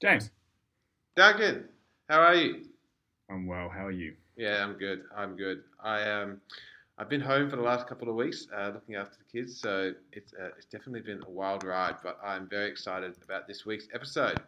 James, 0.00 0.30
Duncan, 1.16 1.64
how 2.08 2.20
are 2.20 2.34
you? 2.34 2.66
I'm 3.30 3.46
well. 3.46 3.68
How 3.68 3.86
are 3.86 3.90
you? 3.90 4.14
Yeah, 4.36 4.62
I'm 4.64 4.74
good. 4.74 5.02
I'm 5.16 5.36
good. 5.36 5.62
I 5.82 6.02
um, 6.08 6.40
I've 6.98 7.08
been 7.08 7.20
home 7.20 7.50
for 7.50 7.56
the 7.56 7.62
last 7.62 7.88
couple 7.88 8.08
of 8.08 8.14
weeks, 8.14 8.46
uh, 8.56 8.70
looking 8.74 8.94
after 8.94 9.16
the 9.18 9.24
kids. 9.40 9.60
So 9.60 9.92
it's 10.12 10.32
uh, 10.34 10.50
it's 10.56 10.66
definitely 10.66 11.00
been 11.00 11.22
a 11.26 11.30
wild 11.30 11.64
ride, 11.64 11.96
but 12.02 12.18
I'm 12.24 12.48
very 12.48 12.70
excited 12.70 13.14
about 13.24 13.48
this 13.48 13.66
week's 13.66 13.88
episode. 13.92 14.40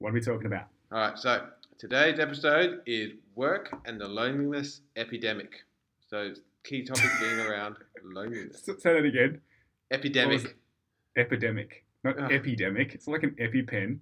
What 0.00 0.10
are 0.10 0.12
we 0.14 0.20
talking 0.20 0.46
about? 0.46 0.66
All 0.90 0.98
right, 0.98 1.16
so 1.18 1.46
today's 1.78 2.18
episode 2.18 2.80
is 2.86 3.12
work 3.36 3.72
and 3.84 4.00
the 4.00 4.08
loneliness 4.08 4.80
epidemic. 4.96 5.52
So 6.08 6.32
key 6.64 6.82
topic 6.82 7.08
being 7.20 7.38
around 7.48 7.76
loneliness. 8.02 8.62
Say 8.64 8.72
that 8.82 9.04
again. 9.04 9.40
Epidemic. 9.92 10.56
Epidemic, 11.16 11.84
not 12.02 12.16
Oh. 12.18 12.24
epidemic. 12.24 12.94
It's 12.94 13.06
like 13.06 13.22
an 13.22 13.36
EpiPen. 13.40 13.98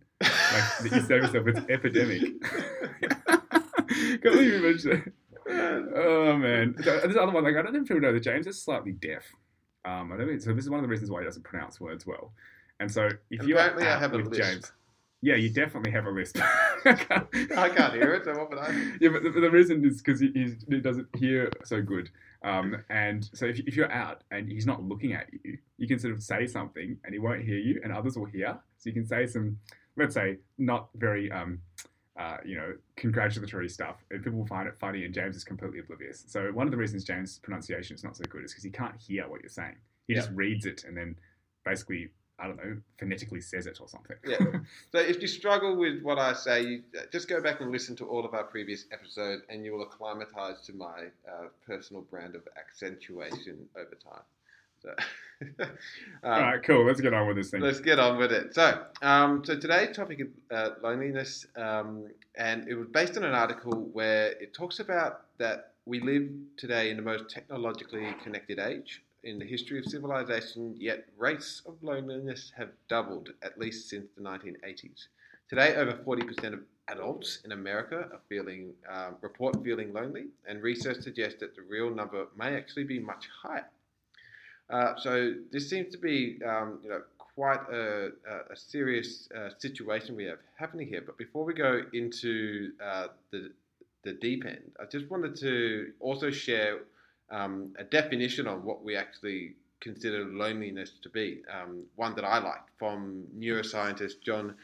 Like 0.53 0.93
you 0.93 1.01
save 1.01 1.23
yourself. 1.23 1.47
It's 1.49 1.71
epidemic. 1.71 2.43
Can't 3.29 4.23
believe 4.23 4.55
you 4.55 4.63
mentioned 4.63 5.13
that. 5.47 5.93
Oh 5.97 6.37
man, 6.37 6.77
So, 6.83 7.01
this 7.07 7.17
other 7.17 7.33
one. 7.33 7.45
Like 7.45 7.57
I 7.57 7.63
don't 7.63 7.73
know 7.73 7.81
if 7.81 7.89
people 7.89 8.01
know 8.01 8.13
that 8.13 8.23
James 8.23 8.47
is 8.47 8.63
slightly 8.63 8.93
deaf. 8.93 9.25
Um, 9.85 10.13
I 10.13 10.17
don't 10.17 10.29
think, 10.29 10.43
so. 10.43 10.53
This 10.53 10.65
is 10.65 10.71
one 10.71 10.79
of 10.79 10.83
the 10.83 10.89
reasons 10.89 11.11
why 11.11 11.21
he 11.21 11.27
doesn't 11.27 11.45
pronounce 11.45 11.81
words 11.81 12.07
well. 12.07 12.33
And 12.81 12.91
so, 12.91 13.09
if 13.31 13.43
you're 13.43 13.59
Apparently 13.59 13.87
I 13.87 13.95
out 13.95 14.01
have 14.01 14.13
a 14.15 14.19
with 14.19 14.29
lisp. 14.29 14.43
James, 14.43 14.73
yeah, 15.23 15.35
you 15.35 15.51
definitely 15.51 15.91
have 15.93 16.07
a 16.07 16.11
lisp. 16.11 16.39
I 16.85 16.95
can't 17.75 17.95
hear 17.95 18.15
it, 18.15 18.25
so 18.25 18.37
what 18.39 18.51
would 18.51 18.59
I? 18.59 18.71
yeah, 19.01 19.09
but 19.09 19.23
the, 19.23 19.31
the 19.31 19.51
reason 19.51 19.85
is 19.85 20.01
because 20.01 20.21
he, 20.21 20.55
he 20.69 20.81
doesn't 20.81 21.09
hear 21.17 21.51
so 21.65 21.83
good. 21.83 22.11
Um, 22.45 22.85
and 22.89 23.29
so 23.35 23.47
if, 23.47 23.59
if 23.61 23.77
you're 23.77 23.91
out 23.91 24.23
and 24.31 24.49
he's 24.49 24.67
not 24.67 24.83
looking 24.83 25.13
at 25.13 25.27
you, 25.33 25.59
you 25.77 25.89
can 25.89 25.99
sort 25.99 26.15
of 26.15 26.23
say 26.23 26.47
something 26.47 26.97
and 27.03 27.13
he 27.13 27.19
won't 27.19 27.43
hear 27.43 27.59
you, 27.59 27.81
and 27.83 27.93
others 27.93 28.17
will 28.17 28.27
hear. 28.27 28.59
So 28.79 28.91
you 28.91 28.93
can 28.93 29.07
say 29.07 29.27
some, 29.27 29.59
let's 29.99 30.15
say, 30.15 30.39
not 30.57 30.89
very, 30.95 31.31
um, 31.31 31.61
uh, 32.19 32.39
you 32.45 32.57
know, 32.57 32.75
congratulatory 32.97 33.69
stuff, 33.69 33.97
and 34.11 34.23
people 34.23 34.39
will 34.39 34.47
find 34.47 34.69
it 34.69 34.77
funny. 34.79 35.05
And 35.05 35.13
James 35.13 35.37
is 35.37 35.45
completely 35.45 35.81
oblivious. 35.81 36.25
So 36.27 36.51
one 36.53 36.67
of 36.67 36.71
the 36.71 36.77
reasons 36.77 37.05
James' 37.05 37.39
pronunciation 37.39 37.95
is 37.95 38.05
not 38.05 38.17
so 38.17 38.25
good 38.29 38.45
is 38.45 38.53
because 38.53 38.65
he 38.65 38.71
can't 38.71 38.97
hear 38.97 39.29
what 39.29 39.43
you're 39.43 39.51
saying. 39.51 39.77
He 40.07 40.15
just 40.15 40.31
reads 40.31 40.65
it 40.65 40.85
and 40.85 40.97
then 40.97 41.17
basically, 41.67 42.09
I 42.39 42.47
don't 42.47 42.57
know, 42.57 42.79
phonetically 42.99 43.43
says 43.43 43.67
it 43.67 43.79
or 43.81 43.89
something. 43.89 44.17
Yeah. 44.25 44.39
So 44.93 44.99
if 44.99 45.21
you 45.21 45.29
struggle 45.29 45.77
with 45.77 46.03
what 46.03 46.19
I 46.19 46.33
say, 46.33 46.63
you, 46.63 46.83
uh, 46.97 47.03
just 47.13 47.29
go 47.29 47.43
back 47.43 47.61
and 47.61 47.71
listen 47.71 47.95
to 47.97 48.07
all 48.07 48.25
of 48.25 48.33
our 48.33 48.45
previous 48.45 48.87
episodes, 48.91 49.43
and 49.51 49.65
you 49.65 49.73
will 49.73 49.83
acclimatise 49.83 50.65
to 50.67 50.73
my 50.73 51.09
uh, 51.31 51.49
personal 51.67 52.03
brand 52.03 52.35
of 52.35 52.49
accentuation 52.57 53.69
over 53.77 53.95
time. 54.03 54.23
So, 54.83 54.95
um, 55.61 55.69
All 56.25 56.41
right, 56.41 56.63
cool. 56.63 56.85
Let's 56.85 57.01
get 57.01 57.15
on 57.15 57.27
with 57.27 57.37
this 57.37 57.51
thing. 57.51 57.61
let's 57.61 57.81
get 57.81 57.99
on 57.99 58.19
with 58.19 58.33
it. 58.33 58.55
So, 58.55 58.85
um, 59.03 59.45
so 59.45 59.59
today's 59.59 59.95
topic 59.97 60.21
is 60.21 60.29
uh, 60.51 60.71
loneliness, 60.83 61.47
um, 61.57 62.07
and 62.37 62.69
it 62.69 62.75
was 62.75 62.89
based 62.89 63.17
on 63.17 63.25
an 63.25 63.35
article 63.35 63.89
where 63.93 64.33
it 64.33 64.55
talks 64.55 64.81
about 64.81 65.23
that 65.39 65.73
we 65.85 66.01
live 66.01 66.29
today 66.57 66.91
in 66.91 66.97
the 66.97 67.03
most 67.03 67.29
technologically 67.31 68.15
connected 68.23 68.59
age 68.59 69.03
in 69.25 69.39
the 69.39 69.45
history 69.45 69.79
of 69.79 69.85
civilization, 69.85 70.75
yet 70.79 71.07
rates 71.17 71.63
of 71.67 71.75
loneliness 71.83 72.53
have 72.57 72.71
doubled 72.89 73.31
at 73.43 73.59
least 73.59 73.89
since 73.89 74.07
the 74.17 74.23
1980s. 74.23 75.07
Today, 75.49 75.77
over 75.77 75.93
40% 75.93 76.53
of 76.53 76.61
adults 76.89 77.41
in 77.45 77.53
America 77.53 78.09
are 78.13 78.21
feeling 78.29 78.73
um, 78.89 79.17
report 79.21 79.63
feeling 79.65 79.93
lonely, 79.93 80.27
and 80.47 80.63
research 80.63 81.01
suggests 81.01 81.41
that 81.41 81.57
the 81.57 81.63
real 81.63 81.91
number 81.91 82.27
may 82.37 82.55
actually 82.55 82.85
be 82.85 82.99
much 82.99 83.29
higher. 83.43 83.67
Uh, 84.71 84.95
so 84.97 85.35
this 85.51 85.69
seems 85.69 85.93
to 85.93 85.99
be, 85.99 86.39
um, 86.47 86.79
you 86.83 86.91
know, 86.91 87.01
quite 87.17 87.61
a, 87.73 88.11
a, 88.51 88.57
serious 88.57 89.29
uh, 89.37 89.49
situation 89.59 90.17
we 90.17 90.25
have 90.25 90.39
happening 90.57 90.89
here. 90.89 91.03
But 91.05 91.17
before 91.17 91.45
we 91.45 91.55
go 91.55 91.83
into 91.93 92.73
uh, 92.85 93.09
the 93.31 93.53
the 94.03 94.13
deep 94.15 94.45
end, 94.45 94.73
I 94.81 94.85
just 94.87 95.09
wanted 95.11 95.37
to 95.37 95.93
also 96.01 96.31
share 96.31 96.81
um, 97.31 97.75
a 97.79 97.85
definition 97.85 98.47
on 98.47 98.65
what 98.65 98.83
we 98.83 98.97
actually 98.97 99.55
consider 99.81 100.25
loneliness 100.25 100.91
to 101.03 101.09
be. 101.09 101.43
Um, 101.53 101.85
one 101.97 102.15
that 102.17 102.25
I 102.25 102.39
like 102.39 102.63
from 102.79 103.25
neuroscientist 103.39 104.23
John 104.25 104.55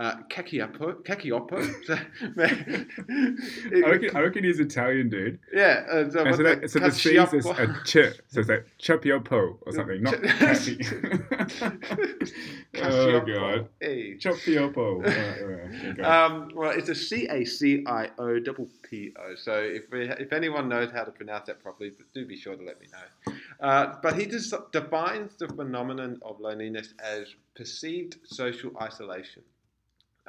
uh, 0.00 0.16
Cacioppo. 0.30 1.04
I 3.84 3.90
reckon, 3.90 4.16
I 4.16 4.20
reckon 4.20 4.44
he's 4.44 4.58
Italian, 4.58 5.10
dude. 5.10 5.38
yeah. 5.52 5.84
Uh, 5.90 6.10
so 6.10 6.32
so, 6.32 6.42
that? 6.42 6.70
so 6.70 6.78
the 6.78 6.90
C 6.90 7.18
is 7.18 7.34
a, 7.34 7.42
ch, 7.84 7.96
so 8.28 8.40
it's 8.40 8.48
like 8.48 8.66
chopiopo 8.80 9.58
or 9.60 9.72
something, 9.72 10.02
not 10.02 10.14
oh 12.82 13.20
god, 13.20 13.68
Hey. 13.78 14.16
Right, 15.00 15.98
right. 15.98 16.00
Um, 16.00 16.50
well, 16.54 16.70
it's 16.70 16.88
a 16.88 16.94
C 16.94 17.28
A 17.28 17.44
C 17.44 17.84
I 17.86 18.08
O 18.18 18.40
double 18.40 18.70
P 18.88 19.12
O. 19.18 19.34
So 19.34 19.60
if 19.60 19.90
we, 19.92 20.08
if 20.08 20.32
anyone 20.32 20.70
knows 20.70 20.90
how 20.92 21.04
to 21.04 21.10
pronounce 21.10 21.48
that 21.48 21.62
properly, 21.62 21.92
do 22.14 22.24
be 22.24 22.38
sure 22.38 22.56
to 22.56 22.62
let 22.62 22.80
me 22.80 22.86
know. 22.90 23.34
Uh, 23.60 23.96
but 24.02 24.18
he 24.18 24.24
just 24.24 24.54
defines 24.72 25.36
the 25.36 25.48
phenomenon 25.48 26.18
of 26.22 26.40
loneliness 26.40 26.94
as 27.04 27.34
perceived 27.54 28.16
social 28.24 28.70
isolation. 28.80 29.42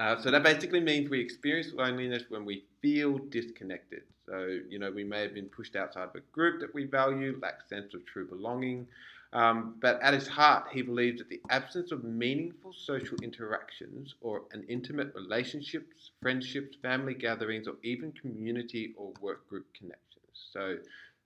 Uh, 0.02 0.20
so 0.20 0.32
that 0.32 0.42
basically 0.42 0.80
means 0.80 1.12
we 1.12 1.20
experience 1.20 1.74
loneliness 1.74 2.24
when 2.30 2.44
we 2.44 2.64
feel 2.82 3.20
disconnected. 3.30 4.02
So 4.26 4.58
you 4.68 4.80
know 4.80 4.90
we 4.90 5.04
may 5.04 5.22
have 5.22 5.36
been 5.36 5.46
pushed 5.46 5.76
outside 5.76 6.06
of 6.06 6.16
a 6.16 6.22
group 6.32 6.60
that 6.62 6.74
we 6.74 6.86
value, 6.86 7.38
lack 7.40 7.68
sense 7.70 7.94
of 7.94 8.04
true 8.08 8.28
belonging. 8.28 8.88
Um, 9.34 9.76
but 9.80 10.02
at 10.02 10.16
his 10.16 10.28
heart, 10.28 10.66
he 10.72 10.82
believes 10.82 11.20
that 11.20 11.30
the 11.30 11.40
absence 11.52 11.92
of 11.92 12.04
meaningful 12.04 12.74
social 12.74 13.18
interactions 13.22 14.16
or 14.22 14.42
an 14.54 14.66
intimate 14.68 15.14
relationships, 15.14 16.10
friendships, 16.20 16.76
family 16.82 17.14
gatherings, 17.14 17.68
or 17.68 17.76
even 17.84 18.12
community 18.12 18.96
or 18.98 19.14
work 19.22 19.48
group 19.48 19.68
connections. 19.78 20.50
So 20.52 20.78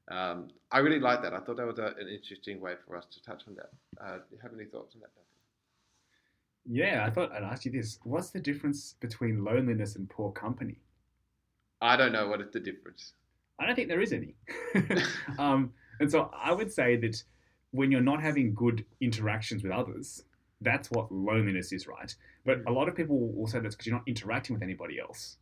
um, 0.10 0.50
I 0.72 0.80
really 0.80 1.00
like 1.00 1.22
that. 1.24 1.34
I 1.34 1.40
thought 1.40 1.58
that 1.58 1.66
was 1.66 1.80
a, 1.80 1.96
an 1.98 2.10
interesting 2.10 2.60
way 2.60 2.74
for 2.86 2.98
us 2.98 3.06
to 3.06 3.24
touch 3.24 3.44
on 3.48 3.56
that. 3.56 3.72
Uh, 4.04 4.18
do 4.18 4.36
you 4.36 4.40
have 4.44 4.54
any 4.54 4.66
thoughts 4.66 4.94
on 4.96 5.02
that? 5.02 5.25
Yeah, 6.68 7.06
I 7.06 7.10
thought 7.12 7.32
I'd 7.32 7.44
ask 7.44 7.66
you 7.66 7.72
this: 7.72 8.00
What's 8.04 8.32
the 8.32 8.40
difference 8.40 8.96
between 9.00 9.44
loneliness 9.44 9.96
and 9.96 10.10
poor 10.10 10.32
company? 10.32 10.78
I 11.82 11.96
don't 11.96 12.12
know 12.12 12.28
what 12.28 12.42
is 12.42 12.52
the 12.52 12.60
difference. 12.60 13.14
I 13.60 13.66
don't 13.66 13.76
think 13.76 13.90
there 13.90 14.02
is 14.02 14.14
any. 14.14 14.36
um, 15.40 15.72
and 16.00 16.10
so 16.10 16.32
I 16.34 16.52
would 16.52 16.72
say 16.72 16.98
that 16.98 17.24
when 17.72 17.92
you're 17.92 18.02
not 18.02 18.22
having 18.22 18.54
good 18.54 18.86
interactions 19.02 19.64
with 19.64 19.72
others, 19.72 20.24
that's 20.62 20.90
what 20.92 21.12
loneliness 21.12 21.72
is, 21.72 21.88
right? 21.88 22.14
But 22.46 22.62
a 22.68 22.72
lot 22.72 22.88
of 22.88 22.96
people 22.96 23.32
will 23.34 23.48
say 23.48 23.60
that's 23.60 23.76
because 23.76 23.88
you're 23.88 23.96
not 23.96 24.08
interacting 24.08 24.54
with 24.54 24.64
anybody 24.64 25.00
else. 25.00 25.38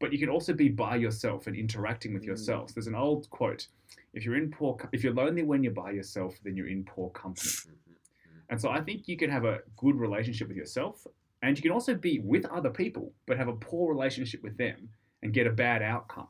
But 0.00 0.12
you 0.12 0.18
can 0.18 0.28
also 0.28 0.52
be 0.52 0.68
by 0.68 0.96
yourself 0.96 1.46
and 1.46 1.56
interacting 1.56 2.14
with 2.14 2.22
Mm. 2.22 2.28
yourself. 2.28 2.74
There's 2.74 2.86
an 2.86 2.94
old 2.94 3.28
quote: 3.30 3.68
"If 4.12 4.24
you're 4.24 4.36
in 4.36 4.50
poor, 4.50 4.76
if 4.92 5.04
you're 5.04 5.14
lonely 5.14 5.42
when 5.42 5.62
you're 5.62 5.72
by 5.72 5.92
yourself, 5.92 6.38
then 6.42 6.56
you're 6.56 6.68
in 6.68 6.84
poor 6.84 7.10
company." 7.10 7.50
And 8.50 8.60
so 8.60 8.68
I 8.68 8.80
think 8.80 9.08
you 9.08 9.16
can 9.16 9.30
have 9.30 9.44
a 9.44 9.60
good 9.76 9.96
relationship 9.96 10.48
with 10.48 10.56
yourself, 10.56 11.06
and 11.42 11.56
you 11.56 11.62
can 11.62 11.70
also 11.70 11.94
be 11.94 12.18
with 12.18 12.44
other 12.46 12.68
people, 12.68 13.12
but 13.26 13.38
have 13.38 13.48
a 13.48 13.54
poor 13.54 13.94
relationship 13.94 14.42
with 14.42 14.58
them 14.58 14.88
and 15.22 15.32
get 15.32 15.46
a 15.46 15.50
bad 15.50 15.82
outcome. 15.82 16.28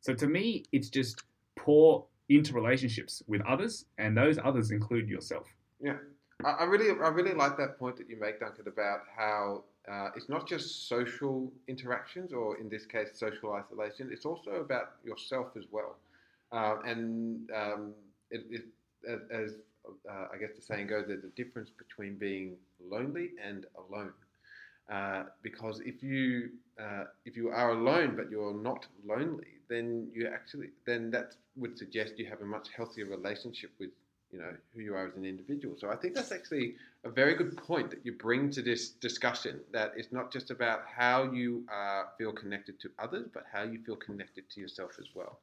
So 0.00 0.14
to 0.14 0.26
me, 0.26 0.64
it's 0.72 0.90
just 0.90 1.24
poor 1.56 2.04
interrelationships 2.30 3.22
with 3.26 3.40
others, 3.46 3.86
and 3.96 4.16
those 4.16 4.38
others 4.38 4.70
include 4.70 5.08
yourself. 5.08 5.46
Yeah, 5.80 5.96
I 6.44 6.64
really, 6.64 6.90
I 6.90 7.08
really 7.08 7.34
like 7.34 7.56
that 7.56 7.78
point 7.78 7.96
that 7.96 8.08
you 8.08 8.20
make, 8.20 8.40
Duncan, 8.40 8.68
about 8.68 9.00
how 9.16 9.64
uh, 9.90 10.10
it's 10.14 10.28
not 10.28 10.46
just 10.46 10.86
social 10.88 11.50
interactions, 11.66 12.32
or 12.32 12.58
in 12.58 12.68
this 12.68 12.84
case, 12.84 13.08
social 13.14 13.54
isolation. 13.54 14.10
It's 14.12 14.26
also 14.26 14.50
about 14.50 14.96
yourself 15.02 15.48
as 15.56 15.64
well. 15.70 15.96
Uh, 16.52 16.76
and 16.84 17.50
um, 17.56 17.92
it, 18.30 18.44
it, 18.50 18.64
as, 19.08 19.20
as 19.30 19.54
uh, 20.08 20.26
I 20.32 20.36
guess 20.38 20.50
the 20.54 20.62
saying 20.62 20.88
goes, 20.88 21.06
there's 21.08 21.24
a 21.24 21.28
difference 21.28 21.70
between 21.70 22.16
being 22.16 22.56
lonely 22.80 23.30
and 23.42 23.66
alone. 23.76 24.12
Uh, 24.90 25.24
because 25.42 25.80
if 25.84 26.02
you 26.02 26.48
uh, 26.80 27.04
if 27.26 27.36
you 27.36 27.50
are 27.50 27.72
alone 27.72 28.16
but 28.16 28.30
you're 28.30 28.54
not 28.54 28.86
lonely, 29.06 29.58
then 29.68 30.08
you 30.14 30.26
actually 30.26 30.68
then 30.86 31.10
that 31.10 31.34
would 31.56 31.76
suggest 31.76 32.18
you 32.18 32.24
have 32.24 32.40
a 32.40 32.44
much 32.46 32.68
healthier 32.74 33.04
relationship 33.04 33.70
with 33.78 33.90
you 34.32 34.38
know 34.38 34.50
who 34.72 34.80
you 34.80 34.94
are 34.94 35.06
as 35.08 35.14
an 35.14 35.26
individual. 35.26 35.76
So 35.78 35.90
I 35.90 35.96
think 35.96 36.14
that's 36.14 36.32
actually 36.32 36.76
a 37.04 37.10
very 37.10 37.34
good 37.34 37.54
point 37.58 37.90
that 37.90 38.00
you 38.02 38.12
bring 38.12 38.50
to 38.52 38.62
this 38.62 38.88
discussion. 38.88 39.60
That 39.72 39.92
it's 39.94 40.10
not 40.10 40.32
just 40.32 40.50
about 40.50 40.84
how 40.86 41.32
you 41.32 41.66
uh, 41.70 42.04
feel 42.16 42.32
connected 42.32 42.80
to 42.80 42.90
others, 42.98 43.28
but 43.34 43.44
how 43.52 43.64
you 43.64 43.80
feel 43.84 43.96
connected 43.96 44.48
to 44.50 44.60
yourself 44.60 44.92
as 44.98 45.08
well. 45.14 45.40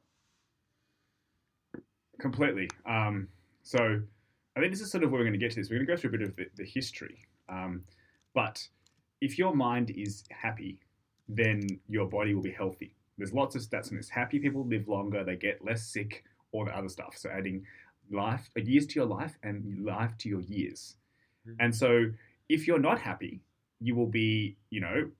Completely. 2.18 2.68
Um, 2.84 3.28
so 3.62 4.00
I 4.56 4.60
think 4.60 4.72
this 4.72 4.80
is 4.80 4.90
sort 4.90 5.04
of 5.04 5.10
where 5.10 5.20
we're 5.20 5.26
going 5.26 5.38
to 5.38 5.38
get 5.38 5.50
to 5.52 5.60
this. 5.60 5.68
We're 5.68 5.76
going 5.76 5.86
to 5.86 5.92
go 5.92 5.96
through 6.00 6.10
a 6.10 6.18
bit 6.18 6.22
of 6.22 6.36
the, 6.36 6.46
the 6.56 6.64
history. 6.64 7.26
Um, 7.48 7.84
but 8.34 8.66
if 9.20 9.38
your 9.38 9.54
mind 9.54 9.90
is 9.90 10.24
happy, 10.30 10.78
then 11.28 11.66
your 11.88 12.06
body 12.06 12.34
will 12.34 12.42
be 12.42 12.52
healthy. 12.52 12.94
There's 13.18 13.32
lots 13.32 13.54
of 13.54 13.62
stats 13.62 13.90
on 13.90 13.96
this. 13.96 14.08
Happy 14.08 14.38
people 14.38 14.64
live 14.66 14.88
longer, 14.88 15.24
they 15.24 15.36
get 15.36 15.64
less 15.64 15.86
sick, 15.86 16.24
all 16.52 16.64
the 16.64 16.76
other 16.76 16.88
stuff. 16.88 17.16
So 17.16 17.30
adding 17.30 17.66
life, 18.10 18.50
uh, 18.56 18.62
years 18.62 18.86
to 18.88 18.94
your 18.94 19.06
life 19.06 19.38
and 19.42 19.84
life 19.84 20.16
to 20.18 20.28
your 20.28 20.40
years. 20.40 20.96
Mhm. 21.46 21.56
And 21.60 21.74
so 21.74 22.10
if 22.48 22.66
you're 22.66 22.78
not 22.78 22.98
happy, 22.98 23.40
you 23.80 23.94
will 23.94 24.06
be, 24.06 24.56
you 24.70 24.80
know, 24.80 25.10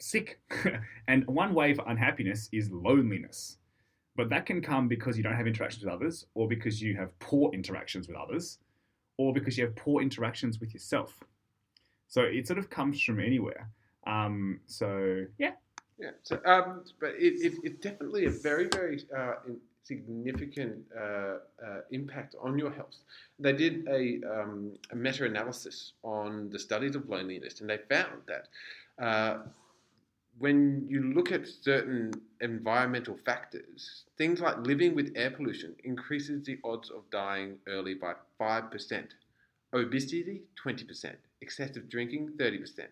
sick. 0.00 0.40
and 1.08 1.26
one 1.26 1.54
way 1.54 1.74
for 1.74 1.84
unhappiness 1.88 2.48
is 2.52 2.70
loneliness. 2.70 3.58
But 4.16 4.28
that 4.30 4.46
can 4.46 4.62
come 4.62 4.86
because 4.88 5.16
you 5.16 5.22
don't 5.22 5.34
have 5.36 5.46
interactions 5.46 5.84
with 5.84 5.92
others, 5.92 6.26
or 6.34 6.46
because 6.46 6.80
you 6.80 6.96
have 6.96 7.18
poor 7.18 7.52
interactions 7.52 8.06
with 8.08 8.16
others, 8.16 8.58
or 9.16 9.32
because 9.32 9.58
you 9.58 9.64
have 9.64 9.74
poor 9.74 10.02
interactions 10.02 10.60
with 10.60 10.72
yourself. 10.72 11.18
So 12.08 12.22
it 12.22 12.46
sort 12.46 12.58
of 12.58 12.70
comes 12.70 13.02
from 13.02 13.18
anywhere. 13.20 13.68
Um, 14.06 14.60
so 14.66 15.24
yeah, 15.38 15.52
Yeah, 15.98 16.10
so, 16.22 16.40
um, 16.44 16.82
but 17.00 17.10
it, 17.10 17.34
it, 17.40 17.54
it's 17.62 17.80
definitely 17.80 18.26
a 18.26 18.30
very, 18.30 18.66
very 18.68 19.02
uh, 19.16 19.34
significant 19.84 20.84
uh, 20.98 21.02
uh, 21.02 21.80
impact 21.90 22.34
on 22.40 22.58
your 22.58 22.70
health. 22.70 22.96
They 23.38 23.52
did 23.52 23.86
a, 23.88 24.20
um, 24.28 24.72
a 24.90 24.96
meta 24.96 25.24
analysis 25.24 25.92
on 26.02 26.50
the 26.50 26.58
studies 26.58 26.96
of 26.96 27.08
loneliness, 27.08 27.60
and 27.60 27.70
they 27.70 27.78
found 27.88 28.22
that 28.26 28.48
uh, 29.04 29.38
when 30.38 30.86
you 30.88 31.12
look 31.14 31.30
at 31.30 31.46
certain 31.46 32.12
environmental 32.40 33.16
factors, 33.24 34.04
things 34.18 34.40
like 34.40 34.58
living 34.66 34.94
with 34.94 35.12
air 35.14 35.30
pollution 35.30 35.74
increases 35.84 36.44
the 36.44 36.58
odds 36.64 36.90
of 36.90 37.08
dying 37.10 37.58
early 37.68 37.94
by 37.94 38.14
5%, 38.40 39.04
obesity, 39.72 40.42
20%, 40.64 41.14
excessive 41.40 41.88
drinking, 41.88 42.30
30%. 42.36 42.86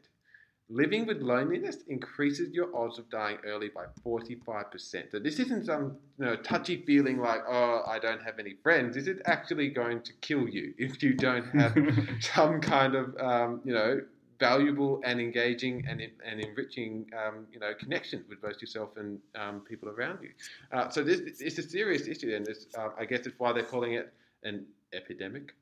Living 0.69 1.05
with 1.05 1.21
loneliness 1.21 1.79
increases 1.89 2.55
your 2.55 2.75
odds 2.75 2.99
of 2.99 3.11
dying 3.11 3.37
early 3.45 3.69
by 3.69 3.85
45%. 4.07 5.11
So 5.11 5.19
this 5.19 5.39
isn't 5.39 5.67
some 5.67 5.97
you 6.19 6.25
know, 6.25 6.37
touchy 6.37 6.83
feeling 6.87 7.19
like, 7.19 7.43
oh, 7.47 7.83
I 7.87 7.99
don't 7.99 8.23
have 8.23 8.39
any 8.39 8.55
friends. 8.63 8.95
This 8.95 9.07
is 9.07 9.21
actually 9.27 9.69
going 9.69 10.01
to 10.03 10.13
kill 10.23 10.49
you 10.49 10.73
if 10.79 11.03
you 11.03 11.13
don't 11.13 11.45
have 11.51 11.77
some 12.21 12.61
kind 12.61 12.95
of, 12.95 13.15
um, 13.19 13.61
you 13.65 13.75
know, 13.75 14.01
valuable 14.43 15.01
and 15.05 15.21
engaging 15.21 15.85
and, 15.89 16.01
and 16.01 16.41
enriching, 16.41 17.07
um, 17.17 17.47
you 17.53 17.61
know, 17.61 17.73
connection 17.79 18.25
with 18.29 18.43
both 18.43 18.61
yourself 18.61 18.91
and 18.97 19.21
um, 19.37 19.61
people 19.61 19.89
around 19.89 20.19
you. 20.21 20.31
Uh, 20.73 20.89
so 20.89 21.05
this 21.05 21.21
it's 21.41 21.59
a 21.59 21.63
serious 21.63 22.09
issue, 22.09 22.35
and 22.35 22.45
this, 22.45 22.67
uh, 22.77 22.89
I 22.99 23.05
guess 23.05 23.21
it's 23.27 23.39
why 23.39 23.53
they're 23.53 23.63
calling 23.63 23.93
it 23.93 24.13
an 24.43 24.67
epidemic. 24.93 25.55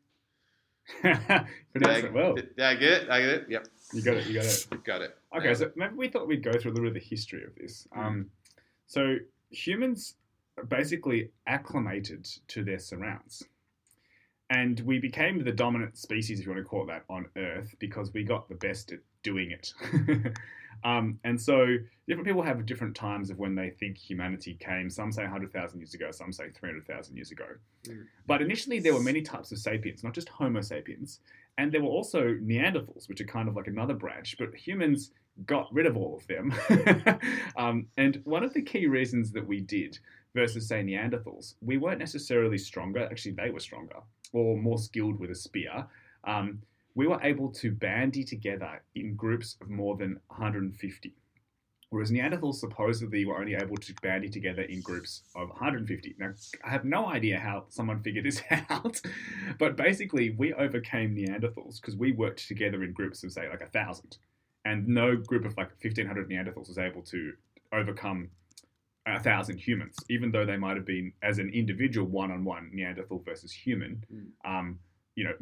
pronounce 1.03 2.05
it 2.05 2.13
well. 2.15 2.35
Did, 2.35 2.57
did 2.57 2.65
I 2.65 2.75
get 2.75 2.93
it? 2.93 3.11
I 3.11 3.21
get 3.21 3.29
it. 3.29 3.47
Yep, 3.51 3.67
You 3.93 4.03
got 4.03 4.17
it. 4.17 4.27
You 4.27 4.35
got 4.35 4.45
it. 4.47 4.85
got 4.85 5.03
it. 5.03 5.19
Okay, 5.37 5.55
so 5.55 5.71
maybe 5.77 5.95
we 5.95 6.09
thought 6.09 6.27
we'd 6.27 6.43
go 6.43 6.53
through 6.53 6.71
a 6.71 6.75
little 6.75 6.91
bit 6.91 6.97
of 6.97 7.03
the 7.03 7.09
history 7.15 7.45
of 7.45 7.55
this. 7.57 7.87
Um, 7.95 8.31
so 8.87 9.17
humans 9.51 10.15
basically 10.69 11.31
acclimated 11.47 12.25
to 12.49 12.65
their 12.65 12.79
surrounds. 12.79 13.45
And 14.51 14.81
we 14.81 14.99
became 14.99 15.43
the 15.45 15.53
dominant 15.53 15.97
species, 15.97 16.41
if 16.41 16.47
you 16.47 16.53
want 16.53 16.65
to 16.65 16.69
call 16.69 16.83
it 16.83 16.89
that, 16.89 17.05
on 17.09 17.27
Earth 17.37 17.75
because 17.79 18.13
we 18.13 18.25
got 18.25 18.49
the 18.49 18.57
best 18.57 18.91
at 18.91 18.99
doing 19.23 19.53
it. 19.53 19.73
um, 20.85 21.21
and 21.23 21.41
so 21.41 21.77
different 22.09 22.27
people 22.27 22.43
have 22.43 22.67
different 22.67 22.97
times 22.97 23.31
of 23.31 23.39
when 23.39 23.55
they 23.55 23.71
think 23.71 23.97
humanity 23.97 24.55
came. 24.59 24.91
Some 24.91 25.13
say 25.13 25.23
100,000 25.23 25.79
years 25.79 25.95
ago, 25.95 26.11
some 26.11 26.33
say 26.33 26.51
300,000 26.51 27.15
years 27.15 27.31
ago. 27.31 27.47
Mm. 27.87 28.07
But 28.27 28.43
initially, 28.43 28.81
there 28.81 28.93
were 28.93 29.01
many 29.01 29.23
types 29.23 29.53
of 29.53 29.59
sapiens, 29.59 30.03
not 30.03 30.15
just 30.15 30.29
Homo 30.29 30.63
sapiens. 30.63 31.21
And 31.57 31.71
there 31.71 31.83
were 31.83 31.89
also 31.89 32.35
Neanderthals, 32.43 33.09
which 33.09 33.21
are 33.21 33.27
kind 33.27 33.49
of 33.49 33.55
like 33.55 33.69
another 33.69 33.95
branch, 33.95 34.35
but 34.37 34.55
humans 34.55 35.13
got 35.47 35.73
rid 35.73 35.87
of 35.87 35.97
all 35.97 36.17
of 36.17 36.27
them. 36.27 36.53
um, 37.57 37.87
and 37.97 38.21
one 38.25 38.43
of 38.43 38.53
the 38.53 38.63
key 38.63 38.87
reasons 38.87 39.31
that 39.33 39.47
we 39.47 39.61
did 39.61 39.99
versus, 40.35 40.69
say, 40.69 40.83
Neanderthals, 40.83 41.55
we 41.61 41.77
weren't 41.77 41.99
necessarily 41.99 42.59
stronger. 42.59 43.05
Actually, 43.11 43.33
they 43.33 43.51
were 43.51 43.61
stronger 43.61 43.97
or 44.33 44.57
more 44.57 44.79
skilled 44.79 45.19
with 45.19 45.31
a 45.31 45.35
spear. 45.35 45.87
Um, 46.25 46.63
we 46.95 47.07
were 47.07 47.21
able 47.23 47.49
to 47.51 47.73
bandy 47.73 48.25
together 48.25 48.83
in 48.95 49.15
groups 49.15 49.57
of 49.61 49.71
more 49.71 49.97
than 49.97 50.21
150. 50.29 51.15
Whereas 51.91 52.13
Neanderthals 52.13 52.57
supposedly 52.57 53.25
were 53.25 53.39
only 53.39 53.57
able 53.57 53.77
to 53.77 53.95
bandy 54.01 54.29
together 54.29 54.63
in 54.63 54.81
groups 54.81 55.23
of 55.35 55.49
150. 55.49 56.15
Now, 56.19 56.33
I 56.65 56.71
have 56.71 56.85
no 56.85 57.07
idea 57.07 57.39
how 57.39 57.65
someone 57.69 58.01
figured 58.01 58.25
this 58.25 58.43
out, 58.71 59.01
but 59.59 59.77
basically, 59.77 60.31
we 60.31 60.53
overcame 60.55 61.17
Neanderthals 61.17 61.81
because 61.81 61.97
we 61.97 62.13
worked 62.13 62.47
together 62.47 62.85
in 62.85 62.93
groups 62.93 63.25
of, 63.25 63.33
say, 63.33 63.49
like 63.49 63.61
a 63.61 63.67
thousand. 63.67 64.19
And 64.65 64.87
no 64.87 65.17
group 65.17 65.45
of 65.45 65.57
like 65.57 65.71
1,500 65.83 66.29
Neanderthals 66.29 66.69
was 66.69 66.79
able 66.79 67.03
to 67.03 67.33
overcome 67.73 68.29
a 69.17 69.21
thousand 69.21 69.59
humans, 69.59 69.97
even 70.09 70.31
though 70.31 70.45
they 70.47 70.57
might 70.57 70.77
have 70.77 70.87
been, 70.87 71.13
as 71.23 71.39
an 71.39 71.51
individual, 71.51 72.07
one 72.07 72.31
on 72.31 72.45
one 72.45 72.71
Neanderthal 72.73 73.21
versus 73.21 73.53
human, 73.53 74.05
Mm. 74.13 74.27
um, 74.45 74.79
you 75.15 75.25
know, 75.25 75.35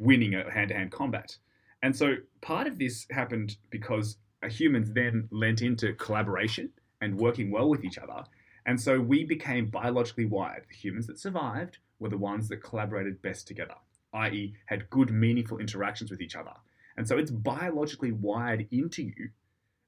winning 0.00 0.34
a 0.34 0.50
hand 0.50 0.68
to 0.68 0.74
hand 0.74 0.92
combat. 0.92 1.36
And 1.82 1.94
so 1.94 2.16
part 2.40 2.66
of 2.66 2.78
this 2.78 3.06
happened 3.10 3.56
because 3.70 4.18
humans 4.48 4.92
then 4.92 5.28
lent 5.30 5.62
into 5.62 5.92
collaboration 5.94 6.70
and 7.00 7.18
working 7.18 7.50
well 7.50 7.68
with 7.68 7.84
each 7.84 7.98
other. 7.98 8.24
And 8.66 8.80
so 8.80 9.00
we 9.00 9.24
became 9.24 9.66
biologically 9.70 10.26
wired. 10.26 10.66
The 10.68 10.74
humans 10.74 11.06
that 11.06 11.18
survived 11.18 11.78
were 11.98 12.08
the 12.10 12.18
ones 12.18 12.48
that 12.48 12.58
collaborated 12.62 13.22
best 13.22 13.46
together, 13.48 13.74
i.e., 14.12 14.54
had 14.66 14.90
good, 14.90 15.10
meaningful 15.10 15.58
interactions 15.58 16.10
with 16.10 16.20
each 16.20 16.36
other. 16.36 16.52
And 16.96 17.06
so 17.06 17.16
it's 17.16 17.30
biologically 17.30 18.12
wired 18.12 18.66
into 18.70 19.02
you 19.04 19.30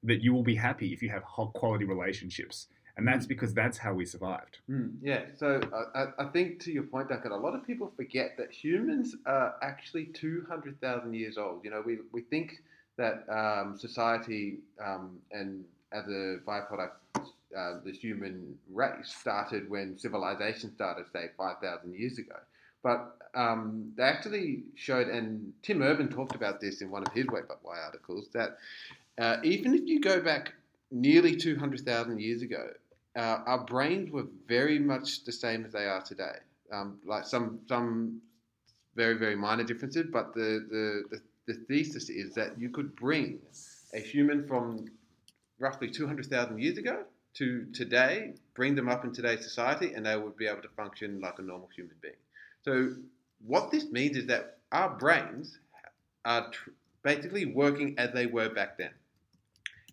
that 0.03 0.21
you 0.23 0.33
will 0.33 0.43
be 0.43 0.55
happy 0.55 0.93
if 0.93 1.01
you 1.03 1.09
have 1.09 1.23
high 1.23 1.45
quality 1.53 1.85
relationships. 1.85 2.67
And 3.01 3.07
that's 3.07 3.25
because 3.25 3.51
that's 3.55 3.79
how 3.79 3.95
we 3.95 4.05
survived. 4.05 4.59
Mm, 4.69 4.97
yeah, 5.01 5.21
so 5.35 5.59
I, 5.73 6.01
I- 6.03 6.13
I 6.19 6.25
think 6.25 6.59
to 6.65 6.71
your 6.71 6.83
point, 6.83 7.09
Duncan, 7.09 7.31
a 7.31 7.35
lot 7.35 7.55
of 7.55 7.65
people 7.65 7.91
forget 7.95 8.37
that 8.37 8.51
humans 8.51 9.15
are 9.25 9.55
actually 9.63 10.05
200,000 10.05 11.11
years 11.15 11.35
old. 11.39 11.65
You 11.65 11.71
know, 11.71 11.81
we, 11.83 11.97
we 12.11 12.21
think 12.21 12.61
that 12.97 13.25
um, 13.27 13.75
society 13.75 14.59
um, 14.79 15.17
and 15.31 15.65
as 15.91 16.05
a 16.09 16.37
byproduct, 16.47 16.91
uh, 17.57 17.79
the 17.83 17.91
human 17.91 18.55
race 18.71 19.15
started 19.19 19.67
when 19.67 19.97
civilization 19.97 20.71
started, 20.75 21.07
say, 21.11 21.31
5,000 21.35 21.95
years 21.95 22.19
ago. 22.19 22.35
But 22.83 23.17
um, 23.33 23.93
they 23.97 24.03
actually 24.03 24.61
showed, 24.75 25.07
and 25.07 25.53
Tim 25.63 25.81
Urban 25.81 26.07
talked 26.07 26.35
about 26.35 26.61
this 26.61 26.83
in 26.83 26.91
one 26.91 27.01
of 27.01 27.11
his 27.13 27.25
Wait 27.25 27.47
But 27.47 27.61
Why 27.63 27.79
articles, 27.79 28.27
that 28.35 28.59
uh, 29.19 29.37
even 29.43 29.73
if 29.73 29.87
you 29.87 29.99
go 29.99 30.21
back 30.21 30.53
nearly 30.91 31.35
200,000 31.35 32.19
years 32.21 32.43
ago, 32.43 32.67
uh, 33.15 33.39
our 33.45 33.65
brains 33.65 34.11
were 34.11 34.27
very 34.47 34.79
much 34.79 35.23
the 35.25 35.31
same 35.31 35.65
as 35.65 35.73
they 35.73 35.85
are 35.85 36.01
today. 36.01 36.37
Um, 36.71 36.99
like 37.05 37.25
some 37.25 37.59
some 37.67 38.21
very 38.95 39.17
very 39.17 39.35
minor 39.35 39.63
differences, 39.63 40.07
but 40.11 40.33
the, 40.33 40.65
the 40.69 41.17
the 41.17 41.21
the 41.47 41.59
thesis 41.65 42.09
is 42.09 42.33
that 42.35 42.59
you 42.59 42.69
could 42.69 42.95
bring 42.95 43.39
a 43.93 43.99
human 43.99 44.47
from 44.47 44.85
roughly 45.59 45.89
200,000 45.89 46.59
years 46.59 46.77
ago 46.77 47.03
to 47.35 47.65
today, 47.73 48.33
bring 48.55 48.75
them 48.75 48.89
up 48.89 49.05
in 49.05 49.13
today's 49.13 49.43
society, 49.43 49.93
and 49.93 50.05
they 50.05 50.17
would 50.17 50.35
be 50.35 50.47
able 50.47 50.61
to 50.61 50.69
function 50.69 51.19
like 51.21 51.39
a 51.39 51.41
normal 51.41 51.69
human 51.75 51.95
being. 52.01 52.15
So 52.63 52.95
what 53.45 53.71
this 53.71 53.91
means 53.91 54.17
is 54.17 54.27
that 54.27 54.57
our 54.71 54.89
brains 54.89 55.59
are 56.25 56.49
tr- 56.51 56.71
basically 57.03 57.45
working 57.45 57.97
as 57.97 58.11
they 58.13 58.25
were 58.25 58.49
back 58.49 58.77
then. 58.77 58.91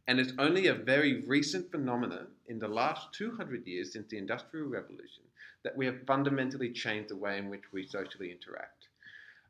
And 0.08 0.18
it's 0.18 0.32
only 0.38 0.68
a 0.68 0.74
very 0.74 1.20
recent 1.26 1.70
phenomenon 1.70 2.28
in 2.46 2.58
the 2.58 2.66
last 2.66 3.12
200 3.12 3.66
years 3.66 3.92
since 3.92 4.08
the 4.08 4.16
Industrial 4.16 4.66
Revolution 4.66 5.22
that 5.62 5.76
we 5.76 5.84
have 5.84 6.02
fundamentally 6.06 6.70
changed 6.70 7.10
the 7.10 7.16
way 7.16 7.36
in 7.36 7.50
which 7.50 7.64
we 7.72 7.86
socially 7.86 8.32
interact. 8.32 8.88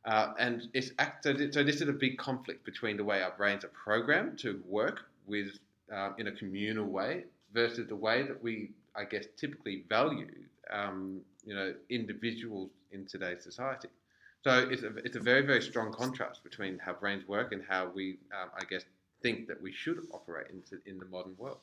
Uh, 0.04 0.32
and 0.38 0.68
it's 0.74 0.90
so, 1.22 1.34
so 1.52 1.62
this 1.62 1.80
is 1.80 1.88
a 1.88 1.92
big 1.92 2.18
conflict 2.18 2.64
between 2.64 2.96
the 2.96 3.04
way 3.04 3.22
our 3.22 3.32
brains 3.36 3.64
are 3.64 3.68
programmed 3.68 4.38
to 4.40 4.60
work 4.66 5.04
with 5.26 5.58
uh, 5.94 6.10
in 6.18 6.26
a 6.26 6.32
communal 6.32 6.86
way 6.86 7.24
versus 7.54 7.86
the 7.88 7.96
way 7.96 8.24
that 8.24 8.42
we, 8.42 8.70
I 8.96 9.04
guess, 9.04 9.26
typically 9.36 9.84
value, 9.88 10.28
um, 10.72 11.20
you 11.44 11.54
know, 11.54 11.72
individuals 11.88 12.70
in 12.90 13.06
today's 13.06 13.44
society. 13.44 13.88
So 14.42 14.68
it's 14.70 14.82
a, 14.82 14.96
it's 14.98 15.16
a 15.16 15.20
very, 15.20 15.42
very 15.42 15.62
strong 15.62 15.92
contrast 15.92 16.42
between 16.42 16.78
how 16.78 16.94
brains 16.94 17.28
work 17.28 17.52
and 17.52 17.62
how 17.68 17.90
we, 17.94 18.18
um, 18.32 18.50
I 18.58 18.64
guess, 18.64 18.84
think 19.22 19.48
that 19.48 19.60
we 19.60 19.72
should 19.72 19.98
operate 20.12 20.46
in, 20.50 20.62
in 20.86 20.98
the 20.98 21.06
modern 21.06 21.34
world. 21.36 21.58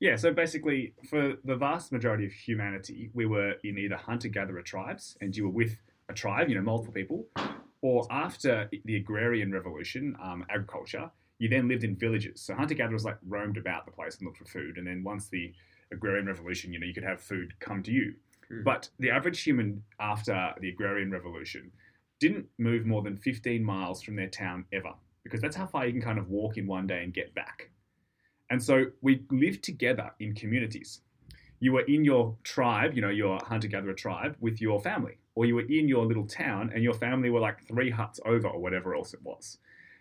Yeah, 0.00 0.16
so 0.16 0.32
basically, 0.32 0.92
for 1.08 1.34
the 1.44 1.56
vast 1.56 1.92
majority 1.92 2.26
of 2.26 2.32
humanity, 2.32 3.10
we 3.14 3.26
were 3.26 3.54
in 3.62 3.78
either 3.78 3.96
hunter 3.96 4.28
gatherer 4.28 4.62
tribes, 4.62 5.16
and 5.20 5.34
you 5.36 5.44
were 5.44 5.50
with 5.50 5.78
a 6.08 6.12
tribe, 6.12 6.48
you 6.48 6.56
know, 6.56 6.62
multiple 6.62 6.92
people, 6.92 7.26
or 7.80 8.06
after 8.10 8.68
the 8.84 8.96
agrarian 8.96 9.52
revolution, 9.52 10.16
um, 10.22 10.44
agriculture, 10.50 11.10
you 11.38 11.48
then 11.48 11.68
lived 11.68 11.84
in 11.84 11.96
villages. 11.96 12.40
So 12.40 12.54
hunter 12.54 12.74
gatherers 12.74 13.04
like 13.04 13.18
roamed 13.26 13.56
about 13.56 13.86
the 13.86 13.92
place 13.92 14.18
and 14.18 14.26
looked 14.26 14.38
for 14.38 14.44
food, 14.44 14.78
and 14.78 14.86
then 14.86 15.04
once 15.04 15.28
the 15.28 15.52
agrarian 15.92 16.26
revolution, 16.26 16.72
you 16.72 16.80
know, 16.80 16.86
you 16.86 16.94
could 16.94 17.04
have 17.04 17.20
food 17.20 17.54
come 17.60 17.82
to 17.84 17.92
you. 17.92 18.14
Mm. 18.50 18.64
But 18.64 18.88
the 18.98 19.10
average 19.10 19.42
human 19.42 19.82
after 20.00 20.54
the 20.60 20.68
agrarian 20.68 21.10
revolution 21.10 21.70
didn't 22.20 22.46
move 22.58 22.86
more 22.86 23.02
than 23.02 23.16
15 23.16 23.64
miles 23.64 24.02
from 24.02 24.16
their 24.16 24.28
town 24.28 24.64
ever, 24.72 24.92
because 25.24 25.40
that's 25.40 25.56
how 25.56 25.66
far 25.66 25.86
you 25.86 25.92
can 25.92 26.02
kind 26.02 26.18
of 26.18 26.28
walk 26.28 26.56
in 26.56 26.66
one 26.66 26.86
day 26.86 27.02
and 27.02 27.12
get 27.12 27.34
back. 27.34 27.70
And 28.50 28.62
so 28.62 28.86
we 29.00 29.24
lived 29.30 29.64
together 29.64 30.10
in 30.20 30.34
communities. 30.34 31.00
You 31.60 31.72
were 31.72 31.82
in 31.82 32.04
your 32.04 32.36
tribe, 32.44 32.94
you 32.94 33.00
know, 33.00 33.08
your 33.08 33.40
hunter 33.44 33.68
gatherer 33.68 33.94
tribe 33.94 34.36
with 34.38 34.60
your 34.60 34.80
family, 34.80 35.18
or 35.34 35.46
you 35.46 35.54
were 35.54 35.62
in 35.62 35.88
your 35.88 36.04
little 36.04 36.26
town 36.26 36.70
and 36.74 36.84
your 36.84 36.94
family 36.94 37.30
were 37.30 37.40
like 37.40 37.66
three 37.66 37.90
huts 37.90 38.20
over 38.26 38.48
or 38.48 38.60
whatever 38.60 38.94
else 38.94 39.14
it 39.14 39.22
was. 39.22 39.58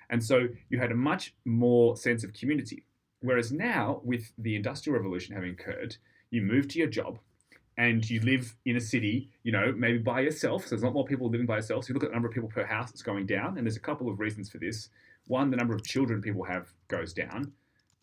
And 0.10 0.24
so 0.24 0.48
you 0.70 0.80
had 0.80 0.92
a 0.92 0.96
much 0.96 1.34
more 1.46 1.96
sense 1.96 2.24
of 2.24 2.34
community. 2.34 2.86
Whereas 3.22 3.53
now, 3.53 4.01
with 4.03 4.34
the 4.38 4.56
Industrial 4.56 4.98
Revolution 4.98 5.34
having 5.34 5.51
occurred, 5.51 5.96
you 6.30 6.42
move 6.42 6.68
to 6.70 6.80
your 6.80 6.89
job 6.89 7.20
and 7.77 8.08
you 8.08 8.20
live 8.20 8.56
in 8.65 8.75
a 8.75 8.82
city, 8.82 9.30
you 9.44 9.51
know, 9.51 9.74
maybe 9.75 9.98
by 9.98 10.20
yourself. 10.20 10.63
So 10.63 10.70
there's 10.72 10.84
a 10.84 10.86
lot 10.86 10.94
more 10.94 11.06
people 11.06 11.30
living 11.30 11.48
by 11.48 11.56
yourself. 11.56 11.86
So 11.86 11.89
you 11.89 11.94
look 11.96 12.03
at 12.03 12.10
the 12.10 12.13
number 12.13 12.27
of 12.27 12.34
people 12.34 12.50
per 12.50 12.65
house, 12.65 12.92
it's 12.92 13.01
going 13.01 13.25
down. 13.25 13.58
And 13.58 13.65
there's 13.65 13.77
a 13.77 13.82
couple 13.82 14.10
of 14.10 14.20
reasons 14.20 14.50
for 14.50 14.58
this. 14.58 14.89
One, 15.27 15.50
the 15.50 15.58
number 15.58 15.74
of 15.74 15.84
children 15.84 16.22
people 16.22 16.44
have 16.44 16.68
goes 16.88 17.13
down. 17.13 17.53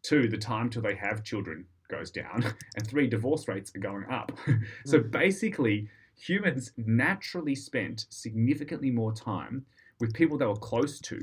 Two, 0.03 0.29
the 0.29 0.39
time 0.39 0.71
till 0.71 0.83
they 0.83 0.95
have 0.95 1.23
children 1.23 1.67
goes 1.89 2.11
down. 2.11 2.45
And 2.77 2.87
three, 2.87 3.09
divorce 3.09 3.49
rates 3.49 3.73
are 3.75 3.81
going 3.81 4.07
up. 4.11 4.33
so 4.87 5.01
hmm. 5.01 5.11
basically, 5.11 5.89
humans 6.17 6.73
naturally 6.77 7.55
spent 7.55 8.07
significantly 8.11 8.91
more 8.91 9.13
time 9.13 9.65
with 9.99 10.15
people 10.15 10.39
they 10.39 10.47
were 10.47 10.57
close 10.57 11.01
to, 11.01 11.21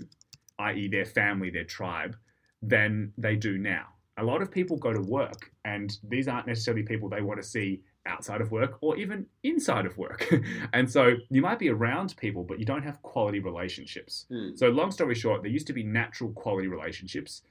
i.e., 0.60 0.88
their 0.88 1.06
family, 1.06 1.50
their 1.50 1.64
tribe, 1.64 2.16
than 2.62 3.14
they 3.18 3.36
do 3.36 3.58
now. 3.58 3.86
A 4.18 4.24
lot 4.24 4.42
of 4.42 4.52
people 4.52 4.78
go 4.78 4.94
to 4.94 5.02
work, 5.02 5.52
and 5.66 5.98
these 6.04 6.28
aren't 6.28 6.48
necessarily 6.48 6.84
people 6.84 7.10
they 7.10 7.22
want 7.22 7.42
to 7.42 7.48
see 7.48 7.82
outside 8.08 8.42
of 8.42 8.52
work 8.52 8.78
or 8.82 8.98
even 8.98 9.26
inside 9.44 9.86
of 9.86 9.98
work. 9.98 10.32
and 10.74 10.90
so 10.90 11.16
you 11.30 11.42
might 11.42 11.60
be 11.60 11.70
around 11.70 12.16
people, 12.18 12.44
but 12.44 12.60
you 12.60 12.66
don't 12.66 12.84
have 12.84 13.02
quality 13.02 13.40
relationships. 13.40 14.26
Mm. 14.32 14.58
So, 14.58 14.70
long 14.70 14.92
story 14.92 15.16
short, 15.16 15.44
there 15.44 15.52
used 15.52 15.68
to 15.68 15.74
be 15.74 15.84
natural 15.84 16.32
quality 16.32 16.68
relationships, 16.68 17.44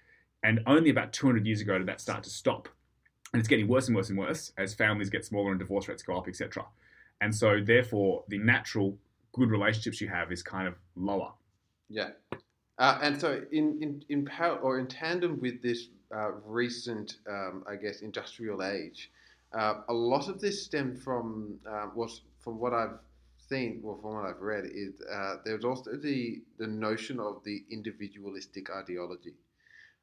and 0.42 0.60
only 0.66 0.90
about 0.90 1.12
200 1.12 1.46
years 1.46 1.60
ago 1.60 1.78
did 1.78 1.86
that 1.86 2.00
start 2.00 2.22
to 2.24 2.30
stop. 2.30 2.68
And 3.32 3.40
it's 3.40 3.48
getting 3.48 3.68
worse 3.68 3.88
and 3.88 3.96
worse 3.96 4.08
and 4.08 4.18
worse 4.18 4.52
as 4.56 4.74
families 4.74 5.10
get 5.10 5.24
smaller 5.24 5.50
and 5.50 5.58
divorce 5.58 5.88
rates 5.88 6.02
go 6.02 6.16
up, 6.16 6.28
etc. 6.28 6.64
And 7.20 7.34
so, 7.34 7.60
therefore, 7.62 8.24
the 8.28 8.38
natural 8.38 8.96
good 9.32 9.50
relationships 9.50 10.00
you 10.00 10.08
have 10.08 10.32
is 10.32 10.42
kind 10.42 10.66
of 10.66 10.74
lower. 10.94 11.32
Yeah. 11.88 12.10
Uh, 12.78 12.98
and 13.02 13.20
so, 13.20 13.42
in 13.52 13.78
in 13.80 14.04
in 14.08 14.24
par- 14.24 14.58
or 14.58 14.78
in 14.78 14.86
tandem 14.86 15.40
with 15.40 15.62
this 15.62 15.88
uh, 16.14 16.32
recent, 16.44 17.16
um, 17.28 17.64
I 17.68 17.76
guess, 17.76 18.00
industrial 18.00 18.62
age, 18.62 19.10
uh, 19.56 19.80
a 19.88 19.92
lot 19.92 20.28
of 20.28 20.40
this 20.40 20.62
stemmed 20.62 21.02
from 21.02 21.58
uh, 21.68 21.86
from 22.40 22.58
what 22.58 22.72
I've 22.72 22.98
seen, 23.48 23.80
or 23.82 23.98
from 24.00 24.14
what 24.14 24.24
I've 24.26 24.40
read, 24.40 24.64
is 24.66 25.00
uh, 25.12 25.36
there's 25.44 25.64
also 25.64 25.96
the 25.96 26.42
the 26.58 26.66
notion 26.66 27.18
of 27.18 27.42
the 27.44 27.64
individualistic 27.70 28.70
ideology, 28.70 29.34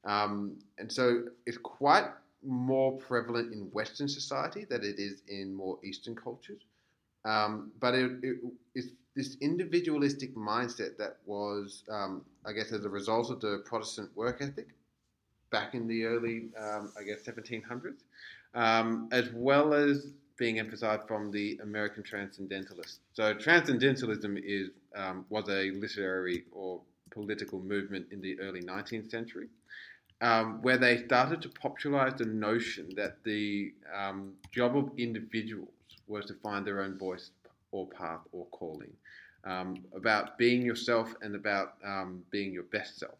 um, 0.05 0.57
and 0.77 0.91
so 0.91 1.25
it's 1.45 1.57
quite 1.57 2.05
more 2.45 2.97
prevalent 2.97 3.53
in 3.53 3.61
Western 3.71 4.07
society 4.07 4.65
than 4.65 4.83
it 4.83 4.99
is 4.99 5.21
in 5.27 5.53
more 5.53 5.77
Eastern 5.83 6.15
cultures. 6.15 6.61
Um, 7.25 7.71
but 7.79 7.93
it, 7.93 8.11
it, 8.21 8.37
it's 8.75 8.87
this 9.15 9.37
individualistic 9.39 10.35
mindset 10.35 10.97
that 10.97 11.17
was, 11.25 11.83
um, 11.89 12.25
I 12.45 12.51
guess, 12.51 12.71
as 12.71 12.83
a 12.83 12.89
result 12.89 13.29
of 13.29 13.39
the 13.39 13.63
Protestant 13.65 14.09
work 14.15 14.41
ethic 14.41 14.69
back 15.51 15.73
in 15.73 15.87
the 15.87 16.03
early, 16.03 16.49
um, 16.59 16.91
I 16.99 17.03
guess, 17.03 17.23
1700s, 17.23 18.01
um, 18.53 19.09
as 19.11 19.29
well 19.33 19.73
as 19.73 20.13
being 20.37 20.59
emphasized 20.59 21.07
from 21.07 21.31
the 21.31 21.59
American 21.61 22.03
Transcendentalists. 22.03 22.99
So 23.13 23.33
Transcendentalism 23.33 24.37
is 24.43 24.69
um, 24.95 25.25
was 25.29 25.47
a 25.49 25.71
literary 25.71 26.45
or 26.51 26.81
political 27.11 27.59
movement 27.59 28.07
in 28.11 28.21
the 28.21 28.39
early 28.39 28.61
19th 28.61 29.09
century. 29.09 29.47
Um, 30.21 30.61
where 30.61 30.77
they 30.77 31.03
started 31.03 31.41
to 31.41 31.49
popularize 31.49 32.13
the 32.17 32.25
notion 32.25 32.87
that 32.95 33.21
the 33.25 33.73
um, 33.93 34.33
job 34.53 34.77
of 34.77 34.91
individuals 34.97 35.67
was 36.07 36.25
to 36.27 36.33
find 36.35 36.65
their 36.65 36.81
own 36.81 36.97
voice 36.97 37.31
or 37.71 37.87
path 37.87 38.21
or 38.31 38.45
calling, 38.51 38.93
um, 39.43 39.83
about 39.93 40.37
being 40.37 40.61
yourself 40.61 41.13
and 41.21 41.35
about 41.35 41.73
um, 41.83 42.23
being 42.31 42.53
your 42.53 42.63
best 42.63 42.99
self. 42.99 43.17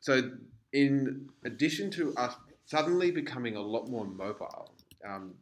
So, 0.00 0.32
in 0.72 1.28
addition 1.44 1.90
to 1.92 2.14
us 2.16 2.34
suddenly 2.70 3.10
becoming 3.10 3.56
a 3.56 3.60
lot 3.60 3.88
more 3.88 4.04
mobile 4.04 4.70
um, 5.04 5.34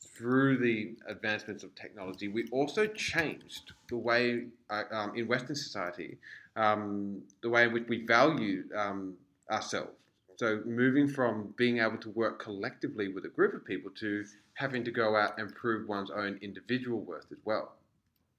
through 0.00 0.58
the 0.58 0.94
advancements 1.08 1.64
of 1.64 1.74
technology, 1.74 2.28
we 2.28 2.46
also 2.52 2.86
changed 2.86 3.72
the 3.88 3.96
way 3.96 4.44
uh, 4.68 4.82
um, 4.92 5.16
in 5.16 5.26
Western 5.26 5.56
society, 5.56 6.18
um, 6.56 7.22
the 7.42 7.48
way 7.48 7.64
in 7.64 7.72
which 7.72 7.88
we 7.88 8.04
value 8.04 8.64
um, 8.76 9.14
ourselves. 9.50 9.92
So, 10.36 10.60
moving 10.66 11.08
from 11.08 11.54
being 11.56 11.78
able 11.78 11.96
to 11.98 12.10
work 12.10 12.42
collectively 12.42 13.08
with 13.08 13.24
a 13.24 13.28
group 13.28 13.54
of 13.54 13.64
people 13.64 13.90
to 14.00 14.24
having 14.54 14.84
to 14.84 14.90
go 14.90 15.16
out 15.16 15.38
and 15.38 15.54
prove 15.54 15.88
one's 15.88 16.10
own 16.10 16.38
individual 16.42 17.00
worth 17.00 17.26
as 17.30 17.38
well. 17.44 17.72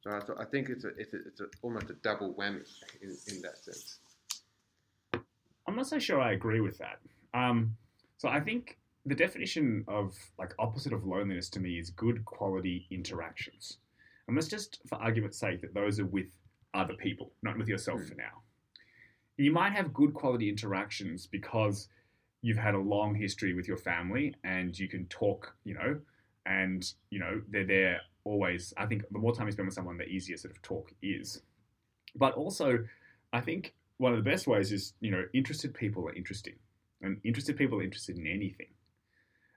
So 0.02 0.12
I, 0.12 0.44
I 0.44 0.46
think 0.46 0.70
it's 0.70 0.84
a, 0.84 0.90
it's, 0.98 1.14
a, 1.14 1.18
it's 1.26 1.40
a, 1.40 1.46
almost 1.62 1.90
a 1.90 1.94
double 1.94 2.34
whammy 2.34 2.68
in, 3.02 3.10
in 3.34 3.42
that 3.42 3.58
sense. 3.58 4.00
I'm 5.68 5.76
not 5.76 5.88
so 5.88 6.00
sure 6.00 6.22
I 6.22 6.34
agree 6.34 6.60
with 6.60 6.78
that. 6.78 7.00
Um, 7.34 7.76
so 8.18 8.30
I 8.30 8.40
think 8.40 8.78
the 9.06 9.16
definition 9.16 9.84
of 9.88 10.16
like 10.40 10.54
opposite 10.58 10.94
of 10.94 11.06
loneliness 11.06 11.50
to 11.52 11.60
me 11.60 11.78
is 11.78 11.90
good 11.92 12.26
quality 12.26 12.88
interactions. 12.90 13.78
And 14.28 14.36
let's 14.36 14.48
just, 14.48 14.80
for 14.88 14.96
argument's 14.96 15.38
sake, 15.38 15.62
that 15.62 15.74
those 15.74 16.00
are 16.00 16.06
with 16.06 16.26
other 16.74 16.96
people, 16.96 17.32
not 17.44 17.58
with 17.58 17.68
yourself 17.68 18.02
Mm. 18.02 18.10
for 18.10 18.16
now. 18.16 18.42
You 19.38 19.52
might 19.52 19.74
have 19.74 19.94
good 19.94 20.14
quality 20.14 20.50
interactions 20.50 21.28
because 21.28 21.88
you've 22.42 22.58
had 22.58 22.74
a 22.74 22.80
long 22.80 23.14
history 23.16 23.54
with 23.54 23.68
your 23.68 23.78
family 23.78 24.34
and 24.44 24.78
you 24.78 24.88
can 24.88 25.06
talk, 25.08 25.56
you 25.64 25.74
know, 25.74 26.00
and 26.46 26.94
you 27.10 27.20
know 27.20 27.42
they're 27.50 27.66
there 27.66 28.02
always. 28.24 28.74
I 28.78 28.86
think 28.86 29.04
the 29.12 29.20
more 29.20 29.34
time 29.36 29.48
you 29.48 29.52
spend 29.52 29.68
with 29.68 29.76
someone, 29.76 29.98
the 29.98 30.06
easier 30.08 30.38
sort 30.38 30.52
of 30.56 30.62
talk 30.62 30.92
is. 31.02 31.42
But 32.16 32.34
also, 32.36 32.86
I 33.34 33.42
think 33.42 33.74
one 33.98 34.14
of 34.14 34.24
the 34.24 34.30
best 34.30 34.48
ways 34.48 34.72
is 34.72 34.94
you 35.02 35.12
know 35.12 35.26
interested 35.34 35.74
people 35.74 36.08
are 36.08 36.14
interesting, 36.14 36.56
and 37.06 37.20
interested 37.24 37.58
people 37.58 37.80
are 37.80 37.84
interested 37.84 38.18
in 38.18 38.28
anything. 38.28 38.68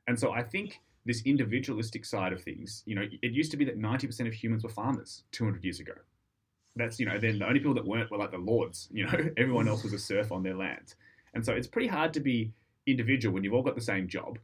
And 0.07 0.19
so 0.19 0.33
I 0.33 0.43
think 0.43 0.81
this 1.05 1.23
individualistic 1.25 2.05
side 2.05 2.33
of 2.33 2.43
things, 2.43 2.83
you 2.87 2.95
know, 2.95 3.07
it 3.23 3.33
used 3.33 3.51
to 3.51 3.57
be 3.57 3.65
that 3.65 3.79
ninety 3.79 4.07
percent 4.07 4.29
of 4.29 4.35
humans 4.35 4.63
were 4.63 4.71
farmers 4.71 5.25
two 5.33 5.45
hundred 5.45 5.65
years 5.65 5.81
ago. 5.81 5.95
That's 6.77 7.01
you 7.01 7.07
know 7.07 7.19
then 7.19 7.39
the 7.39 7.47
only 7.47 7.61
people 7.61 7.75
that 7.75 7.87
weren't 7.87 8.11
were 8.11 8.19
like 8.19 8.31
the 8.31 8.39
lords. 8.39 8.89
You 8.93 9.07
know, 9.07 9.31
everyone 9.37 9.69
else 9.69 9.83
was 9.83 9.93
a 9.93 9.99
serf 9.99 10.31
on 10.31 10.43
their 10.43 10.57
land, 10.57 10.95
and 11.35 11.45
so 11.45 11.53
it's 11.53 11.67
pretty 11.67 11.89
hard 11.89 12.13
to 12.15 12.21
be 12.21 12.53
individual 12.87 13.35
when 13.35 13.45
you've 13.45 13.55
all 13.55 13.63
got 13.63 13.75
the 13.75 13.81
same 13.81 14.09
job 14.09 14.39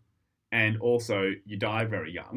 and 0.63 0.75
also 0.89 1.19
you 1.51 1.57
die 1.57 1.85
very 1.97 2.13
young 2.21 2.37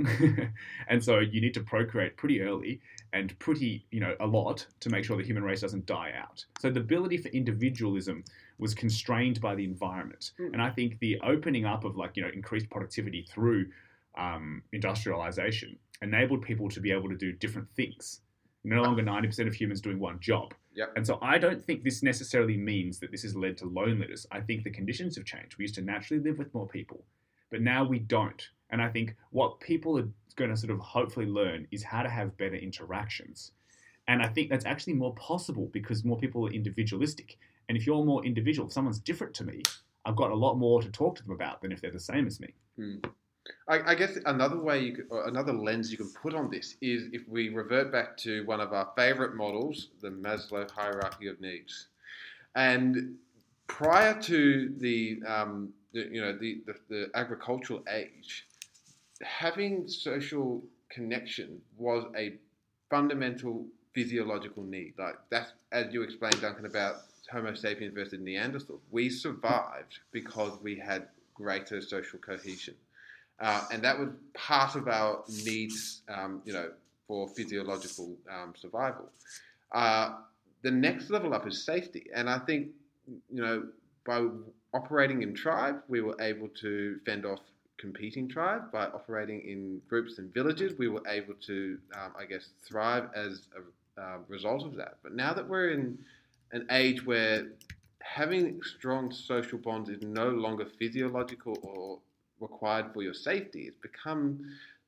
and 0.91 0.99
so 1.07 1.13
you 1.33 1.39
need 1.45 1.53
to 1.53 1.61
procreate 1.73 2.13
pretty 2.21 2.37
early 2.41 2.73
and 3.13 3.27
pretty 3.45 3.73
you 3.95 3.99
know 4.03 4.13
a 4.19 4.27
lot 4.37 4.57
to 4.83 4.89
make 4.89 5.03
sure 5.05 5.15
the 5.17 5.23
human 5.31 5.43
race 5.49 5.61
doesn't 5.61 5.85
die 5.85 6.11
out 6.23 6.39
so 6.61 6.65
the 6.69 6.79
ability 6.87 7.17
for 7.23 7.29
individualism 7.41 8.23
was 8.63 8.73
constrained 8.83 9.39
by 9.47 9.53
the 9.59 9.63
environment 9.73 10.23
Mm. 10.39 10.53
and 10.53 10.61
i 10.61 10.69
think 10.77 10.89
the 10.99 11.13
opening 11.33 11.65
up 11.73 11.83
of 11.89 11.93
like 12.01 12.11
you 12.17 12.23
know 12.23 12.31
increased 12.41 12.69
productivity 12.75 13.21
through 13.33 13.61
um, 14.25 14.63
industrialization 14.73 15.77
enabled 16.01 16.41
people 16.41 16.67
to 16.69 16.79
be 16.79 16.91
able 16.91 17.09
to 17.09 17.15
do 17.25 17.31
different 17.33 17.67
things 17.75 18.21
no 18.63 18.81
longer 18.81 19.03
90% 19.03 19.47
of 19.47 19.53
humans 19.53 19.79
doing 19.81 19.99
one 19.99 20.19
job 20.19 20.53
Yep. 20.75 20.89
and 20.95 21.07
so 21.09 21.17
I 21.21 21.37
don't 21.45 21.63
think 21.67 21.83
this 21.83 22.03
necessarily 22.03 22.57
means 22.57 22.99
that 22.99 23.09
this 23.11 23.23
has 23.23 23.35
led 23.35 23.57
to 23.59 23.65
loneliness. 23.65 24.27
I 24.31 24.41
think 24.41 24.63
the 24.63 24.69
conditions 24.69 25.15
have 25.17 25.25
changed. 25.25 25.57
We 25.57 25.63
used 25.63 25.73
to 25.79 25.81
naturally 25.81 26.21
live 26.27 26.37
with 26.37 26.53
more 26.53 26.67
people, 26.67 26.99
but 27.49 27.61
now 27.61 27.83
we 27.83 27.99
don't. 27.99 28.49
And 28.69 28.81
I 28.81 28.89
think 28.89 29.15
what 29.31 29.59
people 29.59 29.97
are 29.97 30.07
going 30.35 30.51
to 30.51 30.57
sort 30.57 30.71
of 30.71 30.79
hopefully 30.79 31.25
learn 31.25 31.67
is 31.71 31.83
how 31.83 32.03
to 32.03 32.09
have 32.09 32.37
better 32.37 32.55
interactions. 32.55 33.51
And 34.07 34.21
I 34.21 34.27
think 34.27 34.49
that's 34.49 34.65
actually 34.65 34.93
more 34.93 35.13
possible 35.15 35.69
because 35.73 36.05
more 36.05 36.17
people 36.17 36.47
are 36.47 36.51
individualistic. 36.51 37.37
And 37.67 37.77
if 37.77 37.85
you're 37.85 38.03
more 38.03 38.25
individual, 38.25 38.67
if 38.67 38.73
someone's 38.73 38.99
different 38.99 39.33
to 39.35 39.43
me, 39.43 39.63
I've 40.05 40.15
got 40.15 40.31
a 40.31 40.35
lot 40.35 40.55
more 40.55 40.81
to 40.81 40.89
talk 40.89 41.15
to 41.17 41.23
them 41.23 41.33
about 41.33 41.61
than 41.61 41.71
if 41.71 41.81
they're 41.81 41.91
the 41.91 41.99
same 41.99 42.25
as 42.27 42.39
me. 42.39 42.53
I, 43.67 43.91
I 43.91 43.95
guess 43.95 44.17
another 44.25 44.59
way 44.59 44.79
you 44.79 44.95
could, 44.95 45.07
another 45.25 45.53
lens 45.53 45.91
you 45.91 45.97
can 45.97 46.11
put 46.21 46.33
on 46.33 46.49
this 46.49 46.75
is 46.81 47.09
if 47.11 47.27
we 47.27 47.49
revert 47.49 47.91
back 47.91 48.17
to 48.17 48.45
one 48.45 48.61
of 48.61 48.73
our 48.73 48.89
favorite 48.95 49.35
models, 49.35 49.89
the 50.01 50.09
Maslow 50.09 50.69
hierarchy 50.69 51.27
of 51.27 51.39
needs, 51.41 51.87
and 52.55 53.15
prior 53.67 54.19
to 54.21 54.73
the, 54.77 55.21
um, 55.27 55.73
the 55.97 56.09
you 56.13 56.21
know 56.21 56.33
the, 56.37 56.61
the, 56.67 56.75
the 56.89 57.09
agricultural 57.15 57.83
age, 57.89 58.47
having 59.21 59.87
social 59.87 60.63
connection 60.89 61.59
was 61.77 62.05
a 62.15 62.35
fundamental 62.89 63.65
physiological 63.93 64.63
need. 64.63 64.93
Like 64.97 65.15
that's 65.29 65.51
as 65.71 65.93
you 65.93 66.03
explained, 66.03 66.39
Duncan, 66.41 66.65
about 66.65 66.97
Homo 67.31 67.53
sapiens 67.55 67.93
versus 67.93 68.19
Neanderthals. 68.19 68.79
We 68.91 69.09
survived 69.09 69.99
because 70.11 70.53
we 70.61 70.77
had 70.77 71.07
greater 71.33 71.81
social 71.81 72.19
cohesion. 72.19 72.75
Uh, 73.39 73.63
and 73.71 73.83
that 73.83 73.99
was 73.99 74.09
part 74.33 74.75
of 74.75 74.87
our 74.87 75.23
needs, 75.45 76.01
um, 76.09 76.41
you 76.43 76.53
know, 76.53 76.71
for 77.07 77.27
physiological 77.27 78.15
um, 78.31 78.53
survival. 78.57 79.09
Uh, 79.71 80.15
the 80.63 80.71
next 80.71 81.11
level 81.11 81.35
up 81.35 81.45
is 81.47 81.63
safety, 81.63 82.07
and 82.15 82.27
I 82.27 82.39
think, 82.39 82.69
you 83.31 83.41
know, 83.43 83.67
by 84.07 84.25
operating 84.79 85.19
in 85.25 85.33
tribe, 85.33 85.77
we 85.87 85.99
were 86.07 86.17
able 86.21 86.49
to 86.65 86.99
fend 87.05 87.25
off 87.25 87.39
competing 87.77 88.25
tribes. 88.27 88.65
By 88.71 88.85
operating 88.99 89.39
in 89.41 89.81
groups 89.91 90.17
and 90.19 90.33
villages, 90.33 90.69
we 90.77 90.87
were 90.87 91.05
able 91.07 91.35
to, 91.51 91.57
um, 91.99 92.11
I 92.21 92.25
guess, 92.31 92.45
thrive 92.67 93.05
as 93.15 93.31
a 93.59 94.01
uh, 94.01 94.17
result 94.27 94.63
of 94.69 94.75
that. 94.75 94.93
But 95.03 95.13
now 95.23 95.33
that 95.33 95.47
we're 95.51 95.71
in 95.71 95.97
an 96.51 96.63
age 96.71 97.05
where 97.05 97.47
having 97.99 98.61
strong 98.63 99.11
social 99.11 99.59
bonds 99.59 99.89
is 99.89 100.01
no 100.01 100.29
longer 100.29 100.65
physiological 100.79 101.57
or 101.61 101.99
required 102.39 102.93
for 102.93 103.01
your 103.01 103.13
safety. 103.13 103.63
It's 103.63 103.77
become 103.77 104.25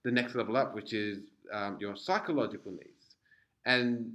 the 0.04 0.12
next 0.12 0.36
level 0.36 0.56
up, 0.56 0.74
which 0.74 0.94
is 0.94 1.20
um, 1.52 1.78
your 1.80 1.96
psychological 1.96 2.72
needs. 2.72 3.16
And 3.66 4.14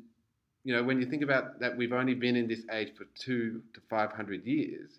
you 0.64 0.74
know, 0.74 0.82
when 0.82 0.98
you 1.00 1.06
think 1.06 1.22
about 1.22 1.60
that, 1.60 1.76
we've 1.76 1.92
only 1.92 2.14
been 2.14 2.36
in 2.36 2.48
this 2.48 2.62
age 2.72 2.92
for 2.96 3.04
two 3.14 3.62
to 3.74 3.80
five 3.90 4.12
hundred 4.12 4.46
years. 4.46 4.90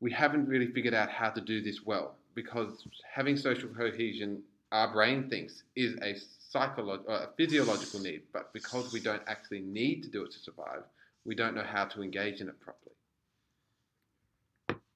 We 0.00 0.12
haven't 0.12 0.46
really 0.46 0.68
figured 0.72 0.94
out 0.94 1.10
how 1.10 1.30
to 1.30 1.40
do 1.40 1.60
this 1.62 1.84
well 1.84 2.16
because 2.34 2.86
having 3.12 3.36
social 3.36 3.68
cohesion, 3.68 4.42
our 4.70 4.92
brain 4.92 5.28
thinks, 5.28 5.64
is 5.74 5.96
a 6.02 6.14
psychological, 6.38 7.14
a 7.14 7.28
physiological 7.36 8.00
need. 8.00 8.22
But 8.32 8.52
because 8.52 8.92
we 8.92 9.00
don't 9.00 9.22
actually 9.26 9.60
need 9.60 10.02
to 10.04 10.08
do 10.08 10.24
it 10.24 10.32
to 10.32 10.38
survive, 10.38 10.82
we 11.24 11.34
don't 11.34 11.54
know 11.54 11.64
how 11.64 11.84
to 11.86 12.02
engage 12.02 12.40
in 12.40 12.48
it 12.48 12.60
properly. 12.60 12.94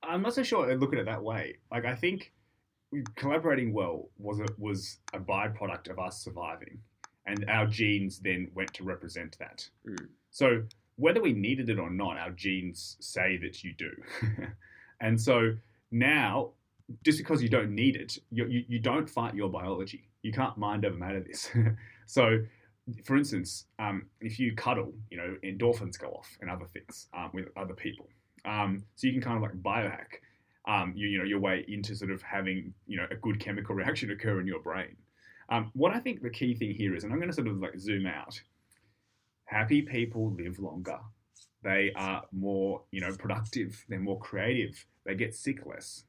I'm 0.02 0.22
not 0.22 0.34
so 0.34 0.42
sure 0.42 0.70
I 0.70 0.74
look 0.74 0.92
at 0.92 0.98
it 0.98 1.06
that 1.06 1.22
way. 1.22 1.58
Like 1.70 1.84
I 1.84 1.94
think 1.94 2.32
collaborating 3.16 3.72
well 3.72 4.08
was 4.18 4.40
a, 4.40 4.46
was 4.58 4.98
a 5.12 5.18
byproduct 5.18 5.90
of 5.90 5.98
us 5.98 6.22
surviving, 6.22 6.78
and 7.26 7.44
our 7.48 7.66
genes 7.66 8.18
then 8.18 8.50
went 8.54 8.72
to 8.74 8.84
represent 8.84 9.36
that. 9.38 9.68
Mm. 9.88 10.08
So 10.30 10.62
whether 10.96 11.20
we 11.20 11.32
needed 11.32 11.68
it 11.68 11.78
or 11.78 11.90
not, 11.90 12.18
our 12.18 12.30
genes 12.30 12.96
say 13.00 13.38
that 13.38 13.62
you 13.64 13.72
do, 13.74 13.90
and 15.02 15.20
so 15.20 15.54
now 15.90 16.52
just 17.04 17.18
because 17.18 17.42
you 17.42 17.48
don't 17.48 17.74
need 17.74 17.96
it, 17.96 18.18
you, 18.30 18.46
you, 18.46 18.64
you 18.68 18.78
don't 18.78 19.08
fight 19.08 19.34
your 19.34 19.48
biology. 19.48 20.08
You 20.22 20.32
can't 20.32 20.56
mind 20.56 20.84
over 20.84 20.96
matter 20.96 21.20
this. 21.20 21.50
so 22.06 22.38
for 23.04 23.16
instance, 23.16 23.66
um, 23.78 24.06
if 24.20 24.38
you 24.38 24.54
cuddle, 24.54 24.92
you 25.10 25.16
know, 25.16 25.36
endorphins 25.44 25.98
go 25.98 26.08
off 26.08 26.36
and 26.40 26.50
other 26.50 26.66
things 26.66 27.08
um, 27.16 27.30
with 27.32 27.46
other 27.56 27.74
people. 27.74 28.08
Um, 28.44 28.84
so 28.96 29.06
you 29.06 29.12
can 29.12 29.22
kind 29.22 29.36
of 29.36 29.42
like 29.42 29.62
biohack, 29.62 30.20
um, 30.66 30.92
you, 30.96 31.08
you 31.08 31.18
know, 31.18 31.24
your 31.24 31.38
way 31.38 31.64
into 31.68 31.94
sort 31.94 32.10
of 32.10 32.22
having, 32.22 32.74
you 32.86 32.96
know, 32.96 33.06
a 33.10 33.16
good 33.16 33.38
chemical 33.38 33.74
reaction 33.76 34.10
occur 34.10 34.40
in 34.40 34.46
your 34.46 34.60
brain. 34.60 34.96
Um, 35.48 35.70
what 35.74 35.94
I 35.94 36.00
think 36.00 36.22
the 36.22 36.30
key 36.30 36.54
thing 36.54 36.74
here 36.74 36.94
is, 36.94 37.04
and 37.04 37.12
I'm 37.12 37.18
going 37.18 37.30
to 37.30 37.34
sort 37.34 37.48
of 37.48 37.58
like 37.58 37.78
zoom 37.78 38.06
out. 38.06 38.40
Happy 39.44 39.82
people 39.82 40.32
live 40.32 40.58
longer. 40.58 40.98
They 41.62 41.92
are 41.94 42.24
more, 42.32 42.82
you 42.90 43.00
know, 43.00 43.14
productive. 43.14 43.84
They're 43.88 44.00
more 44.00 44.18
creative. 44.18 44.84
They 45.04 45.14
get 45.14 45.34
sick 45.34 45.64
less. 45.66 46.04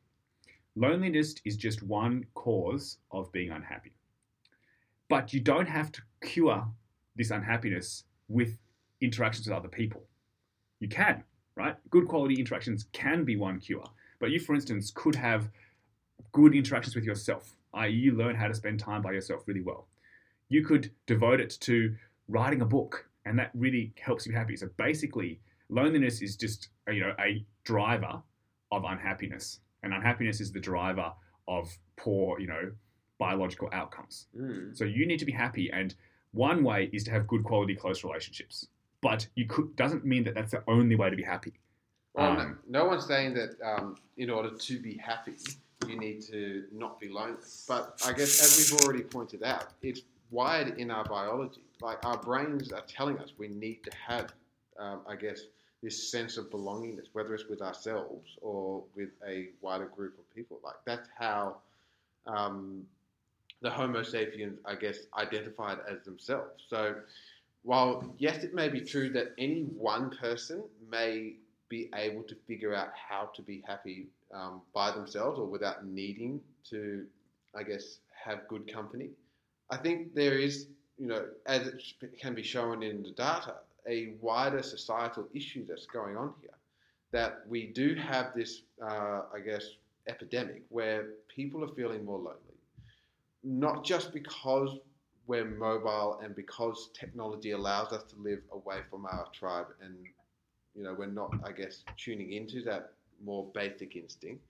Loneliness 0.76 1.36
is 1.46 1.56
just 1.56 1.84
one 1.84 2.26
cause 2.34 2.98
of 3.12 3.32
being 3.32 3.52
unhappy. 3.52 3.94
But 5.10 5.34
you 5.34 5.40
don't 5.40 5.68
have 5.68 5.92
to 5.92 6.02
cure 6.22 6.66
this 7.16 7.30
unhappiness 7.30 8.06
with 8.28 8.58
interactions 9.02 9.48
with 9.48 9.56
other 9.56 9.68
people. 9.68 10.02
You 10.80 10.88
can, 10.88 11.24
right? 11.56 11.76
Good 11.92 12.08
quality 12.08 12.36
interactions 12.36 12.88
can 12.94 13.24
be 13.24 13.36
one 13.36 13.60
cure. 13.60 13.86
But 14.20 14.32
you, 14.32 14.40
for 14.40 14.56
instance, 14.56 14.92
could 14.94 15.16
have 15.16 15.50
good 16.32 16.56
interactions 16.56 16.96
with 16.96 17.04
yourself, 17.04 17.56
i.e., 17.76 17.92
you 17.92 18.14
learn 18.14 18.36
how 18.36 18.48
to 18.48 18.56
spend 18.56 18.80
time 18.80 19.02
by 19.02 19.12
yourself 19.12 19.44
really 19.46 19.62
well. 19.62 19.88
You 20.50 20.66
could 20.66 20.92
devote 21.06 21.40
it 21.40 21.58
to 21.62 21.96
writing 22.28 22.62
a 22.62 22.66
book, 22.66 23.08
and 23.26 23.38
that 23.40 23.52
really 23.54 23.94
helps 24.00 24.26
you 24.26 24.34
happy. 24.34 24.56
So 24.56 24.70
basically, 24.78 25.40
loneliness 25.70 26.22
is 26.22 26.36
just 26.36 26.70
you 26.88 27.02
know 27.02 27.14
a 27.20 27.46
driver 27.64 28.22
of 28.72 28.84
unhappiness, 28.84 29.60
and 29.84 29.94
unhappiness 29.94 30.42
is 30.42 30.52
the 30.52 30.60
driver 30.60 31.12
of 31.48 31.70
poor 31.98 32.40
you 32.40 32.48
know 32.48 32.72
biological 33.20 33.70
outcomes. 33.72 34.28
Mm. 34.38 34.76
So 34.76 34.86
you 34.86 35.06
need 35.06 35.20
to 35.20 35.26
be 35.26 35.32
happy, 35.32 35.72
and 35.72 35.96
one 36.32 36.64
way 36.64 36.90
is 36.92 37.04
to 37.06 37.12
have 37.12 37.28
good 37.28 37.44
quality 37.44 37.76
close 37.76 38.04
relationships. 38.04 38.68
But 39.02 39.28
you 39.36 39.46
could 39.46 39.76
doesn't 39.76 40.06
mean 40.06 40.24
that 40.24 40.36
that's 40.36 40.52
the 40.52 40.64
only 40.68 40.96
way 40.96 41.10
to 41.10 41.16
be 41.16 41.24
happy. 41.24 41.54
Well, 42.14 42.32
Um, 42.32 42.60
no, 42.68 42.82
no 42.84 42.86
one's 42.86 43.06
saying 43.06 43.34
that 43.36 43.56
um, 43.64 43.98
in 44.18 44.30
order 44.30 44.52
to 44.52 44.80
be 44.80 44.98
happy, 44.98 45.34
you 45.88 45.98
need 46.00 46.22
to 46.28 46.66
not 46.72 47.00
be 47.00 47.10
lonely. 47.10 47.38
But 47.68 48.02
I 48.06 48.14
guess, 48.14 48.42
as 48.42 48.72
we've 48.72 48.82
already 48.82 49.04
pointed 49.04 49.44
out, 49.44 49.68
it's 49.82 50.02
wired 50.34 50.80
in 50.80 50.90
our 50.90 51.06
biology. 51.06 51.62
Like 51.82 52.04
our 52.04 52.18
brains 52.18 52.72
are 52.74 52.84
telling 52.88 53.20
us 53.20 53.32
we 53.38 53.48
need 53.48 53.84
to 53.84 53.92
have, 54.08 54.34
um, 54.80 55.02
I 55.08 55.16
guess, 55.16 55.42
this 55.82 56.12
sense 56.12 56.38
of 56.38 56.50
belongingness, 56.50 57.08
whether 57.14 57.34
it's 57.36 57.48
with 57.48 57.62
ourselves 57.62 58.38
or 58.42 58.84
with 58.96 59.10
a 59.28 59.50
wider 59.62 59.86
group 59.86 60.18
of 60.18 60.36
people. 60.36 60.60
Like 60.64 60.76
that's 60.86 61.08
how 61.18 61.58
um, 62.26 62.86
the 63.62 63.70
Homo 63.70 64.02
sapiens, 64.02 64.60
I 64.66 64.76
guess, 64.76 64.98
identified 65.18 65.78
as 65.90 66.04
themselves. 66.04 66.64
So 66.68 66.96
while 67.64 68.14
yes, 68.18 68.44
it 68.44 68.54
may 68.54 68.70
be 68.70 68.82
true 68.82 69.10
that 69.12 69.34
any 69.38 69.62
one 69.62 70.10
person 70.10 70.64
may 70.90 71.34
be 71.70 71.90
able 71.96 72.24
to 72.24 72.36
figure 72.48 72.74
out 72.74 72.90
how 72.94 73.30
to 73.36 73.42
be 73.42 73.64
happy 73.68 74.08
um, 74.34 74.62
by 74.74 74.92
themselves 74.92 75.38
or 75.40 75.46
without 75.46 75.86
needing 75.86 76.42
to, 76.70 77.06
I 77.56 77.64
guess, 77.64 77.98
have 78.24 78.48
good 78.48 78.72
company. 78.72 79.10
I 79.70 79.78
think 79.78 80.14
there 80.14 80.38
is, 80.38 80.68
you 80.98 81.08
know, 81.08 81.26
as 81.46 81.68
it 81.68 82.20
can 82.20 82.36
be 82.36 82.44
shown 82.44 82.84
in 82.84 83.04
the 83.04 83.12
data, 83.12 83.56
a 83.88 84.14
wider 84.22 84.62
societal 84.64 85.28
issue 85.34 85.66
that's 85.68 85.86
going 85.86 86.18
on 86.18 86.34
here. 86.42 86.52
That 87.12 87.44
we 87.48 87.68
do 87.68 87.96
have 87.96 88.34
this, 88.36 88.64
uh, 88.82 89.22
I 89.34 89.40
guess, 89.46 89.66
epidemic 90.08 90.64
where 90.70 91.10
people 91.34 91.64
are 91.64 91.74
feeling 91.76 92.04
more 92.06 92.18
lonely, 92.18 92.58
not 93.44 93.84
just 93.84 94.14
because 94.14 94.78
we're 95.28 95.46
mobile 95.46 96.20
and 96.24 96.36
because 96.36 96.90
technology 96.94 97.52
allows 97.52 97.94
us 97.94 98.04
to 98.04 98.16
live 98.18 98.42
away 98.52 98.80
from 98.90 99.06
our 99.06 99.28
tribe 99.32 99.68
and 99.82 99.96
you 100.76 100.84
know 100.84 100.94
we're 100.98 101.06
not 101.06 101.34
i 101.46 101.52
guess 101.52 101.84
tuning 101.98 102.34
into 102.34 102.62
that 102.64 102.92
more 103.24 103.46
basic 103.54 103.96
instinct 103.96 104.44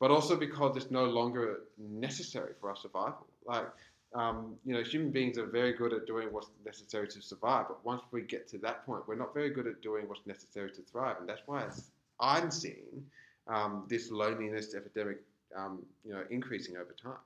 but 0.00 0.10
also 0.10 0.36
because 0.36 0.76
it's 0.76 0.90
no 0.90 1.04
longer 1.04 1.60
necessary 1.78 2.52
for 2.60 2.70
our 2.70 2.76
survival 2.76 3.26
like 3.46 3.66
um, 4.14 4.54
you 4.64 4.72
know 4.74 4.82
human 4.82 5.10
beings 5.10 5.38
are 5.38 5.46
very 5.46 5.72
good 5.72 5.92
at 5.92 6.06
doing 6.06 6.28
what's 6.32 6.50
necessary 6.64 7.08
to 7.08 7.20
survive 7.20 7.66
but 7.68 7.84
once 7.84 8.02
we 8.12 8.22
get 8.22 8.46
to 8.48 8.58
that 8.58 8.84
point 8.86 9.02
we're 9.08 9.16
not 9.16 9.34
very 9.34 9.50
good 9.50 9.66
at 9.66 9.80
doing 9.82 10.08
what's 10.08 10.26
necessary 10.26 10.70
to 10.70 10.82
thrive 10.82 11.16
and 11.20 11.28
that's 11.28 11.42
why 11.46 11.66
i'm 12.20 12.50
seeing 12.50 13.04
um, 13.48 13.84
this 13.88 14.10
loneliness 14.10 14.74
epidemic 14.74 15.18
um, 15.56 15.82
you 16.04 16.12
know 16.12 16.22
increasing 16.30 16.76
over 16.76 16.94
time 17.00 17.18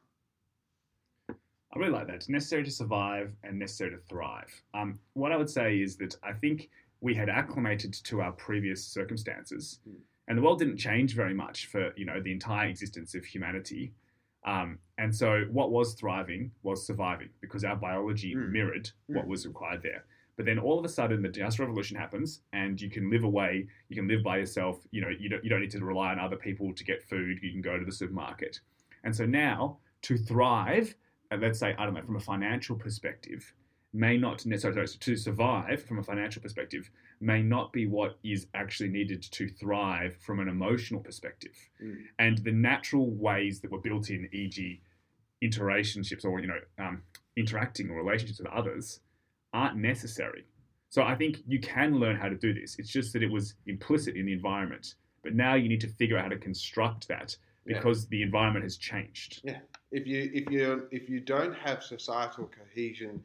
I 1.75 1.79
really 1.79 1.93
like 1.93 2.07
that. 2.07 2.17
It's 2.17 2.31
necessary 2.31 2.65
to 2.65 2.71
survive 2.71 3.31
and 3.45 3.59
necessary 3.59 3.91
to 3.91 3.99
thrive. 4.09 4.51
Um, 4.73 4.99
what 5.13 5.33
I 5.33 5.37
would 5.37 5.51
say 5.51 5.81
is 5.81 5.97
that 5.99 6.17
I 6.23 6.33
think 6.33 6.71
we 7.03 7.15
had 7.15 7.29
acclimated 7.29 7.93
to 8.05 8.23
our 8.23 8.33
previous 8.33 8.83
circumstances, 8.83 9.81
Mm. 9.87 9.97
and 10.29 10.39
the 10.39 10.43
world 10.43 10.59
didn't 10.61 10.79
change 10.79 11.15
very 11.15 11.35
much 11.35 11.67
for 11.67 11.93
you 11.95 12.07
know 12.07 12.21
the 12.23 12.33
entire 12.33 12.69
existence 12.69 13.15
of 13.15 13.23
humanity. 13.25 13.93
Um, 14.45 14.79
and 14.99 15.15
so, 15.15 15.45
what 15.51 15.71
was 15.71 15.95
thriving 15.95 16.51
was 16.63 16.87
surviving 16.87 17.29
because 17.41 17.65
our 17.65 17.77
biology 17.77 18.35
Mm. 18.35 18.51
mirrored 18.51 18.91
what 19.07 19.25
Mm. 19.27 19.29
was 19.29 19.47
required 19.47 19.83
there. 19.83 20.05
But 20.37 20.47
then 20.47 20.59
all 20.59 20.79
of 20.79 20.85
a 20.85 20.89
sudden, 20.89 21.21
the 21.23 21.29
Industrial 21.29 21.67
Revolution 21.69 21.97
happens, 21.97 22.43
and 22.53 22.81
you 22.81 22.89
can 22.89 23.11
live 23.11 23.25
away. 23.25 23.67
You 23.89 23.97
can 23.97 24.07
live 24.07 24.23
by 24.23 24.39
yourself. 24.39 24.87
You 24.93 25.01
know, 25.01 25.09
you 25.09 25.29
don't, 25.29 25.43
you 25.43 25.51
don't 25.51 25.61
need 25.61 25.73
to 25.73 25.85
rely 25.85 26.13
on 26.13 26.21
other 26.21 26.37
people 26.37 26.73
to 26.73 26.85
get 26.85 27.03
food. 27.03 27.41
You 27.43 27.51
can 27.51 27.61
go 27.61 27.77
to 27.79 27.85
the 27.85 27.91
supermarket. 27.93 28.61
And 29.03 29.15
so 29.15 29.27
now, 29.27 29.79
to 30.03 30.17
thrive, 30.17 30.95
and 31.33 31.43
let's 31.43 31.59
say, 31.59 31.75
I 31.77 31.85
don't 31.85 31.95
know, 31.95 32.03
from 32.03 32.17
a 32.17 32.21
financial 32.21 32.77
perspective, 32.77 33.53
may 33.93 34.19
not 34.19 34.45
necessarily 34.45 34.87
to 34.87 35.17
survive 35.17 35.83
from 35.83 35.99
a 35.99 36.03
financial 36.03 36.43
perspective 36.43 36.91
may 37.21 37.43
not 37.43 37.73
be 37.73 37.87
what 37.87 38.19
is 38.23 38.47
actually 38.55 38.89
needed 38.89 39.23
to 39.23 39.49
thrive 39.49 40.17
from 40.21 40.41
an 40.41 40.49
emotional 40.49 41.01
perspective. 41.01 41.57
Mm. 41.83 41.97
And 42.19 42.39
the 42.39 42.53
natural 42.53 43.11
ways 43.11 43.61
that 43.61 43.73
were 43.73 43.81
built 43.81 44.11
in, 44.11 44.29
e.g., 44.33 44.81
interrelationships 45.43 46.25
or 46.25 46.41
you 46.41 46.49
know 46.49 46.59
um, 46.79 47.03
interacting 47.37 47.91
or 47.91 47.97
relationships 47.97 48.41
with 48.41 48.49
others, 48.49 49.01
aren't 49.53 49.77
necessary. 49.77 50.45
So 50.91 51.03
I 51.03 51.15
think 51.15 51.39
you 51.47 51.61
can 51.61 51.99
learn 51.99 52.17
how 52.17 52.29
to 52.29 52.35
do 52.35 52.53
this. 52.53 52.77
It's 52.79 52.91
just 52.91 53.13
that 53.13 53.23
it 53.23 53.31
was 53.31 53.55
implicit 53.67 54.17
in 54.17 54.27
the 54.27 54.33
environment, 54.33 54.95
but 55.23 55.35
now 55.35 55.55
you 55.55 55.69
need 55.69 55.81
to 55.83 55.89
figure 55.89 56.17
out 56.17 56.25
how 56.25 56.31
to 56.31 56.39
construct 56.39 57.09
that 57.09 57.37
Yeah. 57.67 57.77
because 57.77 58.07
the 58.09 58.23
environment 58.23 58.65
has 58.65 58.77
changed. 58.77 59.41
Yeah. 59.45 59.61
If 59.91 60.07
you 60.07 60.31
if 60.35 60.51
you 60.51 60.89
if 60.91 61.09
you 61.09 61.21
don't 61.21 61.55
have 61.55 61.83
societal 61.83 62.51
cohesion 62.59 63.23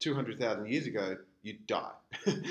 200,000 0.00 0.68
years 0.68 0.86
ago 0.86 1.16
you'd 1.42 1.66
die. 1.66 1.92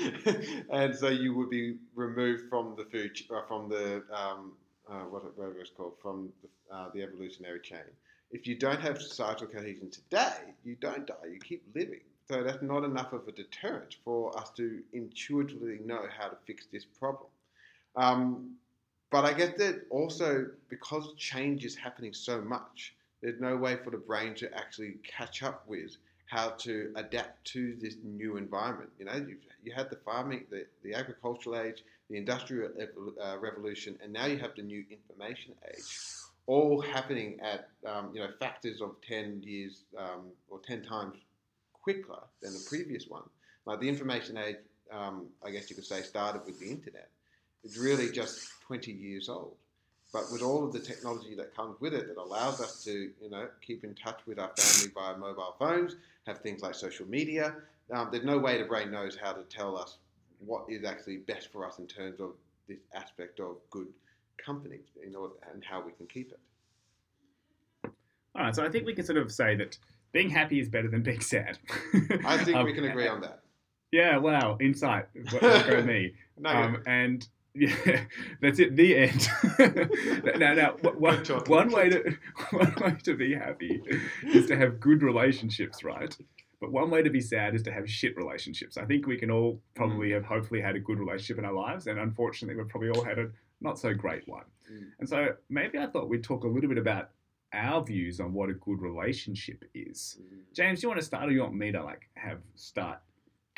And 0.70 0.94
so 0.94 1.08
you 1.08 1.34
would 1.34 1.50
be 1.50 1.76
removed 1.94 2.48
from 2.48 2.74
the 2.76 2.84
food 2.84 3.18
uh, 3.30 3.42
from 3.46 3.68
the 3.68 4.02
um, 4.12 4.52
uh, 4.88 5.04
what 5.10 5.24
whatever 5.36 5.60
it's 5.60 5.70
called 5.70 5.94
from 6.00 6.30
the, 6.42 6.74
uh, 6.74 6.88
the 6.94 7.02
evolutionary 7.02 7.60
chain. 7.60 7.90
If 8.30 8.46
you 8.46 8.56
don't 8.56 8.80
have 8.80 9.00
societal 9.00 9.46
cohesion 9.46 9.90
today 9.90 10.54
you 10.64 10.76
don't 10.76 11.06
die 11.06 11.28
you 11.32 11.38
keep 11.40 11.62
living. 11.74 12.00
So 12.28 12.42
that's 12.42 12.62
not 12.62 12.84
enough 12.84 13.14
of 13.14 13.26
a 13.26 13.32
deterrent 13.32 13.96
for 14.04 14.38
us 14.38 14.50
to 14.56 14.82
intuitively 14.92 15.78
know 15.84 16.04
how 16.18 16.28
to 16.28 16.36
fix 16.46 16.66
this 16.70 16.84
problem. 16.84 17.30
Um, 17.96 18.56
but 19.10 19.24
I 19.24 19.32
guess 19.32 19.56
that 19.56 19.86
also 19.90 20.46
because 20.68 21.14
change 21.16 21.64
is 21.64 21.74
happening 21.74 22.12
so 22.12 22.42
much, 22.42 22.94
there's 23.22 23.40
no 23.40 23.56
way 23.56 23.76
for 23.76 23.90
the 23.90 23.96
brain 23.96 24.34
to 24.36 24.54
actually 24.54 24.96
catch 25.02 25.42
up 25.42 25.66
with 25.66 25.96
how 26.28 26.50
to 26.50 26.92
adapt 26.96 27.44
to 27.52 27.76
this 27.80 27.96
new 28.04 28.36
environment. 28.36 28.90
You 28.98 29.06
know, 29.06 29.14
you 29.14 29.36
you 29.62 29.72
had 29.74 29.90
the 29.90 29.96
farming, 29.96 30.44
the, 30.50 30.66
the 30.82 30.94
agricultural 30.94 31.58
age, 31.58 31.82
the 32.10 32.16
industrial 32.16 32.70
uh, 33.22 33.38
revolution, 33.38 33.98
and 34.02 34.12
now 34.12 34.26
you 34.26 34.38
have 34.38 34.54
the 34.54 34.62
new 34.62 34.84
information 34.90 35.54
age, 35.68 35.84
all 36.46 36.80
happening 36.80 37.38
at 37.40 37.68
um, 37.86 38.10
you 38.14 38.20
know 38.20 38.28
factors 38.38 38.80
of 38.80 38.96
ten 39.06 39.42
years 39.42 39.84
um, 39.96 40.26
or 40.48 40.60
ten 40.60 40.82
times 40.82 41.16
quicker 41.72 42.20
than 42.42 42.52
the 42.52 42.64
previous 42.68 43.06
one. 43.08 43.24
Like 43.64 43.80
the 43.80 43.88
information 43.88 44.36
age, 44.36 44.56
um, 44.92 45.26
I 45.44 45.50
guess 45.50 45.68
you 45.70 45.76
could 45.76 45.86
say, 45.86 46.02
started 46.02 46.42
with 46.44 46.58
the 46.60 46.70
internet. 46.70 47.08
It's 47.64 47.76
really 47.76 48.10
just 48.10 48.48
20 48.66 48.92
years 48.92 49.28
old. 49.28 49.56
But 50.12 50.32
with 50.32 50.42
all 50.42 50.64
of 50.64 50.72
the 50.72 50.78
technology 50.78 51.34
that 51.34 51.54
comes 51.54 51.78
with 51.80 51.92
it, 51.92 52.08
that 52.08 52.16
allows 52.16 52.60
us 52.60 52.82
to, 52.84 53.10
you 53.20 53.30
know, 53.30 53.48
keep 53.60 53.84
in 53.84 53.94
touch 53.94 54.20
with 54.26 54.38
our 54.38 54.50
family 54.56 54.90
via 54.94 55.16
mobile 55.18 55.54
phones, 55.58 55.96
have 56.26 56.38
things 56.38 56.62
like 56.62 56.74
social 56.74 57.06
media. 57.06 57.54
Um, 57.92 58.08
there's 58.10 58.24
no 58.24 58.38
way 58.38 58.58
the 58.58 58.64
brain 58.64 58.90
knows 58.90 59.16
how 59.22 59.32
to 59.32 59.42
tell 59.44 59.76
us 59.76 59.98
what 60.38 60.64
is 60.68 60.84
actually 60.84 61.18
best 61.18 61.52
for 61.52 61.66
us 61.66 61.78
in 61.78 61.86
terms 61.86 62.20
of 62.20 62.32
this 62.68 62.78
aspect 62.94 63.40
of 63.40 63.56
good 63.70 63.88
company, 64.38 64.78
and 65.02 65.64
how 65.64 65.82
we 65.82 65.92
can 65.92 66.06
keep 66.06 66.32
it. 66.32 66.40
All 68.34 68.44
right, 68.44 68.54
so 68.54 68.64
I 68.64 68.68
think 68.68 68.86
we 68.86 68.94
can 68.94 69.04
sort 69.04 69.18
of 69.18 69.32
say 69.32 69.56
that 69.56 69.76
being 70.12 70.30
happy 70.30 70.60
is 70.60 70.68
better 70.68 70.88
than 70.88 71.02
being 71.02 71.20
sad. 71.20 71.58
I 72.24 72.38
think 72.44 72.56
Um, 72.56 72.64
we 72.64 72.72
can 72.78 72.84
agree 72.84 73.08
on 73.08 73.20
that. 73.22 73.40
Yeah, 73.90 74.18
wow, 74.18 74.56
insight. 74.60 75.06
What, 75.30 75.42
what 75.42 75.66
go 75.66 75.82
me. 75.82 76.14
No, 76.40 76.50
Um, 76.50 76.82
and 76.86 77.26
yeah, 77.58 78.04
that's 78.40 78.58
it. 78.58 78.76
The 78.76 78.96
end. 78.96 79.28
now, 80.38 80.54
now, 80.54 80.72
one, 80.98 81.24
one 81.46 81.70
way 81.70 81.90
to 81.90 82.16
one 82.50 82.74
way 82.80 82.96
to 83.04 83.14
be 83.16 83.34
happy 83.34 83.82
is 84.24 84.46
to 84.46 84.56
have 84.56 84.80
good 84.80 85.02
relationships, 85.02 85.82
right? 85.84 86.16
But 86.60 86.72
one 86.72 86.90
way 86.90 87.02
to 87.02 87.10
be 87.10 87.20
sad 87.20 87.54
is 87.54 87.62
to 87.64 87.72
have 87.72 87.88
shit 87.88 88.16
relationships. 88.16 88.76
I 88.76 88.84
think 88.84 89.06
we 89.06 89.16
can 89.16 89.30
all 89.30 89.54
Mm. 89.54 89.60
probably 89.74 90.10
have 90.12 90.24
hopefully 90.24 90.60
had 90.60 90.74
a 90.76 90.80
good 90.80 90.98
relationship 90.98 91.38
in 91.38 91.44
our 91.44 91.52
lives, 91.52 91.86
and 91.86 91.98
unfortunately, 91.98 92.56
we've 92.60 92.68
probably 92.70 92.90
all 92.90 93.04
had 93.04 93.18
a 93.18 93.30
not 93.60 93.78
so 93.78 93.94
great 93.94 94.26
one. 94.28 94.44
Mm. 94.72 94.86
And 95.00 95.08
so 95.08 95.34
maybe 95.48 95.78
I 95.78 95.86
thought 95.86 96.08
we'd 96.08 96.24
talk 96.24 96.44
a 96.44 96.48
little 96.48 96.68
bit 96.68 96.78
about 96.78 97.10
our 97.52 97.82
views 97.84 98.20
on 98.20 98.32
what 98.34 98.50
a 98.50 98.54
good 98.54 98.80
relationship 98.82 99.64
is. 99.74 100.20
James, 100.52 100.80
do 100.80 100.84
you 100.84 100.88
want 100.90 101.00
to 101.00 101.06
start, 101.06 101.28
or 101.28 101.32
you 101.32 101.40
want 101.40 101.54
me 101.54 101.72
to 101.72 101.82
like 101.82 102.02
have 102.14 102.38
start 102.56 102.98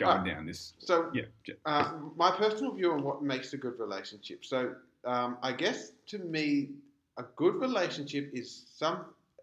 going 0.01 0.21
Ah. 0.21 0.25
down 0.25 0.47
this? 0.47 0.75
So 0.79 1.11
Yeah, 1.15 1.25
Uh, 1.65 1.93
my 2.17 2.31
personal 2.31 2.73
view 2.75 2.93
on 2.93 3.03
what 3.03 3.23
makes 3.23 3.53
a 3.55 3.59
good 3.59 3.79
relationship. 3.79 4.45
So, 4.45 4.75
um, 5.05 5.39
I 5.43 5.53
guess 5.53 5.93
to 6.13 6.19
me, 6.19 6.71
a 7.19 7.25
good 7.37 7.57
relationship 7.57 8.31
is 8.33 8.49
some 8.81 8.99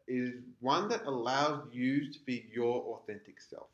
is 0.08 0.34
one 0.62 0.88
that 0.89 1.04
allows 1.06 1.60
you 1.74 2.12
to 2.13 2.20
be 2.26 2.38
your 2.54 2.76
authentic 2.93 3.39
self. 3.41 3.67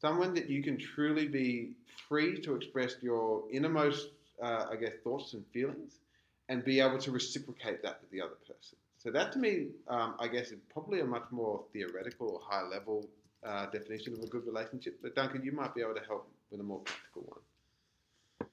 Someone 0.00 0.34
that 0.34 0.48
you 0.48 0.62
can 0.62 0.76
truly 0.78 1.26
be 1.28 1.74
free 2.08 2.40
to 2.42 2.54
express 2.54 2.96
your 3.02 3.44
innermost, 3.50 4.08
uh, 4.42 4.66
I 4.72 4.76
guess, 4.76 4.94
thoughts 5.02 5.34
and 5.34 5.44
feelings, 5.52 6.00
and 6.48 6.64
be 6.64 6.80
able 6.80 6.98
to 6.98 7.10
reciprocate 7.10 7.82
that 7.82 8.00
with 8.00 8.10
the 8.10 8.20
other 8.20 8.38
person. 8.46 8.78
So 8.98 9.10
that 9.10 9.32
to 9.32 9.38
me, 9.38 9.68
um, 9.88 10.14
I 10.18 10.28
guess, 10.28 10.50
is 10.52 10.60
probably 10.72 11.00
a 11.00 11.04
much 11.04 11.28
more 11.30 11.64
theoretical 11.72 12.28
or 12.30 12.40
high 12.40 12.62
level 12.62 13.08
uh, 13.44 13.66
definition 13.66 14.14
of 14.14 14.20
a 14.20 14.26
good 14.26 14.46
relationship. 14.46 14.98
But 15.02 15.14
Duncan, 15.14 15.42
you 15.44 15.52
might 15.52 15.74
be 15.74 15.82
able 15.82 15.94
to 15.94 16.04
help 16.06 16.28
with 16.50 16.60
a 16.60 16.64
more 16.64 16.80
practical 16.80 17.22
one. 17.22 18.48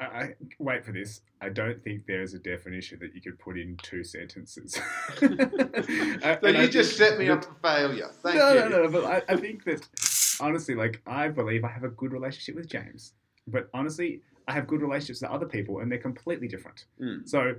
I, 0.00 0.04
I 0.04 0.34
wait 0.58 0.84
for 0.84 0.92
this. 0.92 1.20
I 1.40 1.48
don't 1.48 1.82
think 1.82 2.06
there 2.06 2.22
is 2.22 2.34
a 2.34 2.38
definition 2.38 2.98
that 3.00 3.14
you 3.14 3.20
could 3.20 3.38
put 3.38 3.58
in 3.58 3.76
two 3.82 4.04
sentences. 4.04 4.80
So 5.20 6.38
And 6.48 6.56
I 6.56 6.62
you 6.62 6.68
just 6.68 6.96
set 6.96 7.18
me 7.18 7.28
up 7.28 7.44
for 7.44 7.54
failure. 7.62 8.08
Thank 8.22 8.36
no, 8.36 8.52
you. 8.52 8.60
no, 8.60 8.68
no. 8.68 8.88
But 8.88 9.04
I, 9.04 9.22
I 9.32 9.36
think 9.36 9.64
that 9.64 9.86
honestly, 10.40 10.74
like 10.74 11.00
I 11.06 11.28
believe 11.28 11.64
I 11.64 11.68
have 11.68 11.84
a 11.84 11.88
good 11.88 12.12
relationship 12.12 12.54
with 12.54 12.68
James. 12.68 13.12
But 13.46 13.68
honestly, 13.74 14.22
I 14.48 14.52
have 14.52 14.66
good 14.66 14.82
relationships 14.82 15.22
with 15.22 15.30
other 15.30 15.46
people, 15.46 15.80
and 15.80 15.90
they're 15.90 15.98
completely 15.98 16.48
different. 16.48 16.86
Mm. 17.00 17.28
So, 17.28 17.54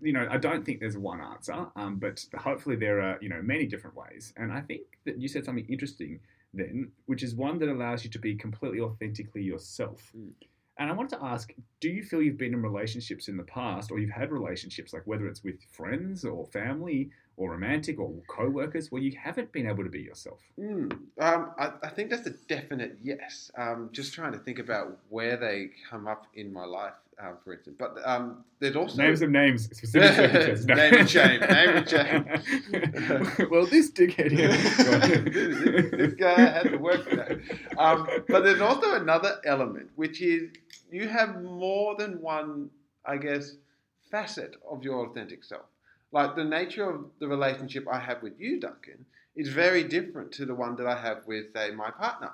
you 0.00 0.12
know, 0.12 0.26
I 0.30 0.38
don't 0.38 0.64
think 0.64 0.80
there's 0.80 0.96
one 0.96 1.20
answer. 1.20 1.66
Um, 1.76 1.96
but 1.96 2.24
hopefully 2.36 2.76
there 2.76 3.00
are 3.00 3.18
you 3.20 3.28
know 3.28 3.42
many 3.42 3.66
different 3.66 3.96
ways. 3.96 4.32
And 4.36 4.52
I 4.52 4.60
think 4.60 4.82
that 5.04 5.20
you 5.20 5.28
said 5.28 5.44
something 5.44 5.66
interesting 5.68 6.20
then, 6.54 6.92
which 7.06 7.22
is 7.22 7.34
one 7.34 7.58
that 7.60 7.68
allows 7.68 8.04
you 8.04 8.10
to 8.10 8.18
be 8.18 8.34
completely 8.34 8.80
authentically 8.80 9.42
yourself. 9.42 10.12
Mm. 10.16 10.32
And 10.78 10.90
I 10.90 10.94
wanted 10.94 11.18
to 11.18 11.24
ask, 11.24 11.52
do 11.80 11.88
you 11.88 12.02
feel 12.02 12.22
you've 12.22 12.38
been 12.38 12.54
in 12.54 12.62
relationships 12.62 13.28
in 13.28 13.36
the 13.36 13.42
past, 13.44 13.90
or 13.90 13.98
you've 13.98 14.10
had 14.10 14.32
relationships, 14.32 14.92
like 14.92 15.06
whether 15.06 15.26
it's 15.26 15.44
with 15.44 15.62
friends 15.70 16.24
or 16.24 16.46
family 16.46 17.10
or 17.36 17.52
romantic 17.52 18.00
or 18.00 18.12
co-workers, 18.26 18.90
where 18.90 19.02
you 19.02 19.16
haven't 19.22 19.52
been 19.52 19.66
able 19.66 19.84
to 19.84 19.90
be 19.90 20.00
yourself? 20.00 20.40
Mm. 20.58 20.90
Um, 21.20 21.52
I, 21.58 21.72
I 21.82 21.88
think 21.88 22.10
that's 22.10 22.26
a 22.26 22.34
definite 22.48 22.98
yes. 23.02 23.50
Um, 23.56 23.90
just 23.92 24.14
trying 24.14 24.32
to 24.32 24.38
think 24.38 24.58
about 24.58 24.98
where 25.10 25.36
they 25.36 25.70
come 25.88 26.08
up 26.08 26.26
in 26.34 26.52
my 26.52 26.64
life, 26.64 26.94
um, 27.22 27.36
for 27.44 27.52
instance. 27.54 27.76
But 27.78 27.96
um, 28.04 28.44
there's 28.58 28.76
also 28.76 28.96
Name 28.96 29.16
some 29.16 29.32
names, 29.32 29.64
specific 29.64 30.14
circumstances. 30.14 30.66
No. 30.72 30.74
Name 30.74 30.94
and 30.94 31.10
shame, 31.10 31.40
name 31.40 31.68
and 31.68 31.88
shame. 31.88 32.24
well, 33.50 33.66
this 33.66 33.90
dickhead 33.90 34.30
this, 34.30 34.76
here. 34.76 35.90
this 35.96 36.14
guy 36.14 36.40
had 36.40 36.70
to 36.70 36.76
work 36.76 37.08
for 37.08 37.16
that. 37.16 37.38
Um, 37.78 38.08
but 38.28 38.44
there's 38.44 38.60
also 38.60 38.94
another 38.94 39.40
element, 39.44 39.90
which 39.96 40.20
is 40.20 40.50
you 40.90 41.08
have 41.08 41.42
more 41.42 41.96
than 41.96 42.20
one, 42.20 42.70
I 43.04 43.16
guess, 43.16 43.56
facet 44.10 44.56
of 44.70 44.82
your 44.82 45.06
authentic 45.06 45.44
self. 45.44 45.66
Like 46.12 46.36
the 46.36 46.44
nature 46.44 46.88
of 46.88 47.06
the 47.20 47.28
relationship 47.28 47.86
I 47.90 47.98
have 47.98 48.22
with 48.22 48.38
you, 48.38 48.60
Duncan, 48.60 49.04
is 49.34 49.48
very 49.48 49.84
different 49.84 50.32
to 50.32 50.44
the 50.44 50.54
one 50.54 50.76
that 50.76 50.86
I 50.86 51.00
have 51.00 51.26
with, 51.26 51.52
say, 51.54 51.70
my 51.70 51.90
partner. 51.90 52.32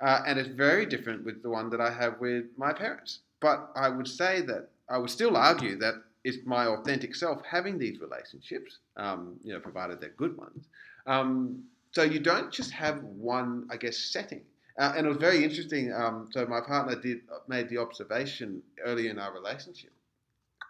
Uh, 0.00 0.22
and 0.26 0.38
it's 0.38 0.48
very 0.48 0.86
different 0.86 1.24
with 1.24 1.42
the 1.42 1.50
one 1.50 1.70
that 1.70 1.80
I 1.80 1.90
have 1.90 2.20
with 2.20 2.44
my 2.56 2.72
parents. 2.72 3.20
But 3.40 3.70
I 3.76 3.88
would 3.88 4.08
say 4.08 4.42
that 4.42 4.68
I 4.88 4.98
would 4.98 5.10
still 5.10 5.36
argue 5.36 5.76
that 5.78 5.94
it's 6.24 6.38
my 6.44 6.66
authentic 6.66 7.14
self 7.14 7.42
having 7.44 7.78
these 7.78 8.00
relationships, 8.00 8.78
um, 8.96 9.36
you 9.42 9.52
know, 9.52 9.60
provided 9.60 10.00
they're 10.00 10.10
good 10.10 10.36
ones. 10.36 10.66
Um, 11.06 11.64
so 11.92 12.02
you 12.02 12.20
don't 12.20 12.52
just 12.52 12.70
have 12.72 13.02
one, 13.02 13.66
I 13.70 13.76
guess, 13.76 13.96
setting. 13.96 14.42
Uh, 14.78 14.92
and 14.96 15.06
it 15.06 15.08
was 15.08 15.18
very 15.18 15.42
interesting. 15.42 15.92
Um, 15.92 16.28
so 16.32 16.46
my 16.46 16.60
partner 16.60 17.00
did 17.00 17.20
made 17.48 17.68
the 17.68 17.78
observation 17.78 18.62
early 18.84 19.08
in 19.08 19.18
our 19.18 19.32
relationship 19.32 19.90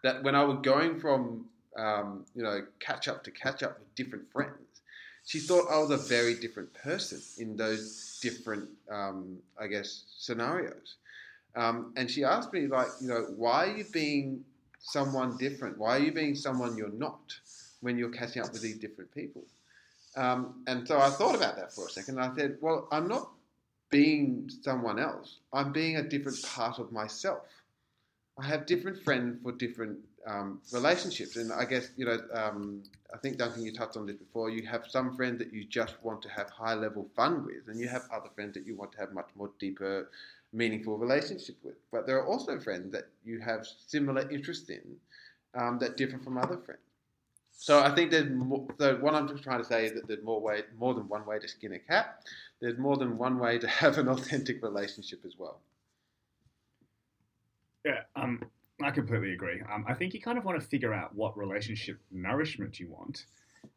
that 0.03 0.23
when 0.23 0.35
I 0.35 0.45
was 0.45 0.59
going 0.63 0.99
from 0.99 1.47
um, 1.77 2.25
you 2.35 2.43
know 2.43 2.63
catch 2.81 3.09
up 3.09 3.23
to 3.25 3.31
catch 3.31 3.63
up 3.63 3.79
with 3.79 3.95
different 3.95 4.31
friends, 4.33 4.83
she 5.25 5.39
thought 5.39 5.67
I 5.71 5.79
was 5.79 5.91
a 5.91 5.97
very 5.97 6.35
different 6.35 6.73
person 6.73 7.21
in 7.37 7.57
those 7.57 8.19
different, 8.23 8.69
um, 8.91 9.39
I 9.61 9.67
guess, 9.67 10.05
scenarios. 10.17 10.97
Um, 11.55 11.93
and 11.97 12.11
she 12.11 12.25
asked 12.25 12.53
me 12.53 12.67
like, 12.67 12.89
you 13.01 13.09
know, 13.09 13.27
why 13.37 13.67
are 13.67 13.77
you 13.77 13.85
being 13.93 14.45
someone 14.79 15.37
different? 15.37 15.79
Why 15.79 15.97
are 15.97 16.01
you 16.01 16.13
being 16.13 16.35
someone 16.35 16.77
you're 16.77 16.93
not 16.93 17.35
when 17.81 17.99
you're 17.99 18.11
catching 18.11 18.43
up 18.43 18.53
with 18.53 18.63
these 18.63 18.79
different 18.79 19.13
people? 19.15 19.43
Um, 20.17 20.63
and 20.67 20.87
so 20.87 20.99
I 20.99 21.11
thought 21.11 21.35
about 21.35 21.57
that 21.57 21.73
for 21.73 21.87
a 21.87 21.91
second. 21.91 22.19
And 22.19 22.33
I 22.33 22.37
said, 22.37 22.59
well, 22.61 22.89
I'm 22.91 23.09
not 23.09 23.31
being 23.91 24.51
someone 24.63 24.99
else. 24.99 25.39
I'm 25.53 25.73
being 25.73 25.97
a 25.97 26.03
different 26.03 26.43
part 26.43 26.79
of 26.79 26.93
myself. 26.93 27.43
I 28.39 28.47
have 28.47 28.67
different 28.67 29.03
friends 29.03 29.39
for 29.43 29.53
different 29.53 29.99
um, 30.27 30.61
relationships, 30.73 31.37
and 31.37 31.53
I 31.53 31.65
guess 31.65 31.89
you 31.97 32.05
know. 32.05 32.19
Um, 32.33 32.83
I 33.13 33.17
think 33.17 33.39
Duncan, 33.39 33.65
you 33.65 33.73
touched 33.73 33.97
on 33.97 34.07
this 34.07 34.17
before. 34.17 34.51
You 34.51 34.67
have 34.67 34.85
some 34.89 35.17
friends 35.17 35.39
that 35.39 35.53
you 35.53 35.65
just 35.65 35.95
want 36.03 36.23
to 36.23 36.29
have 36.29 36.51
high 36.51 36.75
level 36.75 37.09
fun 37.17 37.45
with, 37.45 37.69
and 37.69 37.81
you 37.81 37.89
have 37.89 38.03
other 38.13 38.29
friends 38.35 38.55
that 38.55 38.67
you 38.67 38.77
want 38.77 38.93
to 38.93 38.99
have 38.99 39.13
much 39.13 39.29
more 39.35 39.51
deeper, 39.59 40.11
meaningful 40.53 40.99
relationship 40.99 41.57
with. 41.63 41.77
But 41.93 42.07
there 42.07 42.19
are 42.19 42.27
also 42.27 42.59
friends 42.59 42.93
that 42.93 43.09
you 43.25 43.41
have 43.41 43.67
similar 43.87 44.29
interests 44.31 44.71
in 44.71 44.97
um, 45.55 45.79
that 45.79 45.97
differ 45.97 46.19
from 46.19 46.39
other 46.39 46.59
friends. 46.59 46.81
So 47.61 47.81
I 47.81 47.93
think 47.93 48.13
there's 48.13 48.31
more, 48.31 48.69
so 48.79 48.97
what 48.97 49.15
I'm 49.15 49.27
just 49.27 49.43
trying 49.43 49.59
to 49.59 49.65
say 49.65 49.87
is 49.87 49.93
that 49.95 50.07
there's 50.07 50.23
more 50.23 50.41
way, 50.41 50.63
more 50.79 50.95
than 50.95 51.09
one 51.09 51.27
way 51.27 51.41
to 51.41 51.49
skin 51.49 51.73
a 51.73 51.79
cat. 51.79 52.23
There's 52.61 52.79
more 52.79 52.97
than 52.97 53.19
one 53.19 53.39
way 53.39 53.59
to 53.59 53.67
have 53.83 53.99
an 53.99 54.09
authentic 54.09 54.63
relationship 54.63 55.21
as 55.27 55.35
well. 55.37 55.61
Yeah, 57.85 58.03
um, 58.15 58.43
I 58.81 58.91
completely 58.93 59.33
agree. 59.33 59.61
Um, 59.73 59.85
I 59.89 59.95
think 59.95 60.15
you 60.15 60.21
kind 60.21 60.39
of 60.39 60.45
want 60.45 60.61
to 60.61 60.67
figure 60.67 60.95
out 60.95 61.15
what 61.17 61.37
relationship 61.37 61.99
nourishment 62.13 62.79
you 62.79 62.89
want, 62.89 63.25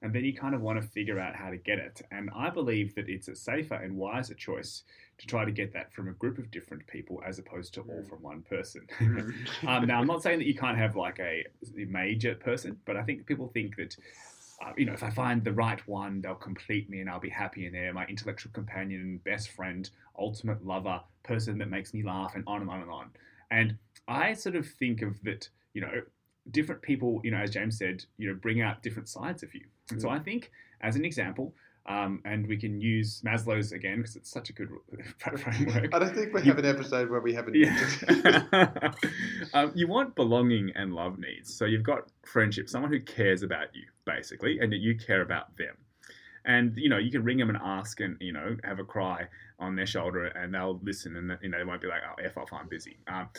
and 0.04 0.14
then 0.14 0.26
you 0.26 0.36
kind 0.36 0.54
of 0.54 0.62
want 0.62 0.80
to 0.80 0.88
figure 0.88 1.20
out 1.20 1.36
how 1.36 1.50
to 1.50 1.58
get 1.58 1.80
it. 1.80 2.04
And 2.12 2.30
I 2.36 2.52
believe 2.52 2.94
that 2.96 3.10
it's 3.10 3.28
a 3.30 3.36
safer 3.36 3.76
and 3.76 3.98
wiser 3.98 4.36
choice 4.36 4.84
to 5.22 5.28
try 5.28 5.46
to 5.46 5.52
get 5.52 5.72
that 5.72 5.94
from 5.94 6.08
a 6.08 6.14
group 6.14 6.40
of 6.40 6.50
different 6.50 6.86
people 6.88 7.22
as 7.26 7.38
opposed 7.38 7.76
to 7.76 7.82
all 7.82 8.04
from 8.10 8.24
one 8.24 8.42
person. 8.42 8.82
um, 9.68 9.86
now, 9.86 10.00
I'm 10.00 10.08
not 10.08 10.24
saying 10.24 10.40
that 10.40 10.48
you 10.48 10.56
can't 10.56 10.78
have 10.78 10.96
like 10.96 11.20
a, 11.20 11.46
a 11.78 11.86
major 11.86 12.34
person, 12.34 12.78
but 12.86 12.98
I 12.98 13.04
think 13.04 13.26
people 13.26 13.48
think 13.48 13.78
that. 13.78 13.96
Uh, 14.64 14.72
you 14.78 14.86
know, 14.86 14.94
if 14.94 15.02
I 15.02 15.10
find 15.10 15.44
the 15.44 15.54
right 15.54 15.80
one, 15.88 16.22
they'll 16.22 16.36
complete 16.36 16.88
me 16.88 17.00
and 17.00 17.10
I'll 17.10 17.20
be 17.20 17.30
happy 17.30 17.66
in 17.66 17.74
there. 17.74 17.92
My 17.94 18.06
intellectual 18.06 18.52
companion, 18.52 19.20
best 19.26 19.50
friend, 19.50 19.90
ultimate 20.20 20.64
lover, 20.64 21.02
person 21.24 21.58
that 21.58 21.68
makes 21.68 21.96
me 21.96 22.04
laugh, 22.04 22.36
and 22.36 22.44
on 22.46 22.62
and 22.62 22.70
on 22.70 22.84
and 22.84 22.92
on. 22.92 23.10
And 23.50 23.76
I 24.08 24.34
sort 24.34 24.56
of 24.56 24.68
think 24.68 25.02
of 25.02 25.20
that, 25.24 25.50
you 25.74 25.82
know, 25.82 26.04
different 26.52 26.84
people, 26.84 27.22
you 27.24 27.32
know, 27.32 27.38
as 27.38 27.50
James 27.50 27.80
said, 27.80 28.06
you 28.20 28.30
know, 28.30 28.36
bring 28.36 28.62
out 28.62 28.84
different 28.84 29.10
sides 29.10 29.42
of 29.42 29.54
you. 29.56 29.66
And 29.90 30.00
so 30.00 30.10
Mm. 30.10 30.12
I 30.12 30.20
think, 30.20 30.52
as 30.82 30.96
an 30.96 31.06
example, 31.06 31.56
Um, 31.88 32.22
and 32.26 32.48
we 32.48 32.58
can 32.58 32.80
use 32.80 33.22
Maslow's 33.26 33.72
again 33.72 33.98
because 33.98 34.16
it's 34.16 34.30
such 34.30 34.50
a 34.50 34.54
good 34.54 34.70
framework. 35.18 35.94
I 35.94 36.00
don't 36.00 36.14
think 36.14 36.34
we 36.34 36.44
have 36.44 36.60
an 36.60 36.66
episode 36.66 37.10
where 37.10 37.22
we 37.22 37.34
haven't. 37.34 37.56
Yeah. 37.56 37.74
um, 39.54 39.72
you 39.74 39.88
want 39.88 40.16
belonging 40.16 40.72
and 40.76 40.94
love 40.94 41.18
needs. 41.18 41.54
So 41.54 41.66
you've 41.66 41.84
got 41.84 42.10
friendship, 42.24 42.70
someone 42.70 42.92
who 42.92 43.00
cares 43.00 43.42
about 43.42 43.74
you, 43.74 43.84
basically, 44.06 44.60
and 44.60 44.72
that 44.72 44.78
you 44.78 44.96
care 44.96 45.22
about 45.22 45.58
them. 45.58 45.76
And 46.46 46.76
you 46.78 46.90
know, 46.90 46.98
you 46.98 47.12
can 47.12 47.24
ring 47.24 47.38
them 47.38 47.50
and 47.50 47.58
ask, 47.64 48.00
and 48.00 48.18
you 48.20 48.34
know, 48.34 48.58
have 48.64 48.80
a 48.80 48.84
cry 48.84 49.28
on 49.60 49.76
their 49.76 49.86
shoulder, 49.86 50.26
and 50.26 50.54
they'll 50.54 50.80
listen, 50.84 51.16
and 51.16 51.38
you 51.42 51.50
know, 51.50 51.60
they 51.60 51.64
won't 51.64 51.82
be 51.82 51.88
like, 51.88 52.02
"Oh, 52.08 52.22
f 52.24 52.38
off, 52.38 52.52
I'm 52.52 52.68
busy." 52.68 52.98
Um, 53.08 53.30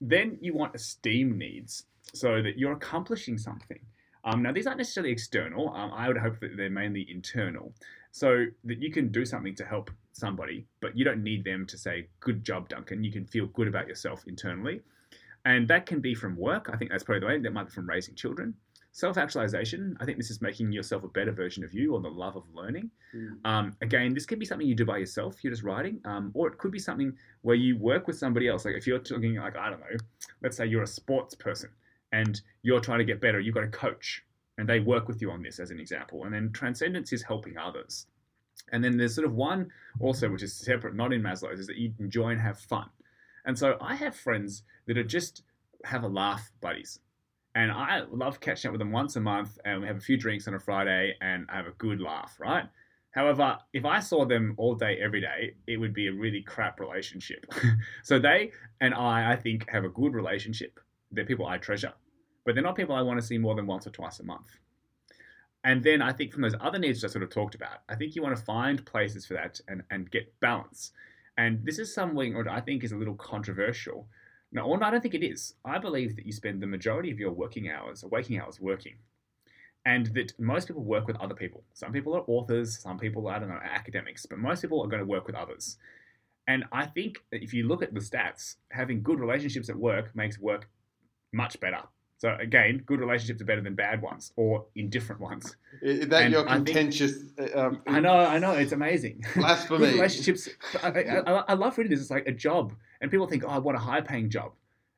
then 0.00 0.38
you 0.40 0.54
want 0.54 0.74
esteem 0.74 1.36
needs, 1.38 1.84
so 2.14 2.40
that 2.40 2.58
you're 2.58 2.72
accomplishing 2.72 3.36
something. 3.36 3.80
Um, 4.24 4.42
now, 4.42 4.52
these 4.52 4.66
aren't 4.66 4.78
necessarily 4.78 5.12
external. 5.12 5.70
Um, 5.74 5.92
I 5.92 6.08
would 6.08 6.16
hope 6.16 6.38
that 6.40 6.56
they're 6.56 6.70
mainly 6.70 7.06
internal, 7.10 7.72
so 8.12 8.46
that 8.64 8.80
you 8.80 8.92
can 8.92 9.08
do 9.08 9.24
something 9.24 9.54
to 9.56 9.64
help 9.64 9.90
somebody, 10.12 10.66
but 10.80 10.96
you 10.96 11.04
don't 11.04 11.22
need 11.22 11.44
them 11.44 11.66
to 11.66 11.78
say, 11.78 12.06
Good 12.20 12.44
job, 12.44 12.68
Duncan. 12.68 13.02
You 13.02 13.10
can 13.10 13.26
feel 13.26 13.46
good 13.46 13.68
about 13.68 13.88
yourself 13.88 14.24
internally. 14.26 14.80
And 15.44 15.66
that 15.68 15.86
can 15.86 16.00
be 16.00 16.14
from 16.14 16.36
work. 16.36 16.70
I 16.72 16.76
think 16.76 16.90
that's 16.90 17.02
probably 17.02 17.20
the 17.20 17.26
way. 17.26 17.38
That 17.38 17.52
might 17.52 17.64
be 17.64 17.72
from 17.72 17.88
raising 17.88 18.14
children. 18.14 18.54
Self 18.92 19.16
actualization. 19.16 19.96
I 20.00 20.04
think 20.04 20.18
this 20.18 20.30
is 20.30 20.42
making 20.42 20.70
yourself 20.70 21.02
a 21.02 21.08
better 21.08 21.32
version 21.32 21.64
of 21.64 21.72
you 21.72 21.94
or 21.94 22.00
the 22.00 22.10
love 22.10 22.36
of 22.36 22.44
learning. 22.52 22.90
Mm. 23.16 23.38
Um, 23.44 23.76
again, 23.80 24.14
this 24.14 24.26
could 24.26 24.38
be 24.38 24.44
something 24.44 24.68
you 24.68 24.74
do 24.74 24.84
by 24.84 24.98
yourself, 24.98 25.42
you're 25.42 25.52
just 25.52 25.62
writing, 25.64 26.00
um, 26.04 26.30
or 26.34 26.46
it 26.46 26.58
could 26.58 26.70
be 26.70 26.78
something 26.78 27.12
where 27.40 27.56
you 27.56 27.78
work 27.78 28.06
with 28.06 28.18
somebody 28.18 28.48
else. 28.48 28.66
Like 28.66 28.74
if 28.74 28.86
you're 28.86 28.98
talking, 28.98 29.36
like, 29.36 29.56
I 29.56 29.70
don't 29.70 29.80
know, 29.80 29.96
let's 30.42 30.58
say 30.58 30.66
you're 30.66 30.82
a 30.82 30.86
sports 30.86 31.34
person 31.34 31.70
and 32.12 32.40
you're 32.62 32.80
trying 32.80 32.98
to 32.98 33.04
get 33.04 33.20
better, 33.20 33.40
you've 33.40 33.54
got 33.54 33.64
a 33.64 33.68
coach 33.68 34.22
and 34.58 34.68
they 34.68 34.80
work 34.80 35.08
with 35.08 35.20
you 35.20 35.30
on 35.30 35.42
this 35.42 35.58
as 35.58 35.70
an 35.70 35.80
example. 35.80 36.24
And 36.24 36.34
then 36.34 36.52
transcendence 36.52 37.12
is 37.12 37.22
helping 37.22 37.56
others. 37.56 38.06
And 38.70 38.84
then 38.84 38.96
there's 38.96 39.14
sort 39.14 39.26
of 39.26 39.34
one 39.34 39.70
also, 39.98 40.30
which 40.30 40.42
is 40.42 40.54
separate, 40.54 40.94
not 40.94 41.12
in 41.12 41.22
Maslow's, 41.22 41.60
is 41.60 41.66
that 41.66 41.76
you 41.76 41.92
enjoy 41.98 42.30
and 42.30 42.40
have 42.40 42.58
fun. 42.58 42.88
And 43.44 43.58
so 43.58 43.76
I 43.80 43.94
have 43.96 44.14
friends 44.14 44.62
that 44.86 44.98
are 44.98 45.04
just 45.04 45.42
have 45.84 46.04
a 46.04 46.08
laugh 46.08 46.52
buddies. 46.60 47.00
And 47.54 47.70
I 47.70 48.02
love 48.10 48.40
catching 48.40 48.68
up 48.68 48.72
with 48.72 48.78
them 48.78 48.92
once 48.92 49.16
a 49.16 49.20
month 49.20 49.58
and 49.64 49.80
we 49.80 49.86
have 49.86 49.96
a 49.96 50.00
few 50.00 50.16
drinks 50.16 50.48
on 50.48 50.54
a 50.54 50.60
Friday 50.60 51.14
and 51.20 51.46
I 51.50 51.56
have 51.56 51.66
a 51.66 51.72
good 51.72 52.00
laugh, 52.00 52.36
right? 52.38 52.64
However, 53.10 53.58
if 53.74 53.84
I 53.84 54.00
saw 54.00 54.24
them 54.24 54.54
all 54.56 54.74
day, 54.74 54.98
every 55.02 55.20
day, 55.20 55.54
it 55.66 55.76
would 55.76 55.92
be 55.92 56.06
a 56.06 56.12
really 56.12 56.42
crap 56.42 56.80
relationship. 56.80 57.44
so 58.02 58.18
they 58.18 58.52
and 58.80 58.94
I, 58.94 59.32
I 59.32 59.36
think, 59.36 59.68
have 59.68 59.84
a 59.84 59.90
good 59.90 60.14
relationship. 60.14 60.80
They're 61.10 61.26
people 61.26 61.46
I 61.46 61.58
treasure, 61.58 61.92
but 62.44 62.54
they're 62.54 62.64
not 62.64 62.76
people 62.76 62.94
I 62.94 63.02
want 63.02 63.20
to 63.20 63.26
see 63.26 63.38
more 63.38 63.54
than 63.54 63.66
once 63.66 63.86
or 63.86 63.90
twice 63.90 64.20
a 64.20 64.24
month. 64.24 64.58
And 65.64 65.82
then 65.82 66.02
I 66.02 66.12
think 66.12 66.32
from 66.32 66.42
those 66.42 66.56
other 66.60 66.78
needs 66.78 67.00
that 67.00 67.10
I 67.10 67.12
sort 67.12 67.22
of 67.22 67.30
talked 67.30 67.54
about, 67.54 67.78
I 67.88 67.94
think 67.94 68.16
you 68.16 68.22
want 68.22 68.36
to 68.36 68.44
find 68.44 68.84
places 68.84 69.26
for 69.26 69.34
that 69.34 69.60
and, 69.68 69.82
and 69.90 70.10
get 70.10 70.32
balance. 70.40 70.90
And 71.36 71.64
this 71.64 71.78
is 71.78 71.94
something 71.94 72.34
that 72.34 72.48
I 72.48 72.60
think 72.60 72.82
is 72.82 72.92
a 72.92 72.96
little 72.96 73.14
controversial. 73.14 74.08
No, 74.50 74.62
or 74.62 74.76
no, 74.76 74.86
I 74.86 74.90
don't 74.90 75.00
think 75.00 75.14
it 75.14 75.24
is. 75.24 75.54
I 75.64 75.78
believe 75.78 76.16
that 76.16 76.26
you 76.26 76.32
spend 76.32 76.60
the 76.60 76.66
majority 76.66 77.10
of 77.10 77.18
your 77.18 77.30
working 77.30 77.70
hours, 77.70 78.04
waking 78.04 78.40
hours, 78.40 78.60
working. 78.60 78.96
And 79.86 80.06
that 80.14 80.38
most 80.38 80.68
people 80.68 80.84
work 80.84 81.06
with 81.06 81.16
other 81.16 81.34
people. 81.34 81.64
Some 81.74 81.92
people 81.92 82.14
are 82.14 82.24
authors, 82.26 82.78
some 82.78 82.98
people, 82.98 83.28
I 83.28 83.38
don't 83.38 83.48
know, 83.48 83.58
academics, 83.62 84.26
but 84.26 84.38
most 84.38 84.62
people 84.62 84.82
are 84.82 84.88
going 84.88 85.00
to 85.00 85.06
work 85.06 85.26
with 85.26 85.34
others. 85.34 85.78
And 86.48 86.64
I 86.72 86.86
think 86.86 87.18
if 87.30 87.54
you 87.54 87.66
look 87.66 87.82
at 87.82 87.94
the 87.94 88.00
stats, 88.00 88.56
having 88.70 89.02
good 89.02 89.20
relationships 89.20 89.68
at 89.68 89.76
work 89.76 90.14
makes 90.14 90.38
work 90.38 90.68
much 91.32 91.58
better. 91.60 91.82
So 92.22 92.36
again, 92.38 92.84
good 92.86 93.00
relationships 93.00 93.42
are 93.42 93.44
better 93.44 93.62
than 93.62 93.74
bad 93.74 94.00
ones 94.00 94.32
or 94.36 94.64
indifferent 94.76 95.20
ones. 95.20 95.56
Is 95.82 96.06
that 96.10 96.22
And 96.22 96.32
your 96.32 96.48
I 96.48 96.54
think- 96.54 96.66
contentious? 96.68 97.14
uh, 97.36 97.58
um, 97.60 97.82
I 97.84 97.98
know, 97.98 98.14
I 98.14 98.38
know, 98.38 98.52
it's 98.52 98.70
amazing. 98.70 99.24
Blasphemy. 99.34 99.78
Good 99.86 99.94
relationships. 99.94 100.48
I, 100.84 100.88
I, 100.90 101.30
I- 101.48 101.54
love 101.54 101.76
reading 101.76 101.90
this. 101.90 102.00
It's 102.00 102.12
like 102.12 102.28
a 102.28 102.32
job, 102.32 102.74
and 103.00 103.10
people 103.10 103.26
think, 103.26 103.42
"Oh, 103.44 103.48
I 103.48 103.58
want 103.58 103.76
a 103.76 103.80
high-paying 103.80 104.30
job," 104.30 104.52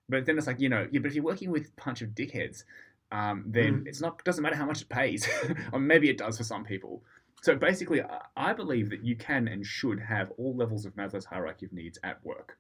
but 0.07 0.27
then 0.27 0.37
it's 0.37 0.47
like, 0.47 0.61
you 0.61 0.69
know, 0.69 0.87
yeah. 0.93 1.01
But 1.01 1.07
if 1.09 1.15
you're 1.15 1.25
working 1.25 1.51
with 1.51 1.69
a 1.79 1.83
bunch 1.83 2.03
of 2.03 2.11
dickheads, 2.11 2.65
um, 3.11 3.45
then 3.47 3.85
it's 3.87 4.03
not 4.03 4.23
doesn't 4.23 4.43
matter 4.43 4.57
how 4.57 4.67
much 4.67 4.83
it 4.83 4.91
pays, 4.91 5.27
or 5.73 5.79
maybe 5.81 6.11
it 6.11 6.19
does 6.19 6.37
for 6.37 6.45
some 6.45 6.63
people. 6.63 7.03
So 7.41 7.57
basically, 7.57 8.03
I 8.37 8.53
believe 8.53 8.91
that 8.91 9.03
you 9.03 9.17
can 9.17 9.49
and 9.49 9.65
should 9.65 9.99
have 10.01 10.31
all 10.37 10.55
levels 10.55 10.85
of 10.85 10.95
Maslow's 10.95 11.25
hierarchy 11.25 11.65
of 11.65 11.73
needs 11.73 11.99
at 12.05 12.23
work, 12.23 12.59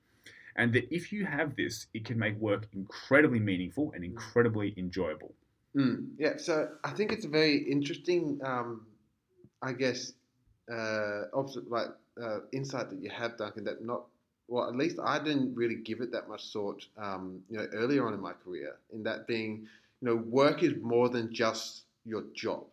and 0.56 0.72
that 0.74 0.92
if 0.94 1.12
you 1.12 1.24
have 1.24 1.56
this, 1.56 1.86
it 1.94 2.04
can 2.04 2.18
make 2.18 2.38
work 2.38 2.66
incredibly 2.72 3.40
meaningful 3.40 3.92
and 3.94 4.04
incredibly 4.04 4.74
enjoyable. 4.76 5.32
Mm, 5.76 6.10
yeah, 6.18 6.36
so 6.36 6.68
I 6.84 6.90
think 6.90 7.12
it's 7.12 7.24
a 7.24 7.28
very 7.28 7.56
interesting, 7.56 8.40
um, 8.44 8.86
I 9.60 9.72
guess, 9.72 10.12
uh, 10.70 11.22
obs- 11.32 11.58
like 11.68 11.88
uh, 12.22 12.40
insight 12.52 12.90
that 12.90 13.00
you 13.02 13.10
have, 13.10 13.36
Duncan. 13.36 13.64
That 13.64 13.84
not, 13.84 14.04
well, 14.46 14.68
at 14.68 14.76
least 14.76 14.98
I 15.02 15.18
didn't 15.18 15.54
really 15.56 15.76
give 15.76 16.00
it 16.00 16.12
that 16.12 16.28
much 16.28 16.52
thought, 16.52 16.86
um, 16.96 17.42
you 17.50 17.58
know, 17.58 17.66
earlier 17.72 18.06
on 18.06 18.14
in 18.14 18.20
my 18.20 18.32
career. 18.32 18.76
In 18.92 19.02
that 19.02 19.26
being, 19.26 19.66
you 20.00 20.08
know, 20.08 20.16
work 20.16 20.62
is 20.62 20.74
more 20.80 21.08
than 21.08 21.34
just 21.34 21.82
your 22.04 22.22
job. 22.34 22.64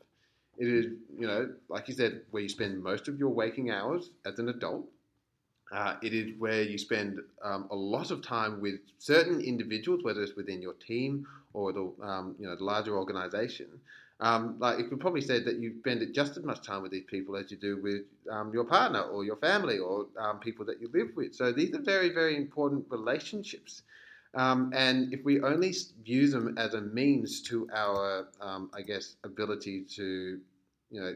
It 0.57 0.67
is, 0.67 0.85
you 1.17 1.25
know, 1.27 1.49
like 1.69 1.87
you 1.87 1.95
said, 1.95 2.21
where 2.29 2.43
you 2.43 2.49
spend 2.49 2.83
most 2.83 3.07
of 3.07 3.17
your 3.17 3.29
waking 3.29 3.71
hours 3.71 4.11
as 4.25 4.37
an 4.37 4.49
adult. 4.49 4.85
Uh, 5.71 5.95
it 6.01 6.13
is 6.13 6.37
where 6.37 6.63
you 6.63 6.77
spend 6.77 7.19
um, 7.43 7.67
a 7.71 7.75
lot 7.75 8.11
of 8.11 8.21
time 8.21 8.59
with 8.59 8.79
certain 8.97 9.39
individuals, 9.39 10.03
whether 10.03 10.21
it's 10.21 10.35
within 10.35 10.61
your 10.61 10.73
team 10.73 11.25
or 11.53 11.71
the 11.71 11.91
um, 12.03 12.35
you 12.39 12.45
know 12.45 12.55
the 12.55 12.63
larger 12.63 12.97
organization. 12.97 13.67
Um, 14.19 14.57
like 14.59 14.77
you 14.77 14.85
could 14.85 14.99
probably 14.99 15.21
say 15.21 15.39
that 15.39 15.55
you 15.55 15.79
spend 15.79 16.07
just 16.13 16.37
as 16.37 16.43
much 16.43 16.61
time 16.61 16.83
with 16.83 16.91
these 16.91 17.05
people 17.05 17.35
as 17.35 17.49
you 17.49 17.57
do 17.57 17.81
with 17.81 18.01
um, 18.29 18.53
your 18.53 18.65
partner 18.65 19.01
or 19.01 19.23
your 19.23 19.37
family 19.37 19.79
or 19.79 20.07
um, 20.19 20.39
people 20.39 20.63
that 20.65 20.79
you 20.79 20.89
live 20.93 21.15
with. 21.15 21.33
So 21.33 21.51
these 21.51 21.73
are 21.73 21.81
very 21.81 22.09
very 22.09 22.35
important 22.35 22.85
relationships. 22.89 23.83
Um, 24.33 24.71
and 24.75 25.13
if 25.13 25.23
we 25.25 25.41
only 25.41 25.73
view 26.03 26.29
them 26.29 26.57
as 26.57 26.73
a 26.73 26.81
means 26.81 27.41
to 27.43 27.67
our, 27.73 28.27
I 28.73 28.81
guess, 28.81 29.15
ability 29.25 29.85
to, 29.95 30.39
you 30.89 31.01
know, 31.01 31.15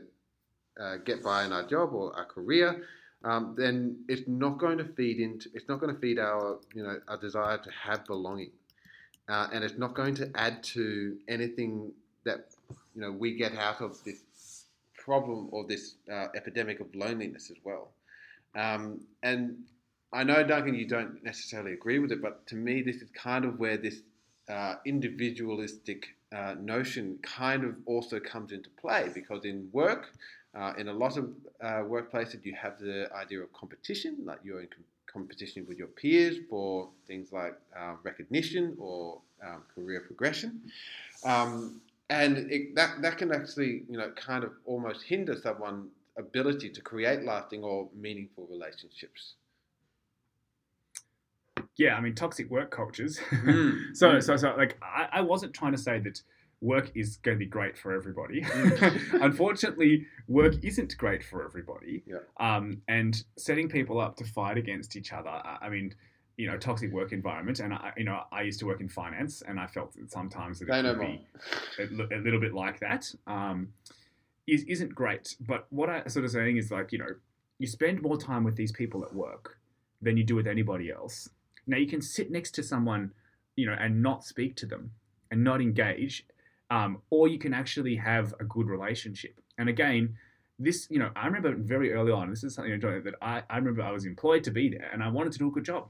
uh, 0.77 0.97
get 0.97 1.23
by 1.23 1.45
in 1.45 1.53
our 1.53 1.63
job 1.63 1.93
or 1.93 2.13
our 2.17 2.25
career, 2.25 2.83
um, 3.25 3.55
then 3.57 3.97
it's 4.07 4.27
not 4.27 4.57
going 4.59 4.77
to 4.77 4.85
feed 4.85 5.19
into. 5.19 5.49
It's 5.53 5.67
not 5.67 5.81
going 5.81 5.93
to 5.93 5.99
feed 5.99 6.19
our, 6.19 6.59
you 6.73 6.83
know, 6.83 6.99
our 7.09 7.17
desire 7.17 7.57
to 7.57 7.69
have 7.71 8.05
belonging 8.05 8.51
uh, 9.27 9.47
and 9.51 9.63
it's 9.63 9.77
not 9.77 9.93
going 9.93 10.15
to 10.15 10.29
add 10.35 10.63
to 10.63 11.17
anything 11.27 11.91
that 12.25 12.49
you 12.95 13.01
know 13.01 13.11
we 13.11 13.35
get 13.35 13.55
out 13.57 13.81
of 13.81 14.03
this 14.03 14.65
problem 14.97 15.49
or 15.51 15.65
this 15.65 15.95
uh, 16.11 16.27
epidemic 16.35 16.79
of 16.79 16.93
loneliness 16.95 17.51
as 17.51 17.57
well. 17.63 17.89
Um, 18.55 19.01
and 19.21 19.63
I 20.13 20.23
know, 20.23 20.43
Duncan, 20.43 20.75
you 20.75 20.87
don't 20.87 21.23
necessarily 21.23 21.73
agree 21.73 21.99
with 21.99 22.11
it, 22.11 22.21
but 22.21 22.47
to 22.47 22.55
me, 22.55 22.81
this 22.81 22.97
is 22.97 23.09
kind 23.11 23.45
of 23.45 23.59
where 23.59 23.77
this 23.77 24.01
uh, 24.49 24.75
individualistic 24.85 26.07
uh, 26.33 26.55
notion 26.59 27.19
kind 27.21 27.63
of 27.63 27.75
also 27.85 28.19
comes 28.19 28.51
into 28.51 28.69
play 28.81 29.09
because 29.13 29.45
in 29.45 29.69
work, 29.73 30.07
uh, 30.55 30.73
in 30.77 30.87
a 30.87 30.93
lot 30.93 31.17
of 31.17 31.29
uh, 31.61 31.83
workplaces, 31.83 32.43
you 32.45 32.55
have 32.55 32.79
the 32.79 33.09
idea 33.13 33.41
of 33.41 33.51
competition, 33.53 34.17
like 34.23 34.39
you're 34.43 34.61
in 34.61 34.67
com- 34.67 34.83
competition 35.05 35.65
with 35.67 35.77
your 35.77 35.87
peers 35.87 36.37
for 36.49 36.89
things 37.07 37.31
like 37.31 37.55
uh, 37.77 37.93
recognition 38.03 38.75
or 38.79 39.19
um, 39.45 39.63
career 39.73 40.01
progression. 40.01 40.61
Um, 41.25 41.81
and 42.09 42.37
it, 42.51 42.75
that, 42.75 43.01
that 43.01 43.17
can 43.17 43.33
actually, 43.33 43.83
you 43.89 43.97
know, 43.97 44.11
kind 44.11 44.43
of 44.43 44.51
almost 44.65 45.03
hinder 45.03 45.35
someone's 45.35 45.89
ability 46.17 46.69
to 46.69 46.81
create 46.81 47.23
lasting 47.23 47.63
or 47.63 47.89
meaningful 47.95 48.47
relationships. 48.49 49.33
Yeah, 51.77 51.95
I 51.95 52.01
mean, 52.01 52.15
toxic 52.15 52.49
work 52.49 52.71
cultures. 52.71 53.19
Mm. 53.31 53.93
so, 53.95 54.11
Mm. 54.13 54.23
so, 54.23 54.37
so, 54.37 54.55
like, 54.55 54.77
I, 54.81 55.09
I 55.13 55.21
wasn't 55.21 55.53
trying 55.53 55.73
to 55.73 55.77
say 55.77 55.99
that 55.99 56.21
work 56.65 56.91
is 56.95 57.17
going 57.17 57.37
to 57.37 57.39
be 57.39 57.45
great 57.45 57.77
for 57.77 57.93
everybody. 57.93 58.41
Mm. 58.41 59.21
Unfortunately, 59.21 60.05
work 60.27 60.55
isn't 60.63 60.97
great 60.97 61.23
for 61.23 61.45
everybody. 61.45 62.03
Yeah. 62.05 62.17
Um, 62.37 62.81
and 62.87 63.23
setting 63.37 63.69
people 63.69 63.99
up 63.99 64.17
to 64.17 64.25
fight 64.25 64.57
against 64.57 64.95
each 64.95 65.13
other. 65.13 65.29
I, 65.29 65.57
I 65.61 65.69
mean, 65.69 65.93
you 66.37 66.47
know, 66.47 66.57
toxic 66.57 66.91
work 66.91 67.11
environment. 67.11 67.59
And 67.59 67.73
I, 67.73 67.93
you 67.95 68.03
know, 68.03 68.23
I 68.31 68.41
used 68.41 68.59
to 68.59 68.65
work 68.65 68.81
in 68.81 68.89
finance, 68.89 69.43
and 69.47 69.59
I 69.59 69.67
felt 69.67 69.93
that 69.93 70.11
sometimes 70.11 70.59
that 70.59 70.67
it 70.69 70.81
could 71.77 71.87
be 71.97 72.13
a, 72.13 72.17
a 72.17 72.19
little 72.19 72.39
bit 72.39 72.53
like 72.53 72.79
that. 72.79 73.13
Um, 73.27 73.69
is 74.47 74.63
isn't 74.67 74.93
great. 74.93 75.35
But 75.39 75.67
what 75.69 75.89
I 75.89 76.03
sort 76.07 76.25
of 76.25 76.31
saying 76.31 76.57
is 76.57 76.71
like, 76.71 76.91
you 76.91 76.99
know, 76.99 77.15
you 77.59 77.67
spend 77.67 78.01
more 78.01 78.17
time 78.17 78.43
with 78.43 78.55
these 78.55 78.71
people 78.71 79.03
at 79.03 79.13
work 79.13 79.57
than 80.01 80.17
you 80.17 80.23
do 80.23 80.35
with 80.35 80.47
anybody 80.47 80.91
else. 80.91 81.29
Now 81.67 81.77
you 81.77 81.87
can 81.87 82.01
sit 82.01 82.29
next 82.29 82.51
to 82.55 82.63
someone, 82.63 83.11
you 83.55 83.65
know, 83.65 83.75
and 83.79 84.03
not 84.03 84.23
speak 84.23 84.55
to 84.57 84.65
them 84.65 84.91
and 85.31 85.43
not 85.43 85.61
engage, 85.61 86.25
um, 86.69 87.01
or 87.09 87.27
you 87.27 87.39
can 87.39 87.53
actually 87.53 87.95
have 87.95 88.33
a 88.39 88.43
good 88.43 88.67
relationship. 88.67 89.39
And 89.57 89.69
again, 89.69 90.15
this, 90.57 90.87
you 90.89 90.99
know, 90.99 91.11
I 91.15 91.25
remember 91.25 91.53
very 91.55 91.93
early 91.93 92.11
on. 92.11 92.29
This 92.29 92.43
is 92.43 92.55
something 92.55 92.71
I 92.71 92.75
enjoyed, 92.75 93.03
that 93.03 93.15
I, 93.21 93.43
I 93.49 93.57
remember 93.57 93.81
I 93.81 93.91
was 93.91 94.05
employed 94.05 94.43
to 94.45 94.51
be 94.51 94.69
there, 94.69 94.89
and 94.91 95.03
I 95.03 95.09
wanted 95.09 95.33
to 95.33 95.39
do 95.39 95.47
a 95.47 95.51
good 95.51 95.65
job. 95.65 95.89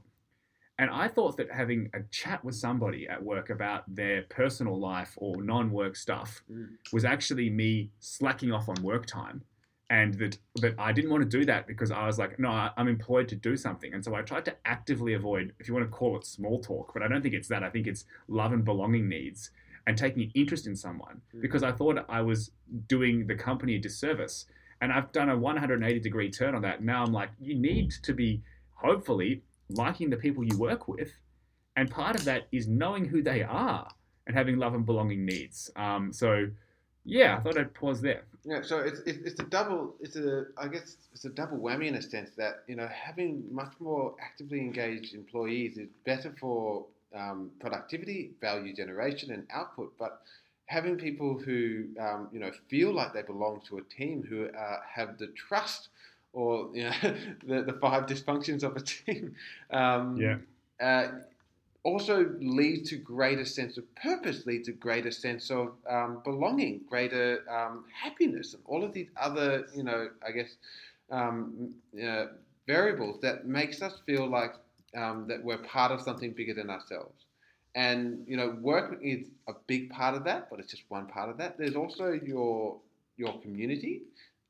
And 0.78 0.90
I 0.90 1.08
thought 1.08 1.38
that 1.38 1.50
having 1.50 1.88
a 1.94 2.00
chat 2.10 2.44
with 2.44 2.54
somebody 2.54 3.08
at 3.08 3.22
work 3.22 3.48
about 3.48 3.82
their 3.94 4.24
personal 4.28 4.78
life 4.78 5.14
or 5.16 5.42
non-work 5.42 5.96
stuff 5.96 6.42
Mm. 6.50 6.76
was 6.92 7.04
actually 7.04 7.48
me 7.48 7.90
slacking 7.98 8.52
off 8.52 8.68
on 8.68 8.76
work 8.82 9.06
time 9.06 9.42
and 9.88 10.14
that 10.14 10.36
that 10.56 10.74
I 10.78 10.92
didn't 10.92 11.10
want 11.10 11.22
to 11.22 11.38
do 11.38 11.44
that 11.46 11.66
because 11.66 11.90
I 11.90 12.06
was 12.06 12.18
like, 12.18 12.38
no, 12.38 12.50
I'm 12.76 12.88
employed 12.88 13.28
to 13.28 13.36
do 13.36 13.56
something, 13.56 13.94
and 13.94 14.04
so 14.04 14.14
I 14.14 14.22
tried 14.22 14.44
to 14.46 14.56
actively 14.64 15.14
avoid, 15.14 15.54
if 15.60 15.68
you 15.68 15.74
want 15.74 15.86
to 15.86 15.90
call 15.90 16.16
it 16.16 16.26
small 16.26 16.60
talk, 16.60 16.92
but 16.92 17.02
I 17.02 17.08
don't 17.08 17.22
think 17.22 17.34
it's 17.34 17.48
that. 17.48 17.62
I 17.62 17.70
think 17.70 17.86
it's 17.86 18.04
love 18.28 18.52
and 18.52 18.64
belonging 18.64 19.08
needs 19.08 19.50
and 19.86 19.96
taking 19.96 20.22
an 20.22 20.30
interest 20.34 20.66
in 20.66 20.74
someone 20.76 21.20
Mm. 21.34 21.40
because 21.42 21.62
I 21.62 21.72
thought 21.72 22.04
I 22.08 22.20
was 22.22 22.50
doing 22.88 23.26
the 23.26 23.34
company 23.36 23.76
a 23.76 23.78
disservice, 23.78 24.46
and 24.80 24.92
I've 24.92 25.12
done 25.12 25.28
a 25.30 25.36
180 25.38 26.00
degree 26.00 26.30
turn 26.30 26.54
on 26.54 26.62
that. 26.62 26.82
Now 26.82 27.04
I'm 27.04 27.12
like, 27.12 27.30
you 27.40 27.54
need 27.54 27.90
to 28.02 28.12
be 28.12 28.42
hopefully 28.74 29.42
liking 29.68 30.10
the 30.10 30.16
people 30.16 30.44
you 30.44 30.58
work 30.58 30.88
with, 30.88 31.12
and 31.76 31.90
part 31.90 32.14
of 32.16 32.24
that 32.24 32.48
is 32.52 32.66
knowing 32.68 33.04
who 33.06 33.22
they 33.22 33.42
are 33.42 33.88
and 34.26 34.36
having 34.36 34.56
love 34.58 34.74
and 34.74 34.84
belonging 34.84 35.24
needs. 35.24 35.70
Um, 35.76 36.12
so. 36.12 36.48
Yeah, 37.08 37.36
I 37.36 37.40
thought 37.40 37.56
I'd 37.56 37.72
pause 37.72 38.00
there. 38.00 38.24
Yeah, 38.44 38.62
so 38.62 38.80
it's, 38.80 38.98
it's 39.06 39.18
it's 39.24 39.38
a 39.38 39.44
double. 39.44 39.94
It's 40.00 40.16
a 40.16 40.46
I 40.58 40.66
guess 40.66 40.96
it's 41.12 41.24
a 41.24 41.28
double 41.28 41.56
whammy 41.58 41.86
in 41.86 41.94
a 41.94 42.02
sense 42.02 42.30
that 42.36 42.64
you 42.66 42.74
know 42.74 42.88
having 42.88 43.44
much 43.52 43.74
more 43.78 44.16
actively 44.20 44.58
engaged 44.58 45.14
employees 45.14 45.78
is 45.78 45.88
better 46.04 46.34
for 46.40 46.84
um, 47.14 47.50
productivity, 47.60 48.32
value 48.40 48.74
generation, 48.74 49.30
and 49.32 49.46
output. 49.50 49.92
But 49.98 50.20
having 50.66 50.96
people 50.96 51.38
who 51.38 51.86
um, 52.00 52.28
you 52.32 52.40
know 52.40 52.50
feel 52.68 52.92
like 52.92 53.12
they 53.12 53.22
belong 53.22 53.60
to 53.68 53.78
a 53.78 53.82
team, 53.82 54.24
who 54.28 54.46
uh, 54.48 54.80
have 54.94 55.18
the 55.18 55.28
trust 55.28 55.88
or 56.32 56.70
you 56.74 56.84
know 56.84 56.92
the 57.46 57.62
the 57.62 57.78
five 57.80 58.06
dysfunctions 58.06 58.62
of 58.62 58.76
a 58.76 58.80
team, 58.80 59.34
um, 59.70 60.36
Yeah. 60.36 60.38
uh, 60.80 61.08
also 61.82 62.34
leads 62.40 62.90
to 62.90 62.96
greater 62.96 63.44
sense 63.44 63.76
of 63.78 63.94
purpose, 63.96 64.46
leads 64.46 64.66
to 64.66 64.72
greater 64.72 65.10
sense 65.10 65.50
of 65.50 65.74
um, 65.88 66.20
belonging, 66.24 66.80
greater 66.88 67.44
um, 67.48 67.84
happiness, 67.92 68.54
and 68.54 68.62
all 68.66 68.82
of 68.84 68.92
these 68.92 69.08
other, 69.16 69.66
you 69.74 69.84
know, 69.84 70.10
I 70.26 70.32
guess, 70.32 70.56
um, 71.10 71.74
uh, 72.02 72.26
variables 72.66 73.20
that 73.22 73.46
makes 73.46 73.82
us 73.82 74.00
feel 74.04 74.26
like 74.28 74.54
um, 74.96 75.26
that 75.28 75.42
we're 75.42 75.58
part 75.58 75.92
of 75.92 76.00
something 76.00 76.32
bigger 76.32 76.54
than 76.54 76.70
ourselves. 76.70 77.24
And 77.74 78.24
you 78.26 78.36
know, 78.36 78.56
work 78.60 78.98
is 79.02 79.28
a 79.48 79.52
big 79.66 79.90
part 79.90 80.14
of 80.14 80.24
that, 80.24 80.48
but 80.50 80.60
it's 80.60 80.70
just 80.70 80.84
one 80.88 81.06
part 81.06 81.28
of 81.28 81.36
that. 81.38 81.58
There's 81.58 81.76
also 81.76 82.12
your 82.12 82.78
your 83.16 83.38
community. 83.40 84.02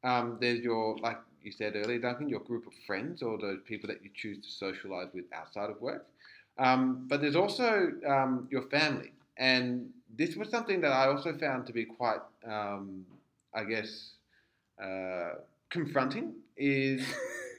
Um, 0.05 0.39
there's 0.41 0.61
your 0.61 0.97
like 0.99 1.19
you 1.43 1.53
said 1.53 1.75
earlier, 1.77 1.99
Duncan, 1.99 2.29
your 2.29 2.41
group 2.41 2.67
of 2.67 2.73
friends 2.87 3.23
or 3.23 3.39
those 3.39 3.61
people 3.65 3.89
that 3.89 4.03
you 4.03 4.11
choose 4.15 4.45
to 4.45 4.51
socialize 4.51 5.09
with 5.15 5.25
outside 5.33 5.71
of 5.71 5.81
work. 5.81 6.07
Um, 6.59 7.07
but 7.09 7.21
there's 7.21 7.37
also 7.37 7.93
um, 8.07 8.49
your 8.51 8.63
family. 8.63 9.13
And 9.37 9.91
this 10.17 10.37
was 10.37 10.49
something 10.49 10.81
that 10.81 10.93
I 10.93 11.07
also 11.09 11.37
found 11.37 11.67
to 11.67 11.73
be 11.73 11.85
quite, 11.85 12.21
um, 12.49 13.05
I 13.55 13.65
guess, 13.65 14.13
uh, 14.83 15.35
confronting 15.71 16.35
is, 16.57 17.07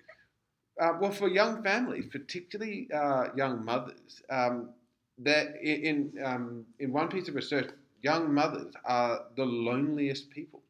uh, 0.79 0.93
well, 0.99 1.11
for 1.11 1.27
young 1.27 1.63
families, 1.63 2.05
particularly 2.11 2.89
uh, 2.93 3.27
young 3.35 3.63
mothers, 3.65 4.21
um, 4.29 4.69
that 5.19 5.55
in, 5.61 6.11
in, 6.15 6.23
um, 6.25 6.65
in 6.79 6.91
one 6.93 7.07
piece 7.09 7.27
of 7.27 7.35
research, 7.35 7.69
young 8.01 8.33
mothers 8.33 8.73
are 8.85 9.25
the 9.35 9.45
loneliest 9.45 10.29
people. 10.29 10.61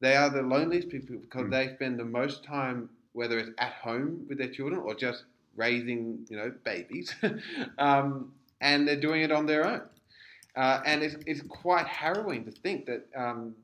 They 0.00 0.16
are 0.16 0.30
the 0.30 0.42
loneliest 0.42 0.88
people 0.88 1.16
because 1.18 1.46
Mm. 1.46 1.50
they 1.50 1.74
spend 1.74 1.98
the 1.98 2.04
most 2.04 2.44
time, 2.44 2.90
whether 3.12 3.38
it's 3.38 3.50
at 3.58 3.72
home 3.74 4.26
with 4.28 4.38
their 4.38 4.50
children 4.50 4.80
or 4.80 4.94
just 4.94 5.24
raising, 5.56 6.26
you 6.28 6.36
know, 6.36 6.52
babies, 6.64 7.14
um, 7.78 8.32
and 8.60 8.86
they're 8.88 9.00
doing 9.00 9.22
it 9.22 9.32
on 9.32 9.46
their 9.46 9.64
own. 9.66 9.82
Uh, 10.56 10.80
and 10.86 11.02
it's, 11.02 11.16
it's 11.26 11.42
quite 11.42 11.86
harrowing 11.86 12.44
to 12.44 12.50
think 12.50 12.86
that 12.86 13.06
um, 13.16 13.54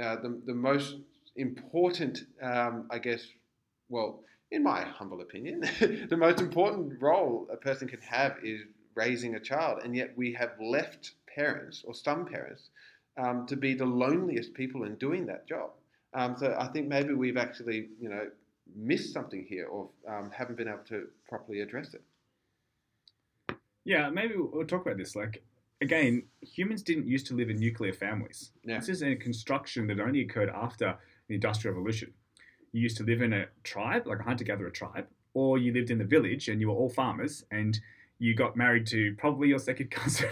uh, 0.00 0.16
the, 0.16 0.40
the 0.46 0.54
most 0.54 0.96
important, 1.36 2.24
um, 2.42 2.86
I 2.90 2.98
guess, 2.98 3.26
well, 3.88 4.22
in 4.50 4.62
my 4.62 4.82
humble 4.82 5.20
opinion, 5.20 5.60
the 6.08 6.16
most 6.16 6.40
important 6.40 7.00
role 7.00 7.48
a 7.52 7.56
person 7.56 7.88
can 7.88 8.00
have 8.00 8.36
is 8.42 8.62
raising 8.94 9.34
a 9.34 9.40
child, 9.40 9.80
and 9.84 9.94
yet 9.94 10.12
we 10.16 10.32
have 10.32 10.52
left 10.60 11.12
parents, 11.34 11.82
or 11.86 11.94
some 11.94 12.24
parents, 12.26 12.70
um, 13.18 13.46
to 13.46 13.56
be 13.56 13.74
the 13.74 13.84
loneliest 13.84 14.54
people 14.54 14.84
in 14.84 14.94
doing 14.96 15.26
that 15.26 15.46
job. 15.46 15.70
Um, 16.14 16.36
so 16.38 16.56
I 16.58 16.68
think 16.68 16.88
maybe 16.88 17.12
we've 17.12 17.36
actually, 17.36 17.88
you 18.00 18.08
know, 18.08 18.28
missed 18.74 19.12
something 19.12 19.44
here, 19.48 19.66
or 19.66 19.88
um, 20.08 20.30
haven't 20.30 20.56
been 20.56 20.68
able 20.68 20.84
to 20.88 21.08
properly 21.28 21.60
address 21.60 21.94
it. 21.94 22.02
Yeah, 23.84 24.10
maybe 24.10 24.34
we'll 24.36 24.66
talk 24.66 24.82
about 24.82 24.96
this. 24.96 25.14
Like, 25.14 25.44
again, 25.80 26.24
humans 26.40 26.82
didn't 26.82 27.06
used 27.06 27.26
to 27.28 27.34
live 27.34 27.50
in 27.50 27.58
nuclear 27.58 27.92
families. 27.92 28.50
Yeah. 28.64 28.78
This 28.78 28.88
is 28.88 29.02
a 29.02 29.14
construction 29.14 29.86
that 29.88 30.00
only 30.00 30.22
occurred 30.22 30.50
after 30.50 30.96
the 31.28 31.34
Industrial 31.34 31.74
Revolution. 31.74 32.12
You 32.76 32.82
used 32.82 32.98
to 32.98 33.04
live 33.04 33.22
in 33.22 33.32
a 33.32 33.46
tribe, 33.64 34.06
like 34.06 34.20
a 34.20 34.22
hunter 34.22 34.44
gatherer 34.44 34.68
tribe, 34.68 35.06
or 35.32 35.56
you 35.56 35.72
lived 35.72 35.90
in 35.90 35.96
the 35.96 36.04
village 36.04 36.48
and 36.48 36.60
you 36.60 36.68
were 36.68 36.74
all 36.74 36.90
farmers 36.90 37.42
and 37.50 37.80
you 38.18 38.34
got 38.34 38.54
married 38.54 38.86
to 38.88 39.14
probably 39.16 39.48
your 39.48 39.58
second 39.58 39.90
cousin 39.90 40.28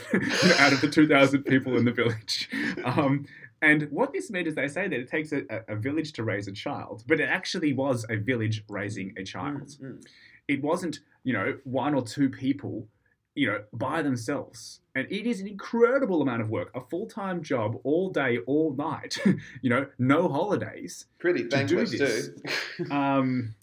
out 0.59 0.74
of 0.74 0.83
the 0.83 0.90
2,000 0.90 1.42
people 1.44 1.74
in 1.78 1.87
the 1.87 1.92
village. 1.92 2.50
Um, 2.85 3.24
and 3.62 3.85
what 3.90 4.12
this 4.12 4.30
meant 4.30 4.46
is 4.46 4.54
they 4.54 4.68
say 4.68 4.88
that 4.88 5.00
it 5.00 5.09
takes 5.09 5.33
a, 5.33 5.40
a- 5.68 5.76
village 5.76 6.12
to 6.14 6.22
raise 6.22 6.46
a 6.48 6.52
child, 6.52 7.02
but 7.07 7.18
it 7.18 7.30
actually 7.30 7.72
was 7.72 8.04
a 8.11 8.16
village 8.16 8.62
raising 8.68 9.14
a 9.16 9.24
child 9.24 9.68
Mm, 9.80 10.04
it 10.46 10.61
wasn't 10.62 11.00
you 11.22 11.33
know 11.33 11.57
one 11.64 11.94
or 11.94 12.02
two 12.02 12.28
people 12.28 12.87
you 13.35 13.47
know 13.49 13.62
by 13.73 14.01
themselves 14.03 14.81
and 14.94 15.07
it 15.11 15.27
is 15.27 15.40
an 15.40 15.49
incredible 15.49 16.23
amount 16.23 16.40
of 16.40 16.49
work 16.51 16.70
a 16.75 16.81
full-time 16.81 17.42
job 17.42 17.77
all 17.85 18.11
day 18.11 18.38
all 18.47 18.75
night 18.75 19.16
you 19.62 19.70
know 19.70 19.87
no 19.99 20.29
holidays 20.29 21.07
Pretty 21.18 21.42
To 21.42 21.49
do 21.49 21.57
thankless 21.57 21.90
this. 21.99 22.31
too. 22.79 22.90
um, 22.92 23.55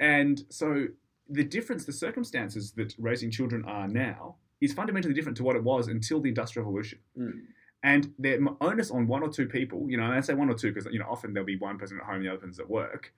and 0.00 0.44
so 0.48 0.86
the 1.28 1.44
difference 1.44 1.84
the 1.84 1.92
circumstances 1.92 2.72
that 2.72 2.94
raising 2.98 3.30
children 3.30 3.64
are 3.64 3.86
now 3.88 4.36
is 4.60 4.72
fundamentally 4.72 5.14
different 5.14 5.36
to 5.38 5.44
what 5.44 5.56
it 5.56 5.62
was 5.62 5.88
until 5.88 6.20
the 6.20 6.28
industrial 6.28 6.64
revolution 6.66 6.98
Mm. 7.18 7.40
and 7.84 8.12
the 8.18 8.38
onus 8.60 8.90
on 8.90 9.06
one 9.06 9.22
or 9.22 9.28
two 9.28 9.46
people 9.46 9.86
you 9.88 9.96
know 9.96 10.04
and 10.04 10.14
i 10.14 10.20
say 10.20 10.34
one 10.34 10.48
or 10.50 10.54
two 10.54 10.72
because 10.72 10.90
you 10.92 10.98
know 10.98 11.06
often 11.08 11.32
there'll 11.32 11.46
be 11.46 11.56
one 11.56 11.78
person 11.78 11.98
at 12.00 12.04
home 12.06 12.22
the 12.22 12.28
other 12.28 12.38
person's 12.38 12.58
at 12.60 12.68
work 12.70 13.12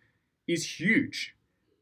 is 0.47 0.79
huge 0.81 1.35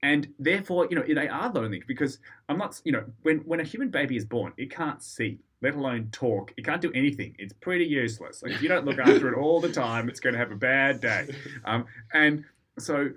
and 0.02 0.28
therefore 0.38 0.86
you 0.90 0.96
know 0.96 1.02
they 1.02 1.28
are 1.28 1.52
lonely 1.52 1.82
because 1.86 2.18
i'm 2.48 2.58
not 2.58 2.80
you 2.84 2.92
know 2.92 3.04
when 3.22 3.38
when 3.38 3.60
a 3.60 3.64
human 3.64 3.88
baby 3.88 4.16
is 4.16 4.24
born 4.24 4.52
it 4.56 4.70
can't 4.70 5.02
see 5.02 5.38
let 5.62 5.76
alone 5.76 6.08
talk. 6.10 6.52
It 6.56 6.64
can't 6.64 6.82
do 6.82 6.92
anything. 6.92 7.36
It's 7.38 7.52
pretty 7.52 7.84
useless. 7.84 8.42
Like 8.42 8.52
if 8.52 8.62
you 8.62 8.68
don't 8.68 8.84
look 8.84 8.98
after 8.98 9.32
it 9.32 9.38
all 9.38 9.60
the 9.60 9.72
time 9.72 10.08
it's 10.08 10.20
going 10.20 10.34
to 10.34 10.38
have 10.38 10.50
a 10.50 10.56
bad 10.56 11.00
day. 11.00 11.28
Um, 11.64 11.86
and 12.12 12.44
so 12.78 13.10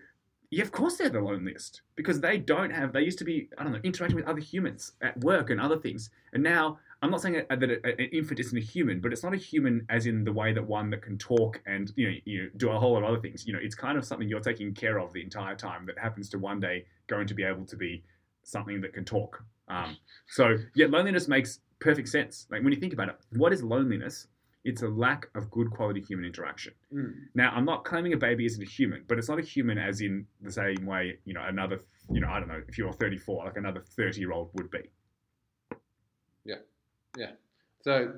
yeah, 0.52 0.62
of 0.62 0.71
course 0.71 0.98
they're 0.98 1.10
the 1.10 1.19
loneliest 1.19 1.82
because 1.95 2.21
they 2.21 2.38
don't 2.38 2.69
have 2.69 2.93
they 2.93 3.02
used 3.02 3.17
to 3.17 3.26
be 3.26 3.50
i 3.58 3.63
don't 3.63 3.74
know 3.74 3.80
interacting 3.84 4.15
with 4.15 4.28
other 4.28 4.39
humans 4.39 4.91
at 5.02 5.19
work 5.21 5.50
and 5.50 5.60
other 5.60 5.78
things. 5.78 6.12
And 6.34 6.43
now 6.43 6.78
i'm 7.01 7.12
not 7.12 7.21
saying 7.21 7.41
that 7.49 7.63
an 7.63 8.10
infant 8.12 8.39
isn't 8.39 8.58
a 8.58 8.62
human 8.62 8.99
but 8.99 9.12
it's 9.12 9.23
not 9.23 9.34
a 9.34 9.38
human 9.38 9.86
as 9.89 10.05
in 10.05 10.23
the 10.23 10.31
way 10.31 10.53
that 10.53 10.65
one 10.65 10.89
that 10.89 11.01
can 11.01 11.17
talk 11.17 11.62
and 11.65 11.91
you 11.95 12.08
know, 12.08 12.15
you 12.25 12.43
know 12.43 12.49
do 12.58 12.69
a 12.69 12.79
whole 12.79 12.93
lot 12.93 13.03
of 13.03 13.10
other 13.10 13.19
things. 13.19 13.45
You 13.45 13.53
know 13.53 13.60
it's 13.62 13.75
kind 13.75 13.97
of 13.97 14.05
something 14.05 14.27
you're 14.27 14.39
taking 14.39 14.73
care 14.73 14.99
of 14.99 15.13
the 15.13 15.21
entire 15.21 15.55
time 15.55 15.86
that 15.86 15.97
happens 15.97 16.29
to 16.29 16.39
one 16.39 16.60
day 16.60 16.86
going 17.08 17.27
to 17.27 17.34
be 17.34 17.43
able 17.43 17.65
to 17.65 17.75
be 17.75 18.03
something 18.43 18.81
that 18.81 18.93
can 18.93 19.05
talk. 19.05 19.43
Um, 19.67 19.97
so 20.27 20.58
yeah 20.75 20.88
loneliness 20.88 21.27
makes 21.27 21.60
perfect 21.79 22.10
sense. 22.10 22.47
Like 22.49 22.63
when 22.63 22.73
you 22.73 22.79
think 22.79 22.93
about 22.93 23.10
it 23.10 23.15
what 23.31 23.53
is 23.53 23.63
loneliness? 23.63 24.27
It's 24.63 24.81
a 24.81 24.88
lack 24.88 25.27
of 25.36 25.51
good 25.51 25.69
quality 25.69 26.01
human 26.01 26.25
interaction. 26.25 26.73
Mm. 26.91 27.13
now, 27.36 27.51
I'm 27.51 27.65
not 27.65 27.86
claiming 27.86 28.13
a 28.13 28.17
baby 28.17 28.47
isn't 28.47 28.63
a 28.63 28.65
human, 28.65 29.03
but 29.08 29.19
it's 29.19 29.29
not 29.29 29.38
a 29.38 29.43
human 29.43 29.77
as 29.77 30.01
in 30.01 30.25
the 30.41 30.51
same 30.51 30.88
way, 30.88 31.19
you 31.23 31.36
know, 31.36 31.43
another, 31.45 31.81
you 32.10 32.19
know, 32.19 32.29
I 32.29 32.39
don't 32.39 32.47
know, 32.47 32.63
if 32.67 32.75
you're 32.75 32.91
34, 32.91 33.45
like 33.45 33.58
another 33.58 33.81
30 33.81 34.19
year 34.19 34.31
old 34.31 34.49
would 34.55 34.71
be. 34.71 34.89
So 37.82 38.13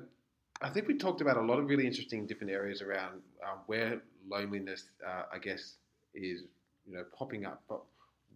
I 0.62 0.70
think 0.70 0.88
we 0.88 0.96
talked 0.96 1.20
about 1.20 1.36
a 1.36 1.42
lot 1.42 1.58
of 1.58 1.66
really 1.66 1.86
interesting 1.86 2.26
different 2.26 2.52
areas 2.52 2.82
around 2.82 3.20
uh, 3.44 3.56
where 3.66 4.00
loneliness, 4.28 4.84
uh, 5.06 5.24
I 5.32 5.38
guess, 5.38 5.74
is 6.14 6.42
you 6.86 6.94
know 6.94 7.04
popping 7.16 7.44
up. 7.44 7.62
But 7.68 7.80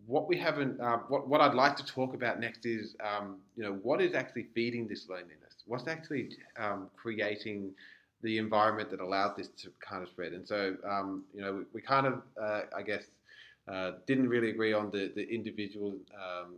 what 0.06 0.28
we 0.28 0.36
haven't, 0.36 0.80
uh, 0.80 0.98
what 1.08 1.26
what 1.26 1.40
I'd 1.40 1.54
like 1.54 1.74
to 1.76 1.84
talk 1.86 2.14
about 2.14 2.38
next 2.38 2.66
is 2.66 2.94
um, 3.02 3.38
you 3.56 3.64
know 3.64 3.74
what 3.82 4.00
is 4.02 4.14
actually 4.14 4.46
feeding 4.54 4.86
this 4.86 5.08
loneliness? 5.08 5.54
What's 5.66 5.88
actually 5.88 6.36
um, 6.58 6.90
creating 6.96 7.72
the 8.22 8.38
environment 8.38 8.90
that 8.90 9.00
allowed 9.00 9.36
this 9.36 9.48
to 9.62 9.70
kind 9.80 10.02
of 10.02 10.08
spread? 10.10 10.32
And 10.32 10.46
so 10.46 10.76
um, 10.88 11.24
you 11.34 11.40
know 11.40 11.52
we, 11.54 11.64
we 11.74 11.80
kind 11.80 12.06
of, 12.06 12.22
uh, 12.40 12.62
I 12.76 12.82
guess, 12.82 13.04
uh, 13.66 13.92
didn't 14.06 14.28
really 14.28 14.50
agree 14.50 14.74
on 14.74 14.90
the 14.90 15.10
the 15.14 15.26
individual 15.28 15.96
um, 16.14 16.56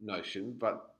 notion, 0.00 0.54
but 0.60 0.91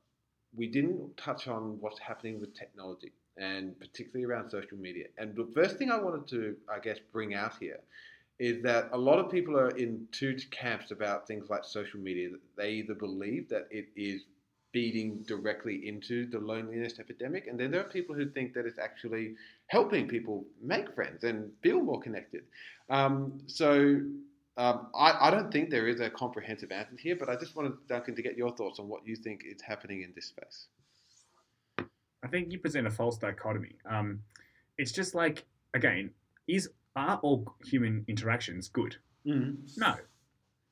we 0.57 0.67
didn't 0.67 1.17
touch 1.17 1.49
on 1.49 1.79
what's 1.81 1.99
happening 1.99 2.41
with 2.41 2.55
technology 2.55 3.13
and 3.39 3.79
particularly 3.79 4.25
around 4.25 4.51
social 4.51 4.77
media. 4.77 5.07
And 5.19 5.35
the 5.35 5.49
first 5.55 5.77
thing 5.79 5.91
I 5.91 5.99
wanted 5.99 6.29
to, 6.29 6.57
I 6.73 6.79
guess, 6.79 6.99
bring 7.13 7.35
out 7.35 7.55
here 7.59 7.81
is 8.39 8.63
that 8.63 8.89
a 8.93 8.99
lot 8.99 9.19
of 9.19 9.31
people 9.31 9.59
are 9.59 9.71
in 9.71 10.07
two 10.11 10.37
camps 10.51 10.91
about 10.91 11.27
things 11.27 11.49
like 11.49 11.65
social 11.65 12.01
media. 12.01 12.31
They 12.57 12.73
either 12.73 12.95
believe 12.95 13.49
that 13.49 13.69
it 13.71 13.89
is 13.97 14.25
feeding 14.73 15.23
directly 15.27 15.87
into 15.87 16.27
the 16.27 16.39
loneliness 16.39 16.99
epidemic, 16.99 17.47
and 17.47 17.61
then 17.61 17.71
there 17.71 17.81
are 17.81 17.91
people 17.91 18.15
who 18.15 18.29
think 18.31 18.55
that 18.55 18.67
it's 18.67 18.79
actually 18.79 19.35
helping 19.67 20.09
people 20.09 20.45
make 20.63 20.95
friends 20.95 21.25
and 21.25 21.53
feel 21.63 21.81
more 21.83 22.01
connected. 22.01 22.43
Um, 22.89 23.39
so 23.47 24.01
um, 24.57 24.89
I, 24.95 25.29
I 25.29 25.31
don't 25.31 25.51
think 25.51 25.71
there 25.71 25.89
is 25.89 26.01
a 26.01 26.11
comprehensive 26.11 26.73
answer 26.73 26.97
here, 26.99 27.17
but 27.17 27.29
I 27.29 27.37
just 27.37 27.57
wanted 27.57 27.73
Duncan 27.89 28.15
to 28.17 28.23
get 28.23 28.37
your 28.37 28.55
thoughts 28.55 28.79
on 28.79 28.89
what 28.89 29.07
you 29.07 29.17
think 29.17 29.43
is 29.47 29.63
happening 29.63 30.03
in 30.03 30.13
this 30.15 30.27
space. 30.27 30.67
I 32.25 32.29
think 32.29 32.53
you 32.53 32.59
present 32.59 32.87
a 32.87 32.91
false 32.91 33.19
dichotomy. 33.19 33.77
Um, 33.89 34.21
it's 34.79 34.93
just 34.93 35.15
like 35.15 35.45
again, 35.75 36.11
is 36.47 36.69
are 36.97 37.19
all 37.23 37.47
human 37.65 38.05
interactions 38.09 38.69
good? 38.69 38.97
Mm. 39.27 39.57
No. 39.79 39.95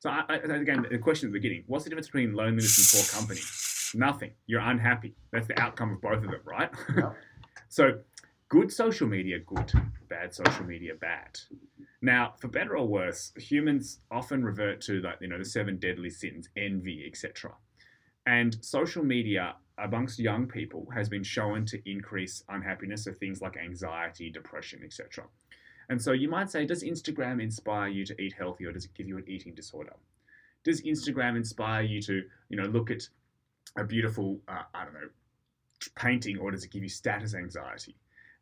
So 0.00 0.10
I, 0.10 0.24
I, 0.28 0.34
again, 0.36 0.86
the 0.90 0.98
question 0.98 1.28
at 1.28 1.32
the 1.32 1.38
beginning: 1.38 1.64
What's 1.66 1.84
the 1.84 1.90
difference 1.90 2.08
between 2.08 2.34
loneliness 2.34 2.78
and 2.78 3.02
poor 3.02 3.18
company? 3.18 3.40
Nothing. 3.94 4.32
You're 4.46 4.60
unhappy. 4.60 5.14
That's 5.32 5.46
the 5.46 5.58
outcome 5.60 5.92
of 5.92 6.00
both 6.00 6.24
of 6.24 6.30
them, 6.30 6.40
right? 6.44 6.70
Yeah. 6.96 7.10
so, 7.68 7.98
good 8.50 8.70
social 8.70 9.08
media, 9.08 9.38
good. 9.38 9.72
Bad 10.08 10.34
social 10.34 10.66
media, 10.66 10.92
bad. 11.00 11.38
Now, 12.02 12.34
for 12.38 12.48
better 12.48 12.76
or 12.76 12.86
worse, 12.86 13.32
humans 13.36 14.00
often 14.10 14.44
revert 14.44 14.82
to 14.82 15.00
like 15.00 15.18
you 15.22 15.28
know 15.28 15.38
the 15.38 15.44
seven 15.44 15.78
deadly 15.78 16.10
sins, 16.10 16.50
envy, 16.56 17.04
etc. 17.06 17.52
And 18.26 18.58
social 18.60 19.02
media 19.02 19.54
amongst 19.78 20.18
young 20.18 20.46
people 20.46 20.86
has 20.94 21.08
been 21.08 21.22
shown 21.22 21.64
to 21.66 21.90
increase 21.90 22.44
unhappiness 22.50 23.06
of 23.06 23.16
things 23.16 23.40
like 23.40 23.56
anxiety, 23.56 24.30
depression, 24.30 24.80
etc. 24.84 25.24
And 25.88 26.00
so 26.00 26.12
you 26.12 26.28
might 26.28 26.50
say, 26.50 26.66
does 26.66 26.84
Instagram 26.84 27.42
inspire 27.42 27.88
you 27.88 28.04
to 28.06 28.20
eat 28.20 28.34
healthy, 28.36 28.66
or 28.66 28.72
does 28.72 28.84
it 28.84 28.94
give 28.94 29.08
you 29.08 29.16
an 29.16 29.24
eating 29.26 29.54
disorder? 29.54 29.94
Does 30.64 30.82
Instagram 30.82 31.36
inspire 31.36 31.82
you 31.82 32.02
to, 32.02 32.22
you 32.50 32.56
know, 32.56 32.68
look 32.68 32.90
at 32.90 33.08
a 33.76 33.84
beautiful, 33.84 34.40
uh, 34.46 34.62
I 34.74 34.84
don't 34.84 34.94
know, 34.94 35.08
painting, 35.96 36.38
or 36.38 36.50
does 36.50 36.64
it 36.64 36.70
give 36.70 36.82
you 36.82 36.88
status 36.88 37.34
anxiety? 37.34 37.96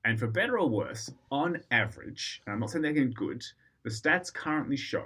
And 0.04 0.18
for 0.18 0.26
better 0.26 0.58
or 0.58 0.68
worse, 0.68 1.10
on 1.30 1.60
average, 1.70 2.42
and 2.46 2.54
I'm 2.54 2.60
not 2.60 2.70
saying 2.70 2.82
they're 2.82 3.04
good, 3.04 3.44
the 3.82 3.90
stats 3.90 4.32
currently 4.32 4.76
show 4.76 5.04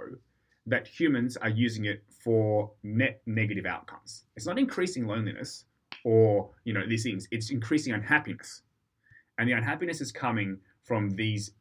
that 0.67 0.87
humans 0.87 1.37
are 1.37 1.49
using 1.49 1.87
it 1.87 2.03
for 2.23 2.71
net 2.83 3.21
negative 3.27 3.67
outcomes. 3.67 4.25
It's 4.37 4.47
not 4.47 4.59
increasing 4.59 5.07
loneliness 5.07 5.65
or 6.05 6.51
you 6.65 6.73
know 6.73 6.87
these 6.87 7.03
things. 7.03 7.29
It's 7.31 7.51
increasing 7.51 7.93
unhappiness, 7.93 8.63
and 9.39 9.49
the 9.49 9.53
unhappiness 9.53 10.01
is 10.01 10.13
coming 10.13 10.59
from 10.85 11.11
these 11.11 11.53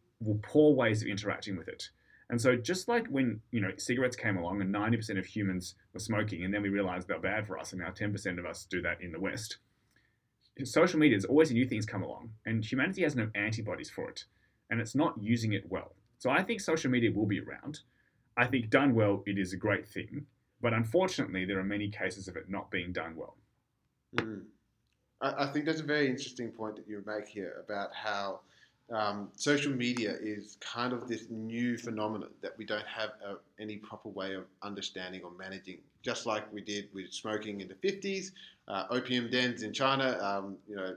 poor 0.44 0.74
ways 0.76 1.02
of 1.02 1.08
interacting 1.08 1.58
with 1.58 1.68
it. 1.68 1.90
And 2.30 2.40
so, 2.40 2.56
just 2.56 2.88
like 2.88 3.08
when 3.08 3.42
you 3.52 3.62
know 3.62 3.72
cigarettes 3.78 4.16
came 4.16 4.38
along 4.38 4.62
and 4.62 4.74
90% 4.74 5.20
of 5.20 5.26
humans 5.26 5.76
were 5.94 6.00
smoking, 6.00 6.44
and 6.44 6.54
then 6.54 6.62
we 6.62 6.70
realized 6.70 7.08
they're 7.08 7.20
bad 7.20 7.48
for 7.48 7.58
us, 7.60 7.74
and 7.74 7.82
now 7.82 7.90
10% 7.90 8.40
of 8.40 8.46
us 8.46 8.66
do 8.70 8.82
that 8.82 9.02
in 9.02 9.12
the 9.12 9.20
West. 9.20 9.58
Social 10.64 11.00
media 11.00 11.18
is 11.18 11.26
always 11.26 11.52
new 11.52 11.66
things 11.66 11.86
come 11.86 12.04
along, 12.04 12.32
and 12.46 12.64
humanity 12.64 13.04
has 13.04 13.16
no 13.16 13.30
antibodies 13.36 13.90
for 13.90 14.10
it, 14.10 14.26
and 14.70 14.80
it's 14.80 14.96
not 14.96 15.16
using 15.20 15.54
it 15.54 15.70
well. 15.70 15.94
So 16.18 16.30
I 16.30 16.44
think 16.44 16.62
social 16.62 16.92
media 16.92 17.12
will 17.12 17.26
be 17.26 17.40
around. 17.40 17.80
I 18.38 18.46
think 18.46 18.70
done 18.70 18.94
well, 18.94 19.24
it 19.26 19.38
is 19.38 19.54
a 19.54 19.58
great 19.58 19.88
thing, 19.88 20.26
but 20.62 20.74
unfortunately, 20.74 21.46
there 21.46 21.60
are 21.60 21.64
many 21.64 21.90
cases 21.90 22.28
of 22.28 22.36
it 22.36 22.50
not 22.50 22.70
being 22.70 22.92
done 22.92 23.16
well. 23.16 23.38
Mm. 24.16 24.44
I, 25.22 25.46
I, 25.46 25.48
think 25.48 25.66
that's 25.66 25.80
a 25.80 25.86
very 25.86 26.08
interesting 26.08 26.50
point 26.50 26.76
that 26.76 26.88
you 26.88 27.04
make 27.06 27.28
here 27.28 27.64
about 27.64 27.90
how 27.94 28.42
um, 28.92 29.30
social 29.36 29.72
media 29.72 30.16
is 30.22 30.58
kind 30.60 30.94
of 30.94 31.08
this 31.08 31.26
new 31.30 31.78
phenomenon 31.78 32.30
that 32.42 32.58
we 32.58 32.66
don't 32.66 32.86
have 32.86 33.12
a, 33.26 33.36
any 33.62 33.78
proper 33.78 34.10
way 34.10 34.34
of 34.36 34.46
understanding 34.64 35.22
or 35.24 35.32
managing. 35.38 35.80
Just 36.02 36.26
like 36.26 36.52
we 36.52 36.62
did 36.62 36.90
with 36.94 37.12
smoking 37.14 37.62
in 37.62 37.68
the 37.68 37.76
50s, 37.76 38.32
uh, 38.68 38.86
opium 38.90 39.30
dens 39.30 39.64
in 39.64 39.74
China, 39.74 40.18
um, 40.22 40.58
you 40.68 40.76
know, 40.76 40.96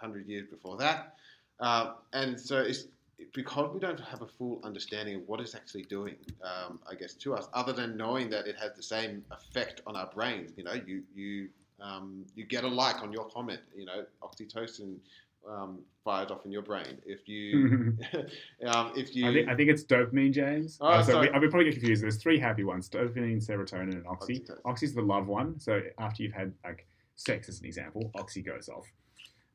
100 0.00 0.26
years 0.26 0.46
before 0.48 0.76
that. 0.76 1.14
Uh, 1.60 1.92
and 2.12 2.38
so 2.38 2.58
it's 2.58 2.86
because 3.32 3.72
we 3.72 3.80
don't 3.80 4.00
have 4.00 4.22
a 4.22 4.26
full 4.26 4.60
understanding 4.64 5.16
of 5.16 5.28
what 5.28 5.40
it's 5.40 5.54
actually 5.54 5.84
doing, 5.84 6.16
um, 6.42 6.78
I 6.90 6.94
guess, 6.94 7.14
to 7.14 7.34
us, 7.34 7.48
other 7.54 7.72
than 7.72 7.96
knowing 7.96 8.28
that 8.30 8.46
it 8.46 8.56
has 8.56 8.72
the 8.74 8.82
same 8.82 9.24
effect 9.30 9.82
on 9.86 9.96
our 9.96 10.10
brains. 10.14 10.52
You 10.56 10.64
know, 10.64 10.74
you 10.74 11.02
you 11.14 11.48
um, 11.80 12.24
you 12.34 12.44
get 12.44 12.64
a 12.64 12.68
like 12.68 13.02
on 13.02 13.12
your 13.12 13.26
comment. 13.26 13.60
You 13.76 13.86
know, 13.86 14.04
oxytocin 14.22 14.96
um, 15.48 15.80
fires 16.04 16.30
off 16.30 16.44
in 16.44 16.52
your 16.52 16.62
brain. 16.62 16.98
If 17.04 17.28
you, 17.28 17.96
um, 18.66 18.92
if 18.96 19.14
you, 19.14 19.28
I 19.28 19.32
think, 19.32 19.48
I 19.48 19.54
think, 19.54 19.70
it's 19.70 19.84
dopamine, 19.84 20.32
James. 20.32 20.78
Oh, 20.80 20.88
uh, 20.88 21.02
so 21.02 21.20
we, 21.20 21.30
I'll 21.30 21.40
be 21.40 21.48
probably 21.48 21.66
get 21.66 21.74
confused. 21.74 22.02
There's 22.02 22.16
three 22.16 22.38
happy 22.38 22.64
ones: 22.64 22.88
dopamine, 22.88 23.46
serotonin, 23.46 23.92
and 23.92 24.06
oxy. 24.06 24.40
Oxytocin. 24.40 24.58
Oxy's 24.64 24.94
the 24.94 25.02
love 25.02 25.26
one. 25.26 25.58
So 25.58 25.80
after 25.98 26.22
you've 26.22 26.32
had 26.32 26.52
like 26.64 26.86
sex, 27.16 27.48
as 27.48 27.60
an 27.60 27.66
example, 27.66 28.10
oxy 28.14 28.42
goes 28.42 28.68
off. 28.68 28.86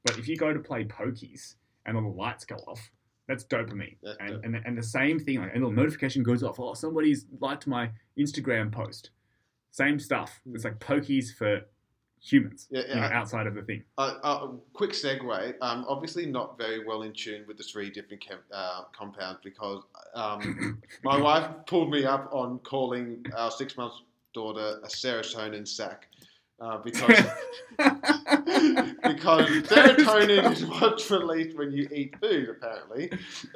But 0.05 0.17
if 0.17 0.27
you 0.27 0.37
go 0.37 0.53
to 0.53 0.59
play 0.59 0.85
pokies 0.85 1.55
and 1.85 1.97
all 1.97 2.03
the 2.03 2.09
lights 2.09 2.45
go 2.45 2.55
off, 2.67 2.89
that's 3.27 3.43
dopamine. 3.43 3.97
That's 4.01 4.17
and, 4.19 4.29
dopamine. 4.31 4.45
and 4.45 4.65
and 4.65 4.77
the 4.77 4.83
same 4.83 5.19
thing, 5.19 5.39
like 5.39 5.51
a 5.51 5.55
little 5.55 5.71
notification 5.71 6.23
goes 6.23 6.43
off. 6.43 6.59
Oh, 6.59 6.73
somebody's 6.73 7.25
liked 7.39 7.67
my 7.67 7.91
Instagram 8.17 8.71
post. 8.71 9.11
Same 9.71 9.99
stuff. 9.99 10.41
It's 10.53 10.63
like 10.63 10.79
pokies 10.79 11.35
for 11.35 11.61
humans, 12.21 12.67
Yeah, 12.69 12.81
you 12.87 12.95
know, 12.95 13.01
yeah. 13.01 13.19
outside 13.19 13.47
of 13.47 13.55
the 13.55 13.61
thing. 13.61 13.83
Uh, 13.97 14.15
uh, 14.23 14.47
quick 14.73 14.91
segue. 14.91 15.53
Um, 15.61 15.85
obviously, 15.87 16.25
not 16.25 16.57
very 16.57 16.85
well 16.85 17.03
in 17.03 17.13
tune 17.13 17.45
with 17.47 17.57
the 17.57 17.63
three 17.63 17.89
different 17.89 18.21
chem- 18.21 18.39
uh, 18.51 18.83
compounds 18.91 19.39
because 19.43 19.83
um, 20.15 20.81
my 21.03 21.19
wife 21.19 21.49
pulled 21.65 21.91
me 21.91 22.05
up 22.05 22.29
on 22.31 22.59
calling 22.59 23.25
our 23.35 23.51
six 23.51 23.77
month 23.77 23.93
daughter 24.33 24.79
a 24.83 24.87
serotonin 24.87 25.67
sack 25.67 26.07
uh, 26.61 26.77
because 26.77 27.07
because 27.77 29.49
serotonin 29.63 30.51
is 30.51 30.65
what's 30.65 31.09
released 31.09 31.57
when 31.57 31.71
you 31.71 31.87
eat 31.93 32.15
food, 32.21 32.49
apparently, 32.49 33.11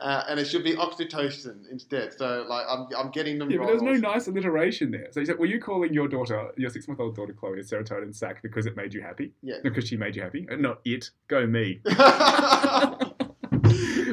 uh, 0.00 0.24
and 0.28 0.40
it 0.40 0.46
should 0.46 0.64
be 0.64 0.74
oxytocin 0.74 1.70
instead. 1.70 2.12
So, 2.14 2.44
like, 2.48 2.66
I'm, 2.68 2.86
I'm 2.96 3.10
getting 3.10 3.38
them 3.38 3.50
Yeah, 3.50 3.58
but 3.58 3.68
wrong. 3.68 3.84
there's 3.84 4.00
no 4.00 4.10
nice 4.10 4.26
alliteration 4.26 4.90
there. 4.90 5.08
So, 5.12 5.20
you 5.20 5.26
said, 5.26 5.38
were 5.38 5.46
you 5.46 5.60
calling 5.60 5.92
your 5.92 6.08
daughter, 6.08 6.50
your 6.56 6.70
six 6.70 6.88
month 6.88 7.00
old 7.00 7.14
daughter 7.16 7.32
Chloe, 7.32 7.60
a 7.60 7.62
serotonin 7.62 8.14
sack 8.14 8.42
because 8.42 8.66
it 8.66 8.76
made 8.76 8.92
you 8.94 9.02
happy? 9.02 9.32
Yeah. 9.42 9.56
Because 9.62 9.86
she 9.88 9.96
made 9.96 10.16
you 10.16 10.22
happy? 10.22 10.46
Not 10.50 10.80
it. 10.84 11.10
Go 11.28 11.46
me. 11.46 11.80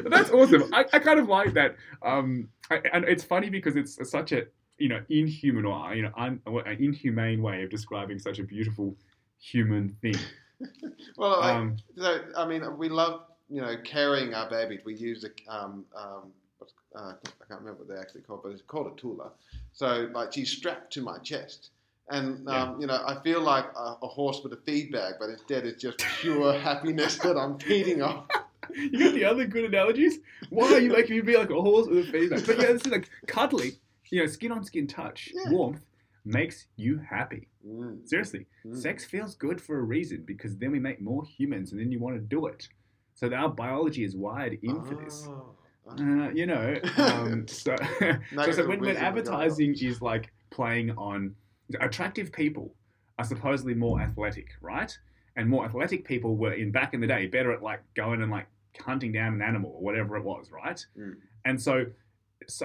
But 0.02 0.10
that's 0.10 0.30
awesome. 0.30 0.72
I, 0.72 0.84
I 0.92 0.98
kind 0.98 1.20
of 1.20 1.28
like 1.28 1.54
that. 1.54 1.76
Um, 2.04 2.48
I, 2.70 2.80
and 2.92 3.04
it's 3.04 3.22
funny 3.22 3.50
because 3.50 3.76
it's 3.76 3.98
such 4.10 4.32
a 4.32 4.46
you 4.78 4.88
know 4.88 5.00
inhuman 5.08 5.64
or 5.64 5.94
you 5.94 6.02
know 6.02 6.12
un, 6.16 6.40
an 6.46 6.76
inhumane 6.80 7.42
way 7.42 7.62
of 7.62 7.70
describing 7.70 8.18
such 8.18 8.38
a 8.38 8.42
beautiful 8.42 8.96
human 9.38 9.88
thing. 10.00 10.14
well, 11.16 11.42
Um, 11.42 11.76
So, 11.96 12.20
I 12.36 12.46
mean, 12.46 12.62
we 12.78 12.88
love, 12.88 13.22
you 13.50 13.60
know, 13.60 13.76
carrying 13.84 14.34
our 14.34 14.48
babies. 14.48 14.80
We 14.84 14.94
use 14.94 15.24
a, 15.24 15.52
um, 15.52 15.84
um, 15.96 16.32
what's- 16.58 16.74
uh, 16.94 17.14
I 17.24 17.44
can't 17.48 17.60
remember 17.60 17.80
what 17.80 17.88
they're 17.88 18.00
actually 18.00 18.20
called, 18.20 18.42
but 18.44 18.52
it's 18.52 18.62
called 18.62 18.92
a 18.92 19.00
tula. 19.00 19.32
So, 19.72 20.08
like, 20.12 20.32
she's 20.32 20.50
strapped 20.50 20.92
to 20.92 21.02
my 21.02 21.18
chest. 21.18 21.70
And, 22.10 22.48
um, 22.48 22.80
you 22.80 22.86
know, 22.86 23.02
I 23.06 23.20
feel 23.22 23.40
like 23.40 23.64
a, 23.76 23.96
a 24.02 24.06
horse 24.06 24.40
with 24.42 24.52
a 24.52 24.56
feed 24.58 24.92
bag, 24.92 25.14
but 25.18 25.30
instead 25.30 25.64
it's 25.66 25.80
just 25.82 25.98
pure 26.20 26.52
happiness 26.58 27.16
that 27.18 27.36
I'm 27.36 27.58
feeding 27.58 28.02
off. 28.02 28.26
you 28.74 28.98
got 28.98 29.14
the 29.14 29.24
other 29.24 29.46
good 29.46 29.64
analogies? 29.64 30.18
Why 30.50 30.72
are 30.74 30.78
you 30.78 30.90
making 30.90 31.16
me 31.16 31.22
be 31.22 31.36
like 31.36 31.50
a 31.50 31.60
horse 31.60 31.86
with 31.88 32.08
a 32.08 32.12
feedback? 32.12 32.44
But 32.46 32.58
yeah, 32.58 32.66
it's 32.66 32.86
like 32.86 33.08
cuddly, 33.26 33.78
you 34.12 34.20
know, 34.20 34.26
skin 34.26 34.52
on 34.52 34.62
skin 34.62 34.86
touch, 34.86 35.32
Yeah. 35.34 35.50
warmth 35.50 35.84
makes 36.24 36.66
you 36.76 36.98
happy. 36.98 37.48
Mm, 37.66 38.06
Seriously, 38.06 38.46
mm. 38.64 38.76
sex 38.76 39.04
feels 39.04 39.34
good 39.34 39.60
for 39.60 39.78
a 39.78 39.82
reason 39.82 40.22
because 40.24 40.56
then 40.56 40.70
we 40.70 40.78
make 40.78 41.00
more 41.00 41.24
humans 41.24 41.72
and 41.72 41.80
then 41.80 41.90
you 41.90 41.98
want 41.98 42.14
to 42.14 42.20
do 42.20 42.46
it. 42.46 42.68
So 43.14 43.32
our 43.32 43.48
biology 43.48 44.04
is 44.04 44.14
wired 44.14 44.58
in 44.62 44.82
for 44.84 44.94
this. 44.94 45.26
Oh. 45.28 45.56
Uh, 45.88 46.30
you 46.30 46.46
know, 46.46 46.78
um, 46.98 47.48
so, 47.48 47.74
so, 48.00 48.52
so 48.52 48.68
when, 48.68 48.78
when 48.78 48.80
wisdom 48.80 48.80
we 48.80 48.92
got. 48.92 49.02
advertising 49.02 49.74
is 49.80 50.00
like 50.00 50.32
playing 50.50 50.90
on 50.92 51.34
attractive 51.80 52.30
people 52.32 52.74
are 53.18 53.24
supposedly 53.24 53.74
more 53.74 54.00
athletic, 54.00 54.48
right? 54.60 54.96
And 55.36 55.48
more 55.48 55.64
athletic 55.64 56.04
people 56.04 56.36
were 56.36 56.52
in 56.52 56.70
back 56.70 56.94
in 56.94 57.00
the 57.00 57.06
day 57.06 57.26
better 57.26 57.52
at 57.52 57.62
like 57.62 57.82
going 57.94 58.22
and 58.22 58.30
like 58.30 58.46
hunting 58.80 59.12
down 59.12 59.34
an 59.34 59.42
animal 59.42 59.72
or 59.74 59.82
whatever 59.82 60.16
it 60.16 60.24
was, 60.24 60.50
right? 60.50 60.84
Mm. 60.98 61.16
And 61.44 61.60
so, 61.60 61.86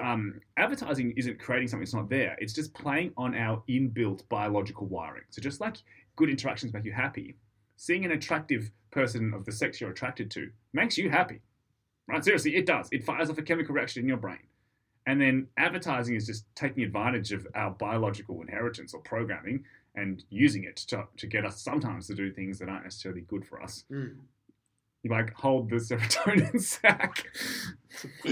um, 0.01 0.39
advertising 0.57 1.13
isn't 1.17 1.39
creating 1.39 1.67
something 1.67 1.83
that's 1.85 1.93
not 1.93 2.09
there. 2.09 2.37
It's 2.39 2.53
just 2.53 2.73
playing 2.73 3.13
on 3.17 3.35
our 3.35 3.63
inbuilt 3.69 4.27
biological 4.29 4.87
wiring. 4.87 5.23
So 5.29 5.41
just 5.41 5.61
like 5.61 5.77
good 6.15 6.29
interactions 6.29 6.73
make 6.73 6.85
you 6.85 6.93
happy, 6.93 7.35
seeing 7.75 8.05
an 8.05 8.11
attractive 8.11 8.71
person 8.91 9.33
of 9.33 9.45
the 9.45 9.51
sex 9.51 9.79
you're 9.79 9.91
attracted 9.91 10.31
to 10.31 10.49
makes 10.73 10.97
you 10.97 11.09
happy. 11.09 11.41
Right? 12.07 12.23
Seriously, 12.23 12.55
it 12.55 12.65
does. 12.65 12.87
It 12.91 13.03
fires 13.03 13.29
off 13.29 13.37
a 13.37 13.41
chemical 13.41 13.75
reaction 13.75 14.01
in 14.01 14.07
your 14.07 14.17
brain. 14.17 14.47
And 15.05 15.21
then 15.21 15.47
advertising 15.57 16.15
is 16.15 16.25
just 16.25 16.45
taking 16.55 16.83
advantage 16.83 17.31
of 17.31 17.47
our 17.55 17.71
biological 17.71 18.41
inheritance 18.41 18.93
or 18.93 18.99
programming 19.01 19.63
and 19.95 20.23
using 20.29 20.63
it 20.65 20.75
to, 20.75 21.05
to 21.17 21.27
get 21.27 21.45
us 21.45 21.61
sometimes 21.61 22.07
to 22.07 22.13
do 22.13 22.31
things 22.31 22.59
that 22.59 22.69
aren't 22.69 22.83
necessarily 22.83 23.21
good 23.21 23.45
for 23.45 23.61
us. 23.61 23.85
Mm. 23.91 24.17
Like 25.09 25.33
hold 25.33 25.69
the 25.69 25.75
serotonin 25.87 26.59
sack. 26.61 27.25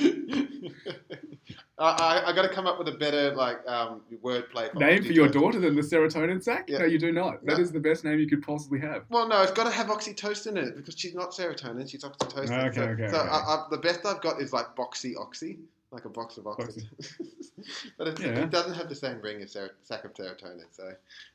I, 1.78 1.90
I, 1.90 2.30
I 2.30 2.34
got 2.36 2.44
to 2.44 2.50
come 2.50 2.68
up 2.68 2.78
with 2.80 2.88
a 2.88 2.94
better 2.94 3.34
like 3.36 3.58
um, 3.68 4.02
wordplay. 4.24 4.74
name 4.76 5.04
for 5.04 5.12
your 5.12 5.28
daughter 5.28 5.60
than 5.60 5.76
the 5.76 5.82
serotonin 5.82 6.42
sack? 6.42 6.70
Yeah. 6.70 6.80
No, 6.80 6.86
you 6.86 6.98
do 6.98 7.12
not. 7.12 7.46
That 7.46 7.58
No. 7.58 7.64
is 7.64 7.72
the 7.72 7.80
best 7.80 8.06
name 8.06 8.20
you 8.20 8.28
could 8.28 8.42
possibly 8.44 8.80
have. 8.80 9.04
Well, 9.10 9.28
no, 9.28 9.42
it's 9.42 9.52
got 9.52 9.66
to 9.66 9.72
have 9.72 9.88
oxytocin 9.88 10.52
in 10.52 10.58
it 10.60 10.76
because 10.78 10.98
she's 10.98 11.14
not 11.14 11.32
serotonin; 11.32 11.90
she's 11.90 12.04
oxytocin. 12.04 12.68
Okay, 12.68 12.76
so, 12.76 12.82
okay, 12.84 13.08
so 13.10 13.20
okay. 13.20 13.30
I, 13.30 13.66
the 13.70 13.78
best 13.78 14.06
I've 14.06 14.22
got 14.22 14.42
is 14.42 14.54
like 14.54 14.74
boxy 14.76 15.14
oxy, 15.20 15.60
like 15.92 16.06
a 16.06 16.10
box 16.10 16.38
of 16.38 16.48
oxy. 16.48 16.88
But 17.98 18.10
it's, 18.10 18.22
Yeah. 18.22 18.44
it 18.44 18.52
doesn't 18.52 18.76
have 18.76 18.90
the 18.90 18.96
same 18.96 19.20
ring 19.22 19.42
as 19.42 19.54
ser- 19.54 19.74
sack 19.82 20.06
of 20.06 20.14
serotonin. 20.14 20.66
So 20.72 20.92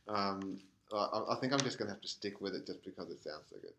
um, 0.06 0.58
I, 0.92 1.22
I 1.30 1.36
think 1.40 1.52
I'm 1.52 1.58
just 1.60 1.76
going 1.76 1.88
to 1.88 1.92
have 1.94 2.00
to 2.02 2.08
stick 2.08 2.40
with 2.40 2.54
it 2.54 2.66
just 2.66 2.84
because 2.84 3.10
it 3.10 3.20
sounds 3.24 3.46
so 3.50 3.56
good. 3.60 3.72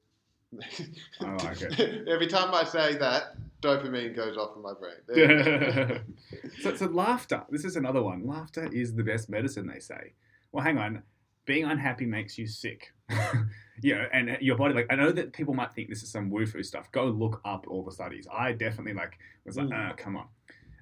I 1.22 1.26
like 1.44 1.62
it. 1.62 2.08
Every 2.08 2.28
time 2.28 2.54
I 2.54 2.64
say 2.64 2.98
that, 2.98 3.36
dopamine 3.62 4.16
goes 4.16 4.38
off 4.38 4.56
in 4.56 4.62
my 4.62 4.74
brain. 4.74 6.02
So, 6.62 6.76
so 6.76 6.86
laughter. 6.88 7.44
This 7.50 7.66
is 7.66 7.76
another 7.76 8.02
one. 8.04 8.26
Laughter 8.28 8.70
is 8.72 8.94
the 8.94 9.04
best 9.04 9.30
medicine, 9.30 9.68
they 9.68 9.80
say. 9.80 10.14
Well, 10.52 10.64
hang 10.64 10.78
on. 10.78 11.04
Being 11.46 11.66
unhappy 11.66 12.06
makes 12.06 12.38
you 12.38 12.46
sick. 12.48 12.94
you 13.82 13.96
know, 13.96 14.06
and 14.14 14.38
your 14.42 14.56
body. 14.58 14.74
Like, 14.74 14.88
I 14.90 14.96
know 14.96 15.12
that 15.12 15.34
people 15.34 15.54
might 15.54 15.74
think 15.74 15.90
this 15.90 16.04
is 16.04 16.12
some 16.12 16.30
woo-foo 16.30 16.64
stuff. 16.64 16.92
Go 16.92 17.06
look 17.06 17.42
up 17.46 17.66
all 17.70 17.84
the 17.84 17.92
studies. 17.92 18.28
I 18.32 18.52
definitely 18.52 18.94
like 18.94 19.18
was 19.46 19.58
like, 19.58 19.68
Mm. 19.68 19.92
uh, 19.92 19.94
come 19.96 20.16
on. 20.18 20.28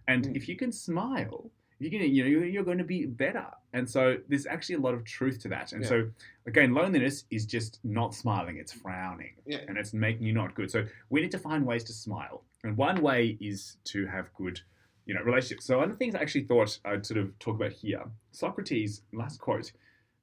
And 0.08 0.26
Mm. 0.28 0.36
if 0.36 0.50
you 0.50 0.56
can 0.56 0.72
smile, 0.72 1.52
you 1.80 1.90
can, 1.90 2.02
you 2.02 2.24
know, 2.24 2.30
you're, 2.30 2.46
you're 2.46 2.64
going 2.64 2.78
to 2.78 2.84
be 2.84 3.06
better. 3.06 3.48
And 3.74 3.90
so 3.90 4.18
there's 4.28 4.46
actually 4.46 4.76
a 4.76 4.80
lot 4.80 4.94
of 4.94 5.06
truth 5.06 5.40
to 5.44 5.48
that. 5.50 5.72
And 5.72 5.82
Yeah. 5.82 5.90
so 5.90 6.10
again, 6.46 6.74
loneliness 6.74 7.26
is 7.32 7.46
just 7.46 7.80
not 7.84 8.14
smiling; 8.14 8.58
it's 8.58 8.74
frowning 8.74 9.36
Yeah. 9.46 9.62
and 9.68 9.78
it's 9.78 9.94
making 9.94 10.26
you 10.28 10.34
not 10.34 10.56
good. 10.56 10.70
So 10.70 10.86
we 11.10 11.22
need 11.22 11.32
to 11.32 11.40
find 11.40 11.66
ways 11.66 11.84
to 11.86 11.94
smile, 11.94 12.44
and 12.64 12.76
one 12.76 13.02
way 13.02 13.38
is 13.40 13.78
to 13.86 14.06
have 14.08 14.34
good, 14.34 14.60
you 15.06 15.14
know, 15.14 15.22
relationships. 15.22 15.66
So 15.66 15.78
one 15.78 15.86
of 15.86 15.92
the 15.92 15.98
things 15.98 16.16
I 16.16 16.22
actually 16.22 16.44
thought 16.46 16.80
I'd 16.86 17.06
sort 17.06 17.20
of 17.20 17.38
talk 17.40 17.56
about 17.56 17.72
here, 17.72 18.04
Socrates' 18.32 19.02
last 19.14 19.40
quote: 19.40 19.72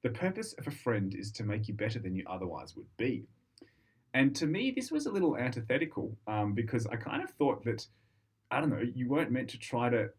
"The 0.03 0.09
purpose 0.11 0.53
of 0.53 0.67
a 0.67 0.71
friend 0.71 1.15
is 1.15 1.31
to 1.33 1.43
make 1.43 1.67
you 1.67 1.73
better 1.73 1.99
than 1.99 2.15
you 2.15 2.23
otherwise 2.27 2.75
would 2.75 2.95
be." 2.97 3.25
And 4.13 4.35
to 4.35 4.45
me, 4.47 4.71
this 4.71 4.91
was 4.91 5.05
a 5.05 5.11
little 5.11 5.37
antithetical 5.37 6.17
um, 6.27 6.53
because 6.53 6.85
I 6.87 6.95
kind 6.95 7.21
of 7.23 7.29
thought 7.31 7.63
that, 7.65 7.85
I 8.49 8.59
don't 8.59 8.69
know, 8.69 8.81
you 8.81 9.07
weren't 9.09 9.31
meant 9.31 9.49
to 9.49 9.59
try 9.59 9.89
to 9.89 10.09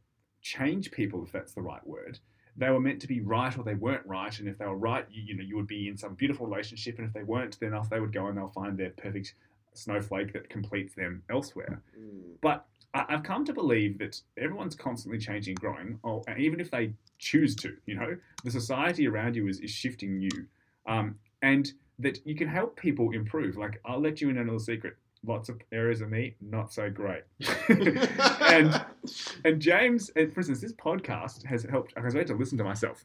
change 0.48 0.90
people, 0.90 1.22
if 1.22 1.32
that's 1.32 1.52
the 1.52 1.60
right 1.60 1.86
word. 1.86 2.18
They 2.56 2.70
were 2.70 2.80
meant 2.80 3.00
to 3.02 3.06
be 3.06 3.20
right 3.20 3.56
or 3.56 3.62
they 3.62 3.74
weren't 3.74 4.06
right, 4.06 4.36
and 4.38 4.48
if 4.48 4.58
they 4.58 4.66
were 4.66 4.76
right, 4.76 5.06
you, 5.10 5.22
you 5.22 5.36
know, 5.36 5.44
you 5.44 5.56
would 5.56 5.66
be 5.66 5.88
in 5.88 5.96
some 5.96 6.14
beautiful 6.14 6.46
relationship, 6.46 6.98
and 6.98 7.06
if 7.06 7.12
they 7.12 7.22
weren't, 7.22 7.58
then 7.60 7.74
off 7.74 7.90
they 7.90 8.00
would 8.00 8.12
go 8.12 8.26
and 8.26 8.36
they'll 8.36 8.48
find 8.48 8.76
their 8.76 8.90
perfect 8.90 9.34
snowflake 9.74 10.32
that 10.32 10.48
completes 10.48 10.94
them 10.94 11.22
elsewhere. 11.30 11.82
Mm. 11.96 12.38
But 12.40 12.66
I've 12.94 13.22
come 13.22 13.44
to 13.44 13.52
believe 13.52 13.98
that 13.98 14.20
everyone's 14.38 14.74
constantly 14.74 15.18
changing, 15.18 15.56
growing, 15.56 16.00
or 16.02 16.22
even 16.36 16.58
if 16.58 16.70
they 16.70 16.94
choose 17.18 17.54
to, 17.56 17.76
you 17.86 17.94
know, 17.94 18.16
the 18.44 18.50
society 18.50 19.06
around 19.06 19.36
you 19.36 19.46
is, 19.48 19.60
is 19.60 19.70
shifting 19.70 20.20
you, 20.20 20.46
um, 20.86 21.16
and 21.42 21.70
that 21.98 22.18
you 22.24 22.34
can 22.34 22.48
help 22.48 22.76
people 22.76 23.10
improve. 23.10 23.56
Like 23.56 23.80
I'll 23.84 24.00
let 24.00 24.20
you 24.20 24.30
in 24.30 24.38
another 24.38 24.58
secret. 24.58 24.96
Lots 25.26 25.48
of 25.48 25.60
areas 25.72 26.00
of 26.00 26.10
me 26.10 26.36
not 26.40 26.72
so 26.72 26.88
great, 26.88 27.24
and 27.68 28.84
and 29.44 29.60
James, 29.60 30.10
and 30.14 30.32
for 30.32 30.40
instance, 30.40 30.60
this 30.60 30.72
podcast 30.74 31.44
has 31.44 31.64
helped. 31.64 31.92
I 31.96 32.00
was 32.00 32.14
able 32.14 32.26
to 32.26 32.34
listen 32.34 32.56
to 32.58 32.64
myself. 32.64 33.04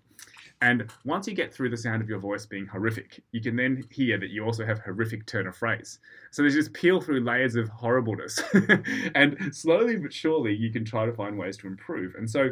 And 0.63 0.89
once 1.03 1.27
you 1.27 1.33
get 1.33 1.53
through 1.53 1.71
the 1.71 1.77
sound 1.77 2.01
of 2.01 2.07
your 2.07 2.19
voice 2.19 2.45
being 2.45 2.65
horrific, 2.65 3.21
you 3.33 3.41
can 3.41 3.57
then 3.57 3.83
hear 3.91 4.17
that 4.17 4.29
you 4.29 4.45
also 4.45 4.65
have 4.65 4.79
horrific 4.79 5.25
turn 5.25 5.45
of 5.45 5.57
phrase. 5.57 5.99
So 6.31 6.41
there's 6.41 6.53
just 6.53 6.71
peel 6.71 7.01
through 7.01 7.19
layers 7.19 7.55
of 7.55 7.67
horribleness. 7.67 8.41
and 9.15 9.53
slowly 9.53 9.97
but 9.97 10.13
surely, 10.13 10.55
you 10.55 10.71
can 10.71 10.85
try 10.85 11.05
to 11.05 11.11
find 11.11 11.37
ways 11.37 11.57
to 11.57 11.67
improve. 11.67 12.15
And 12.15 12.29
so 12.29 12.51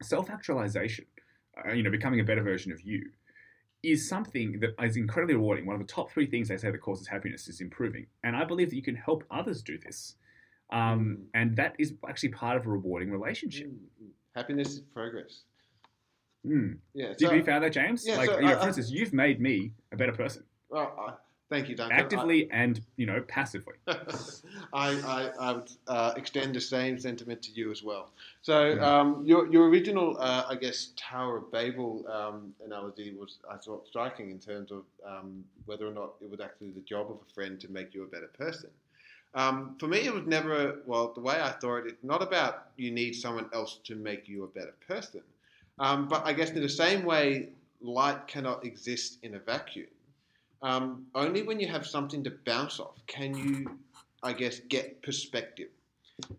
self 0.00 0.30
actualization, 0.30 1.06
uh, 1.66 1.72
you 1.72 1.82
know, 1.82 1.90
becoming 1.90 2.20
a 2.20 2.24
better 2.24 2.42
version 2.42 2.70
of 2.70 2.80
you, 2.82 3.10
is 3.84 4.08
something 4.08 4.58
that 4.60 4.70
is 4.82 4.96
incredibly 4.96 5.34
rewarding. 5.34 5.66
One 5.66 5.74
of 5.80 5.86
the 5.86 5.92
top 5.92 6.10
three 6.10 6.26
things 6.26 6.48
they 6.48 6.56
say 6.56 6.70
that 6.70 6.78
causes 6.78 7.06
happiness 7.06 7.48
is 7.48 7.60
improving. 7.60 8.06
And 8.22 8.34
I 8.36 8.44
believe 8.44 8.70
that 8.70 8.76
you 8.76 8.82
can 8.82 8.94
help 8.96 9.24
others 9.30 9.62
do 9.62 9.78
this. 9.78 10.16
Um, 10.72 11.18
and 11.34 11.54
that 11.56 11.74
is 11.78 11.94
actually 12.08 12.30
part 12.30 12.56
of 12.56 12.66
a 12.66 12.70
rewarding 12.70 13.10
relationship. 13.10 13.68
Mm, 13.68 14.04
mm. 14.04 14.08
Happiness 14.34 14.68
is 14.74 14.80
progress. 14.80 15.42
Mm. 16.46 16.78
Yeah. 16.94 17.08
Did 17.08 17.20
So, 17.20 17.32
you 17.32 17.44
found 17.44 17.64
that, 17.64 17.72
James? 17.72 18.06
yeah, 18.06 18.16
like, 18.16 18.30
so 18.30 18.36
you 18.38 18.46
know, 18.46 18.56
I- 18.56 18.60
for 18.60 18.66
instance, 18.66 18.90
you've 18.90 19.12
made 19.12 19.40
me 19.40 19.72
a 19.92 19.96
better 19.96 20.12
person, 20.12 20.44
well, 20.68 20.94
uh, 20.98 21.12
thank 21.50 21.68
you, 21.68 21.76
Duncan. 21.76 21.96
I- 21.96 22.00
actively 22.00 22.48
and 22.50 22.80
you 22.96 23.06
know 23.06 23.20
passively. 23.28 23.74
I, 23.86 23.92
I, 24.72 25.30
I 25.38 25.52
would 25.52 25.70
uh, 25.86 26.12
extend 26.16 26.54
the 26.54 26.60
same 26.60 26.98
sentiment 26.98 27.42
to 27.42 27.52
you 27.52 27.70
as 27.70 27.82
well. 27.82 28.10
So, 28.42 28.70
Yeah. 28.70 29.00
um, 29.00 29.24
your, 29.24 29.50
your 29.52 29.68
original, 29.68 30.16
uh, 30.18 30.44
I 30.48 30.56
guess, 30.56 30.88
Tower 30.96 31.36
of 31.38 31.52
Babel 31.52 32.04
um, 32.08 32.52
analogy 32.64 33.14
was, 33.14 33.38
I 33.50 33.56
thought, 33.56 33.86
striking 33.86 34.30
in 34.30 34.38
terms 34.38 34.72
of 34.72 34.82
um, 35.06 35.44
whether 35.66 35.86
or 35.86 35.92
not 35.92 36.14
it 36.20 36.30
was 36.30 36.40
actually 36.40 36.70
the 36.70 36.80
job 36.80 37.10
of 37.10 37.18
a 37.28 37.34
friend 37.34 37.60
to 37.60 37.70
make 37.70 37.94
you 37.94 38.02
a 38.02 38.06
better 38.06 38.30
person. 38.38 38.70
Um, 39.34 39.76
for 39.78 39.88
me, 39.88 39.98
it 39.98 40.14
was 40.14 40.24
never, 40.26 40.80
well, 40.86 41.12
the 41.12 41.20
way 41.20 41.40
I 41.40 41.50
thought 41.50 41.78
it, 41.78 41.86
it's 41.86 42.04
not 42.04 42.22
about 42.22 42.68
you 42.76 42.90
need 42.90 43.14
someone 43.14 43.48
else 43.52 43.78
to 43.84 43.94
make 43.96 44.28
you 44.28 44.44
a 44.44 44.48
better 44.48 44.74
person. 44.86 45.22
Um, 45.78 46.08
but 46.08 46.24
I 46.24 46.32
guess 46.32 46.50
in 46.50 46.62
the 46.62 46.68
same 46.68 47.04
way, 47.04 47.48
light 47.80 48.26
cannot 48.28 48.64
exist 48.64 49.18
in 49.22 49.34
a 49.34 49.38
vacuum. 49.38 49.86
Um, 50.64 51.06
only 51.14 51.42
when 51.42 51.60
you 51.60 51.68
have 51.68 51.86
something 51.86 52.24
to 52.24 52.32
bounce 52.46 52.80
off 52.80 52.96
can 53.06 53.36
you, 53.36 53.78
I 54.22 54.32
guess, 54.32 54.60
get 54.60 55.02
perspective. 55.02 55.68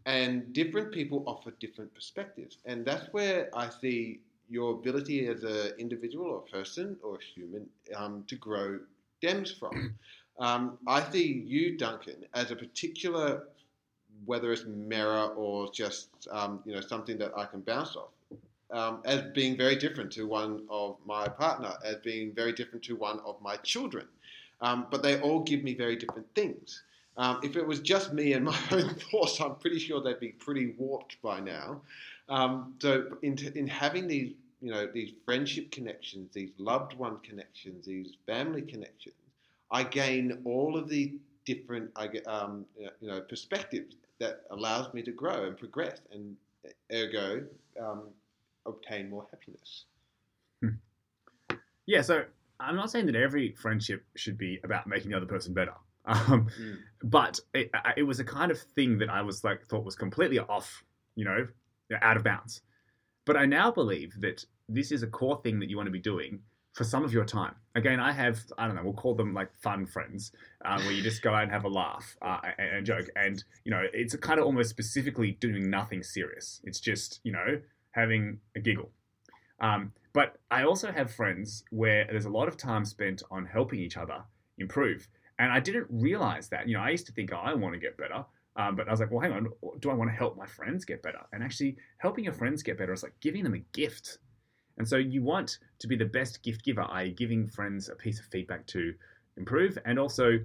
And 0.08 0.52
different 0.52 0.92
people 0.92 1.24
offer 1.28 1.52
different 1.60 1.94
perspectives. 1.94 2.58
And 2.66 2.84
that's 2.84 3.14
where 3.14 3.50
I 3.56 3.70
see 3.70 4.22
your 4.50 4.72
ability 4.72 5.28
as 5.28 5.44
an 5.44 5.74
individual 5.78 6.26
or 6.26 6.40
person 6.40 6.98
or 7.04 7.18
a 7.18 7.24
human 7.24 7.68
um, 7.96 8.24
to 8.28 8.36
grow 8.36 8.80
stems 9.20 9.52
from. 9.52 9.94
Um, 10.40 10.80
I 10.88 11.08
see 11.12 11.44
you, 11.46 11.78
Duncan, 11.78 12.26
as 12.34 12.50
a 12.50 12.56
particular, 12.56 13.44
whether 14.26 14.52
it's 14.52 14.66
mirror 14.66 15.28
or 15.36 15.72
just 15.72 16.10
um, 16.32 16.62
you 16.66 16.74
know 16.74 16.82
something 16.82 17.18
that 17.20 17.32
I 17.38 17.46
can 17.46 17.62
bounce 17.62 17.96
off, 17.96 18.10
um, 18.72 19.02
as 19.06 19.22
being 19.34 19.56
very 19.56 19.76
different 19.76 20.12
to 20.14 20.28
one 20.28 20.64
of 20.70 20.98
my 21.06 21.28
partner, 21.28 21.74
as 21.84 21.98
being 21.98 22.34
very 22.34 22.54
different 22.54 22.84
to 22.86 22.96
one 22.96 23.20
of 23.20 23.42
my 23.42 23.56
children. 23.58 24.08
Um, 24.62 24.88
but 24.90 25.04
they 25.04 25.20
all 25.20 25.42
give 25.42 25.64
me 25.64 25.74
very 25.74 25.96
different 25.96 26.28
things. 26.36 26.84
Um, 27.18 27.40
if 27.44 27.56
it 27.56 27.66
was 27.66 27.80
just 27.80 28.14
me 28.14 28.34
and 28.34 28.46
my 28.46 28.58
own 28.72 28.96
thoughts, 28.96 29.40
I'm 29.40 29.56
pretty 29.56 29.80
sure 29.80 30.02
they'd 30.02 30.20
be 30.20 30.30
pretty 30.30 30.74
warped 30.78 31.22
by 31.22 31.40
now. 31.40 31.82
Um, 32.30 32.76
so 32.80 33.18
in, 33.22 33.38
in 33.56 33.68
having 33.68 34.08
these, 34.08 34.34
you 34.62 34.72
know, 34.72 34.88
these 34.88 35.14
friendship 35.26 35.72
connections, 35.72 36.32
these 36.34 36.52
loved 36.58 36.98
one 36.98 37.18
connections, 37.20 37.86
these 37.86 38.14
family 38.26 38.62
connections, 38.62 39.16
I 39.72 39.84
gain 39.84 40.42
all 40.46 40.78
of 40.78 40.90
the 40.90 41.16
different, 41.46 41.92
um, 42.28 42.66
you 42.78 43.08
know, 43.08 43.22
perspectives 43.22 43.96
that 44.20 44.44
allows 44.52 44.94
me 44.94 45.02
to 45.04 45.12
grow 45.12 45.46
and 45.46 45.58
progress, 45.58 46.00
and 46.12 46.36
ergo 46.94 47.44
um, 47.80 48.04
obtain 48.66 49.10
more 49.10 49.28
happiness. 49.32 49.86
Yeah, 51.86 52.02
so 52.02 52.26
I'm 52.60 52.76
not 52.76 52.92
saying 52.92 53.08
that 53.08 53.16
every 53.16 53.54
friendship 53.54 54.06
should 54.16 54.38
be 54.38 54.60
about 54.64 54.88
making 54.88 55.12
the 55.12 55.18
other 55.18 55.26
person 55.26 55.54
better. 55.54 55.74
Um, 56.08 56.50
Mm. 56.62 56.78
But 57.04 57.40
it, 57.56 57.72
it 57.98 58.04
was 58.04 58.20
a 58.20 58.24
kind 58.24 58.52
of 58.52 58.60
thing 58.60 59.00
that 59.00 59.10
I 59.10 59.24
was 59.24 59.44
like 59.44 59.66
thought 59.66 59.84
was 59.84 59.96
completely 59.96 60.38
off, 60.38 60.84
you 61.16 61.26
know, 61.26 61.48
out 62.00 62.16
of 62.16 62.24
bounds. 62.24 62.62
But 63.26 63.38
I 63.38 63.48
now 63.48 63.72
believe 63.72 64.14
that 64.22 64.46
this 64.70 64.92
is 64.92 65.02
a 65.02 65.08
core 65.08 65.42
thing 65.42 65.60
that 65.62 65.70
you 65.70 65.78
want 65.78 65.88
to 65.88 65.92
be 65.92 66.00
doing 66.00 66.42
for 66.74 66.84
some 66.84 67.04
of 67.04 67.12
your 67.12 67.26
time. 67.26 67.56
Again, 67.74 68.00
I 68.00 68.12
have 68.12 68.40
I 68.58 68.68
don't 68.68 68.76
know, 68.76 68.84
we'll 68.84 68.94
call 68.94 69.16
them 69.16 69.34
like 69.34 69.52
fun 69.56 69.88
friends, 69.88 70.32
uh, 70.64 70.80
where 70.82 70.92
you 70.92 71.02
just 71.02 71.24
go 71.24 71.34
out 71.34 71.44
and 71.44 71.52
have 71.52 71.64
a 71.66 71.70
laugh 71.70 72.16
uh, 72.22 72.38
and, 72.60 72.70
and 72.78 72.86
joke, 72.86 73.08
and 73.16 73.44
you 73.64 73.72
know, 73.72 73.84
it's 73.94 74.14
a 74.14 74.18
kind 74.20 74.40
of 74.40 74.46
almost 74.46 74.70
specifically 74.70 75.32
doing 75.40 75.72
nothing 75.72 76.04
serious. 76.04 76.62
It's 76.66 76.80
just 76.80 77.20
you 77.24 77.32
know 77.32 77.62
having 77.92 78.40
a 78.56 78.60
giggle. 78.60 78.92
Um, 79.60 79.94
but 80.16 80.38
I 80.50 80.64
also 80.64 80.94
have 80.94 81.12
friends 81.12 81.66
where 81.72 82.08
there's 82.10 82.24
a 82.24 82.30
lot 82.30 82.48
of 82.48 82.56
time 82.56 82.86
spent 82.86 83.22
on 83.30 83.46
helping 83.46 83.82
each 83.82 83.98
other 83.98 84.24
improve. 84.58 85.10
And 85.40 85.52
I 85.52 85.60
didn't 85.60 85.88
realize 85.90 86.48
that. 86.48 86.70
You 86.70 86.78
know, 86.78 86.84
I 86.84 86.92
used 86.92 87.06
to 87.08 87.12
think, 87.12 87.34
oh, 87.34 87.38
I 87.38 87.54
want 87.54 87.74
to 87.74 87.80
get 87.82 87.98
better. 87.98 88.24
Um, 88.56 88.78
but 88.78 88.88
I 88.88 88.92
was 88.92 89.02
like, 89.02 89.12
well, 89.12 89.20
hang 89.20 89.34
on, 89.34 89.50
do 89.82 89.90
I 89.90 89.94
want 89.94 90.10
to 90.10 90.16
help 90.16 90.38
my 90.38 90.46
friends 90.46 90.86
get 90.86 91.04
better? 91.04 91.20
And 91.34 91.44
actually, 91.44 91.76
helping 91.98 92.24
your 92.24 92.32
friends 92.32 92.64
get 92.64 92.78
better 92.78 92.94
is 92.94 93.04
like 93.04 93.20
giving 93.20 93.44
them 93.44 93.56
a 93.56 93.64
gift. 93.74 94.20
And 94.78 94.88
so 94.88 94.96
you 94.96 95.22
want 95.22 95.60
to 95.80 95.88
be 95.88 95.98
the 95.98 96.06
best 96.06 96.42
gift 96.44 96.64
giver, 96.64 96.86
i.e., 96.92 97.12
giving 97.12 97.50
friends 97.50 97.90
a 97.90 97.96
piece 97.96 98.18
of 98.18 98.26
feedback 98.28 98.66
to 98.68 98.94
improve, 99.36 99.78
and 99.84 100.00
also, 100.00 100.40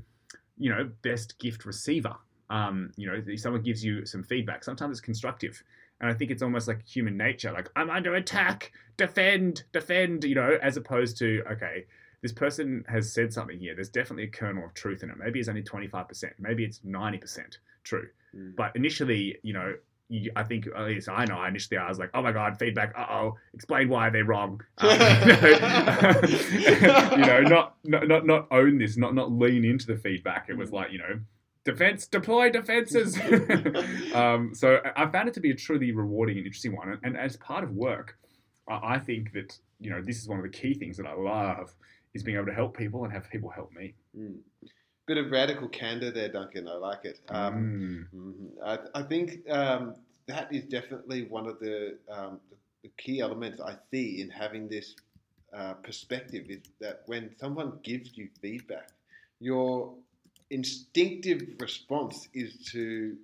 you 0.59 0.71
know, 0.71 0.91
best 1.03 1.39
gift 1.39 1.65
receiver. 1.65 2.17
Um, 2.51 2.91
you 2.97 3.07
know, 3.07 3.23
if 3.25 3.41
someone 3.41 3.63
gives 3.63 3.85
you 3.85 4.05
some 4.05 4.25
feedback. 4.25 4.65
Sometimes 4.65 4.99
it's 4.99 5.01
constructive, 5.01 5.63
and 6.01 6.11
I 6.11 6.15
think 6.15 6.31
it's 6.31 6.43
almost 6.43 6.69
like 6.69 6.87
human 6.87 7.17
nature, 7.17 7.53
like 7.53 7.69
I'm 7.77 7.91
under 7.91 8.15
attack, 8.15 8.73
defend, 8.97 9.65
defend. 9.73 10.25
You 10.25 10.35
know, 10.35 10.59
as 10.63 10.77
opposed 10.77 11.19
to 11.19 11.43
okay, 11.53 11.85
this 12.23 12.33
person 12.33 12.85
has 12.89 13.13
said 13.13 13.33
something 13.33 13.59
here. 13.59 13.75
There's 13.75 13.89
definitely 13.89 14.25
a 14.25 14.29
kernel 14.29 14.65
of 14.65 14.75
truth 14.75 15.03
in 15.03 15.11
it. 15.11 15.17
Maybe 15.19 15.41
it's 15.41 15.49
only 15.49 15.63
25%, 15.63 16.33
maybe 16.39 16.65
it's 16.65 16.81
90% 16.81 17.57
true. 17.83 18.09
Mm. 18.35 18.57
But 18.57 18.77
initially, 18.77 19.39
you 19.43 19.53
know, 19.53 19.75
you, 20.09 20.31
I 20.35 20.43
think, 20.43 20.67
at 20.67 20.85
least 20.87 21.09
I 21.09 21.25
know, 21.25 21.43
initially 21.45 21.79
I 21.79 21.89
was 21.89 21.99
like, 21.99 22.11
oh 22.15 22.23
my 22.23 22.33
God, 22.33 22.59
feedback, 22.59 22.93
uh 22.97 23.07
oh, 23.09 23.37
explain 23.55 23.89
why 23.89 24.11
they're 24.11 24.25
wrong. 24.25 24.61
Um, 24.81 26.17
you 27.21 27.27
know, 27.27 27.41
not, 27.41 27.77
not, 27.85 28.09
not, 28.09 28.27
not 28.27 28.47
own 28.51 28.79
this, 28.79 28.97
not, 28.97 29.15
not 29.15 29.33
lean 29.33 29.65
into 29.65 29.87
the 29.87 29.97
feedback. 29.97 30.47
It 30.49 30.57
was 30.57 30.73
like, 30.73 30.93
you 30.93 30.99
know, 30.99 31.21
defense, 31.71 32.07
deploy 32.07 32.51
defenses. 32.51 33.19
um, 34.15 34.55
so 34.55 34.81
I 34.97 35.07
found 35.07 35.29
it 35.29 35.35
to 35.35 35.41
be 35.41 35.51
a 35.51 35.55
truly 35.55 35.93
rewarding 35.93 36.37
and 36.39 36.47
interesting 36.47 36.77
one. 36.77 36.89
And, 36.91 36.99
and 37.03 37.17
as 37.17 37.37
part 37.37 37.65
of 37.65 37.71
work, 37.73 38.19
I, 38.69 38.95
I 38.95 38.99
think 38.99 39.33
that 39.33 39.59
you 39.81 39.91
know 39.91 40.03
this 40.03 40.19
is 40.21 40.29
one 40.29 40.39
of 40.39 40.45
the 40.45 40.51
key 40.51 40.75
things 40.75 40.97
that 40.97 41.07
I 41.07 41.15
love 41.15 41.75
is 42.15 42.23
being 42.23 42.37
able 42.37 42.47
to 42.47 42.55
help 42.55 42.77
people 42.77 43.05
and 43.05 43.13
have 43.13 43.29
people 43.31 43.51
help 43.51 43.73
me. 43.73 43.95
Mm. 44.19 44.39
Bit 45.07 45.19
of 45.19 45.31
radical 45.31 45.69
candor 45.69 46.11
there, 46.11 46.29
Duncan. 46.29 46.69
I 46.69 46.75
like 46.75 47.05
it. 47.05 47.21
Um, 47.29 48.07
Mm. 48.15 48.19
mhm. 48.19 48.49
I, 48.95 49.01
I 49.01 49.03
think 49.03 49.49
um, 49.51 49.95
that 50.27 50.53
is 50.55 50.65
definitely 50.65 51.27
one 51.29 51.47
of 51.49 51.59
the, 51.59 51.99
um, 52.09 52.41
the 52.83 52.91
key 52.99 53.21
elements 53.21 53.61
I 53.61 53.75
see 53.91 54.21
in 54.21 54.31
having 54.31 54.69
this 54.69 54.95
uh, 55.53 55.75
perspective 55.75 56.47
is 56.49 56.61
that 56.81 57.03
when 57.07 57.31
someone 57.39 57.79
gives 57.83 58.17
you 58.17 58.29
feedback, 58.41 58.91
your 59.41 59.95
instinctive 60.51 61.43
response 61.61 62.29
is 62.35 62.57
to 62.73 63.17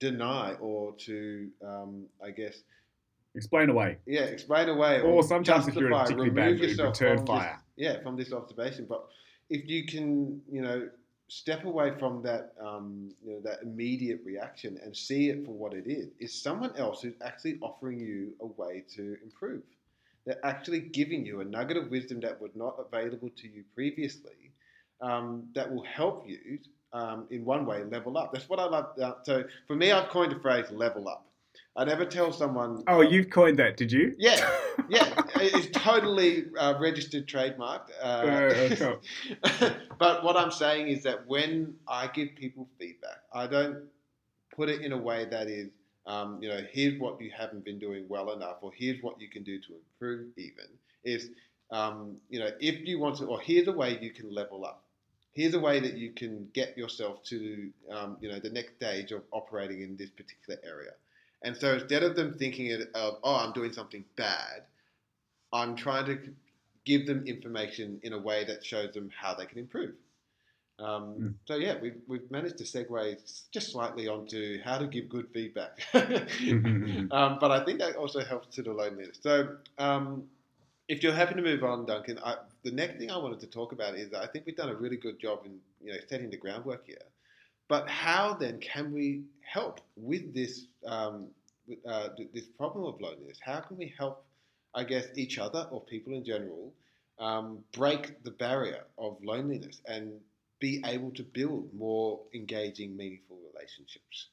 deny 0.00 0.54
or 0.54 0.92
to, 1.06 1.48
um, 1.64 2.06
I 2.24 2.30
guess, 2.30 2.62
Explain 3.34 3.70
away. 3.70 3.96
yeah, 4.06 4.22
explain 4.24 4.68
away 4.68 5.00
Or 5.00 5.22
sometimes 5.22 5.66
if 5.66 5.74
you're 5.74 5.88
justify, 5.88 6.02
particularly 6.02 6.30
bad 6.30 6.50
mood, 6.50 6.60
yourself 6.68 7.00
return 7.00 7.26
fire. 7.26 7.58
This, 7.76 7.86
yeah, 7.86 8.02
from 8.02 8.16
this 8.16 8.32
observation. 8.32 8.84
But 8.86 9.06
if 9.48 9.66
you 9.68 9.86
can, 9.86 10.42
you 10.50 10.60
know, 10.60 10.88
step 11.28 11.64
away 11.64 11.92
from 11.98 12.20
that, 12.22 12.52
um, 12.60 13.14
you 13.24 13.32
know, 13.32 13.40
that 13.40 13.62
immediate 13.62 14.20
reaction 14.22 14.78
and 14.84 14.94
see 14.94 15.30
it 15.30 15.46
for 15.46 15.52
what 15.52 15.72
it 15.72 15.86
is, 15.86 16.08
is 16.20 16.42
someone 16.42 16.76
else 16.76 17.00
who's 17.00 17.14
actually 17.24 17.58
offering 17.62 17.98
you 17.98 18.34
a 18.40 18.46
way 18.46 18.84
to 18.96 19.16
improve. 19.22 19.62
They're 20.26 20.44
actually 20.44 20.80
giving 20.80 21.24
you 21.24 21.40
a 21.40 21.44
nugget 21.44 21.78
of 21.78 21.90
wisdom 21.90 22.20
that 22.20 22.38
was 22.38 22.50
not 22.54 22.76
available 22.78 23.30
to 23.38 23.48
you 23.48 23.64
previously, 23.74 24.52
um, 25.02 25.44
that 25.54 25.70
will 25.70 25.84
help 25.84 26.24
you 26.26 26.58
um, 26.92 27.26
in 27.30 27.44
one 27.44 27.66
way 27.66 27.82
level 27.84 28.16
up. 28.16 28.32
That's 28.32 28.48
what 28.48 28.58
I 28.58 28.64
love. 28.64 28.98
Uh, 28.98 29.14
so 29.24 29.44
for 29.66 29.76
me, 29.76 29.92
I've 29.92 30.08
coined 30.08 30.32
the 30.32 30.40
phrase 30.40 30.70
"level 30.70 31.08
up." 31.08 31.26
I 31.74 31.84
never 31.84 32.04
tell 32.04 32.32
someone. 32.32 32.84
Oh, 32.86 33.00
you've 33.00 33.30
coined 33.30 33.58
that, 33.58 33.76
did 33.76 33.90
you? 33.90 34.14
Yeah, 34.18 34.36
yeah, 34.88 35.22
it's 35.36 35.68
totally 35.72 36.46
uh, 36.58 36.74
registered 36.78 37.26
trademark. 37.26 37.90
Uh, 38.00 38.04
Uh, 38.06 38.76
cool. 38.76 39.00
but 39.98 40.22
what 40.22 40.36
I'm 40.36 40.50
saying 40.50 40.88
is 40.88 41.02
that 41.04 41.26
when 41.26 41.74
I 41.88 42.08
give 42.08 42.34
people 42.36 42.68
feedback, 42.78 43.22
I 43.32 43.46
don't 43.46 43.84
put 44.54 44.68
it 44.68 44.82
in 44.82 44.92
a 44.92 44.98
way 44.98 45.24
that 45.24 45.48
is, 45.48 45.70
um, 46.06 46.38
you 46.42 46.48
know, 46.50 46.60
here's 46.70 47.00
what 47.00 47.20
you 47.20 47.30
haven't 47.36 47.64
been 47.64 47.78
doing 47.78 48.04
well 48.06 48.32
enough, 48.32 48.56
or 48.60 48.70
here's 48.76 49.02
what 49.02 49.18
you 49.18 49.30
can 49.30 49.42
do 49.42 49.58
to 49.58 49.74
improve. 49.74 50.28
Even 50.36 50.66
is, 51.04 51.30
um, 51.70 52.18
you 52.28 52.38
know, 52.38 52.50
if 52.60 52.86
you 52.86 52.98
want 52.98 53.16
to, 53.16 53.24
or 53.24 53.40
here's 53.40 53.66
a 53.68 53.72
way 53.72 53.98
you 54.00 54.10
can 54.10 54.32
level 54.32 54.66
up. 54.66 54.84
Here's 55.32 55.54
a 55.54 55.60
way 55.60 55.80
that 55.80 55.94
you 55.94 56.12
can 56.12 56.48
get 56.52 56.76
yourself 56.76 57.22
to, 57.24 57.70
um, 57.90 58.18
you 58.20 58.30
know, 58.30 58.38
the 58.38 58.50
next 58.50 58.74
stage 58.74 59.12
of 59.12 59.22
operating 59.32 59.82
in 59.82 59.96
this 59.96 60.10
particular 60.10 60.58
area. 60.64 60.92
And 61.42 61.56
so 61.56 61.74
instead 61.74 62.02
of 62.02 62.16
them 62.16 62.34
thinking 62.34 62.66
it 62.66 62.90
of, 62.94 63.18
oh, 63.24 63.36
I'm 63.36 63.52
doing 63.52 63.72
something 63.72 64.04
bad, 64.16 64.62
I'm 65.52 65.74
trying 65.74 66.06
to 66.06 66.18
give 66.84 67.06
them 67.06 67.24
information 67.26 68.00
in 68.02 68.12
a 68.12 68.18
way 68.18 68.44
that 68.44 68.64
shows 68.64 68.92
them 68.92 69.10
how 69.16 69.34
they 69.34 69.46
can 69.46 69.58
improve. 69.58 69.94
Um, 70.78 71.14
Mm. 71.14 71.34
So 71.46 71.56
yeah, 71.56 71.76
we've, 71.80 72.00
we've 72.08 72.30
managed 72.30 72.58
to 72.58 72.64
segue 72.64 73.48
just 73.52 73.72
slightly 73.72 74.08
onto 74.08 74.60
how 74.62 74.78
to 74.78 74.86
give 74.86 75.08
good 75.08 75.28
feedback. 75.32 75.80
um, 75.94 77.38
but 77.40 77.50
I 77.50 77.64
think 77.64 77.78
that 77.78 77.96
also 77.96 78.24
helps 78.24 78.54
to 78.56 78.62
the 78.62 78.72
loneliness. 78.72 79.18
So 79.20 79.56
um, 79.78 80.24
if 80.88 81.02
you're 81.02 81.12
happy 81.12 81.34
to 81.34 81.42
move 81.42 81.62
on, 81.62 81.86
Duncan, 81.86 82.18
I, 82.24 82.36
the 82.64 82.70
next 82.70 82.98
thing 82.98 83.10
I 83.10 83.16
wanted 83.16 83.40
to 83.40 83.46
talk 83.46 83.72
about 83.72 83.94
is 83.96 84.12
I 84.14 84.26
think 84.26 84.46
we've 84.46 84.56
done 84.56 84.68
a 84.68 84.74
really 84.74 84.96
good 84.96 85.18
job 85.18 85.40
in 85.44 85.58
you 85.82 85.92
know 85.92 85.98
setting 86.08 86.30
the 86.30 86.36
groundwork 86.36 86.86
here. 86.86 87.02
But 87.68 87.88
how 87.88 88.34
then 88.34 88.60
can 88.60 88.92
we 88.92 89.22
help 89.40 89.80
with 89.96 90.34
this 90.34 90.66
um, 90.86 91.28
uh, 91.88 92.08
this 92.32 92.46
problem 92.58 92.84
of 92.84 93.00
loneliness? 93.00 93.38
How 93.40 93.60
can 93.60 93.76
we 93.76 93.92
help, 93.96 94.24
I 94.74 94.84
guess, 94.84 95.06
each 95.16 95.38
other 95.38 95.66
or 95.70 95.80
people 95.80 96.12
in 96.12 96.24
general 96.24 96.72
um, 97.18 97.58
break 97.72 98.22
the 98.24 98.30
barrier 98.30 98.84
of 98.98 99.16
loneliness 99.22 99.80
and 99.86 100.12
be 100.60 100.82
able 100.84 101.10
to 101.12 101.22
build 101.22 101.72
more 101.74 102.20
engaging, 102.34 102.96
meaningful 102.96 103.38
relationships? 103.52 104.28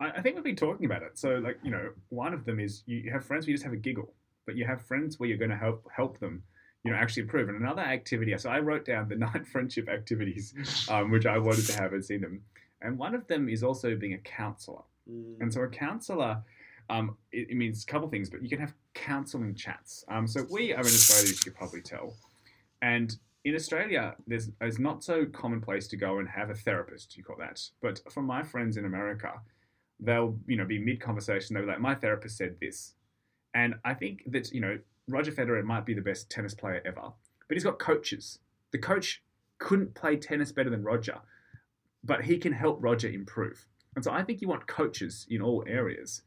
I, 0.00 0.10
I 0.10 0.22
think 0.22 0.36
we've 0.36 0.44
been 0.44 0.56
talking 0.56 0.86
about 0.86 1.02
it. 1.02 1.16
So, 1.18 1.36
like, 1.36 1.58
you 1.62 1.70
know, 1.70 1.90
one 2.08 2.34
of 2.34 2.44
them 2.44 2.60
is 2.60 2.82
you 2.86 3.10
have 3.12 3.24
friends 3.24 3.46
where 3.46 3.50
you 3.50 3.54
just 3.54 3.64
have 3.64 3.72
a 3.72 3.76
giggle, 3.76 4.12
but 4.46 4.56
you 4.56 4.64
have 4.64 4.82
friends 4.82 5.18
where 5.18 5.28
you're 5.28 5.38
going 5.38 5.50
to 5.50 5.56
help 5.56 5.86
help 5.94 6.18
them, 6.18 6.42
you 6.84 6.90
know, 6.90 6.96
actually 6.96 7.22
improve. 7.22 7.48
And 7.48 7.60
another 7.60 7.82
activity, 7.82 8.36
so 8.38 8.50
I 8.50 8.60
wrote 8.60 8.84
down 8.84 9.08
the 9.08 9.16
nine 9.26 9.44
friendship 9.44 9.88
activities, 9.88 10.54
um, 10.88 11.10
which 11.10 11.26
I 11.26 11.38
wanted 11.38 11.66
to 11.66 11.80
have 11.80 11.92
and 11.92 12.04
seen 12.04 12.20
them. 12.20 12.42
And 12.80 12.98
one 12.98 13.14
of 13.14 13.26
them 13.28 13.48
is 13.48 13.62
also 13.62 13.94
being 13.94 14.14
a 14.14 14.18
counselor. 14.18 14.82
And 15.40 15.52
so 15.52 15.62
a 15.62 15.68
counselor, 15.68 16.42
um, 16.90 17.16
it, 17.32 17.50
it 17.50 17.56
means 17.56 17.84
a 17.84 17.86
couple 17.86 18.08
things, 18.08 18.30
but 18.30 18.42
you 18.42 18.48
can 18.48 18.58
have 18.58 18.74
counseling 18.94 19.54
chats. 19.54 20.04
Um, 20.08 20.26
so 20.26 20.44
we 20.50 20.72
are 20.72 20.80
in 20.80 20.86
Australia, 20.86 21.30
as 21.30 21.30
you 21.30 21.50
could 21.50 21.54
probably 21.54 21.82
tell. 21.82 22.14
And 22.82 23.16
in 23.44 23.54
Australia, 23.54 24.14
there's 24.26 24.50
it's 24.60 24.78
not 24.78 25.02
so 25.02 25.26
commonplace 25.26 25.88
to 25.88 25.96
go 25.96 26.18
and 26.18 26.28
have 26.28 26.50
a 26.50 26.54
therapist, 26.54 27.16
you 27.16 27.24
call 27.24 27.36
that. 27.38 27.60
But 27.80 28.00
for 28.12 28.22
my 28.22 28.42
friends 28.42 28.76
in 28.76 28.84
America, 28.84 29.32
they'll, 29.98 30.36
you 30.46 30.56
know, 30.56 30.64
be 30.64 30.78
mid 30.78 31.00
conversation, 31.00 31.54
they'll 31.54 31.64
be 31.64 31.70
like, 31.70 31.80
my 31.80 31.94
therapist 31.94 32.36
said 32.36 32.56
this. 32.60 32.94
And 33.54 33.74
I 33.84 33.94
think 33.94 34.22
that, 34.26 34.52
you 34.52 34.60
know, 34.60 34.78
Roger 35.08 35.32
Federer 35.32 35.64
might 35.64 35.86
be 35.86 35.94
the 35.94 36.00
best 36.00 36.30
tennis 36.30 36.54
player 36.54 36.80
ever, 36.84 37.12
but 37.48 37.54
he's 37.54 37.64
got 37.64 37.78
coaches. 37.78 38.38
The 38.70 38.78
coach 38.78 39.22
couldn't 39.58 39.94
play 39.94 40.16
tennis 40.16 40.52
better 40.52 40.70
than 40.70 40.82
Roger, 40.82 41.20
but 42.04 42.24
he 42.24 42.38
can 42.38 42.52
help 42.52 42.78
Roger 42.80 43.08
improve. 43.08 43.66
And 43.94 44.04
so 44.04 44.10
I 44.10 44.22
think 44.22 44.40
you 44.40 44.48
want 44.48 44.66
coaches 44.66 45.26
in 45.28 45.42
all 45.42 45.64
areas. 45.66 46.22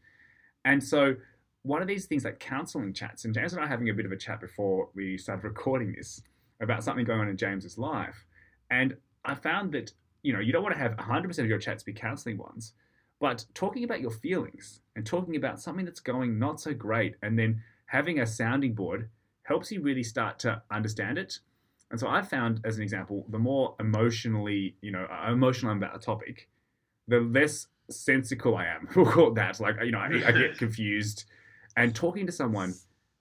And 0.63 0.83
so 0.83 1.15
one 1.63 1.81
of 1.81 1.87
these 1.87 2.05
things 2.05 2.23
like 2.23 2.39
counseling 2.39 2.93
chats, 2.93 3.25
and 3.25 3.33
James 3.33 3.53
and 3.53 3.63
I 3.63 3.67
having 3.67 3.89
a 3.89 3.93
bit 3.93 4.05
of 4.05 4.11
a 4.11 4.17
chat 4.17 4.39
before 4.39 4.89
we 4.93 5.17
started 5.17 5.43
recording 5.43 5.93
this 5.93 6.21
about 6.61 6.83
something 6.83 7.05
going 7.05 7.21
on 7.21 7.27
in 7.27 7.37
James's 7.37 7.77
life. 7.77 8.25
And 8.69 8.95
I 9.23 9.35
found 9.35 9.71
that, 9.73 9.91
you 10.21 10.31
know, 10.33 10.39
you 10.39 10.53
don't 10.53 10.63
want 10.63 10.75
to 10.75 10.81
have 10.81 10.95
100% 10.95 11.39
of 11.39 11.47
your 11.47 11.57
chats 11.57 11.83
be 11.83 11.93
counseling 11.93 12.37
ones, 12.37 12.73
but 13.19 13.45
talking 13.53 13.83
about 13.83 14.01
your 14.01 14.11
feelings 14.11 14.81
and 14.95 15.05
talking 15.05 15.35
about 15.35 15.59
something 15.59 15.85
that's 15.85 15.99
going 15.99 16.37
not 16.37 16.61
so 16.61 16.73
great 16.73 17.15
and 17.23 17.37
then 17.37 17.61
having 17.85 18.19
a 18.19 18.25
sounding 18.25 18.73
board 18.73 19.09
helps 19.43 19.71
you 19.71 19.81
really 19.81 20.03
start 20.03 20.39
to 20.39 20.61
understand 20.71 21.17
it. 21.17 21.39
And 21.91 21.99
so 21.99 22.07
I 22.07 22.21
found, 22.21 22.61
as 22.65 22.77
an 22.77 22.83
example, 22.83 23.25
the 23.29 23.39
more 23.39 23.75
emotionally, 23.79 24.75
you 24.81 24.91
know, 24.91 25.07
emotional 25.27 25.71
I'm 25.71 25.77
about 25.77 25.95
a 25.95 25.99
topic, 25.99 26.49
the 27.07 27.19
less 27.19 27.67
sensical 27.89 28.57
I 28.57 28.65
am. 28.65 28.87
We'll 28.95 29.05
call 29.05 29.27
it 29.29 29.35
that. 29.35 29.59
Like, 29.59 29.75
you 29.83 29.91
know, 29.91 29.99
I, 29.99 30.07
I 30.07 30.31
get 30.31 30.57
confused. 30.57 31.25
And 31.77 31.93
talking 31.93 32.25
to 32.25 32.31
someone 32.31 32.73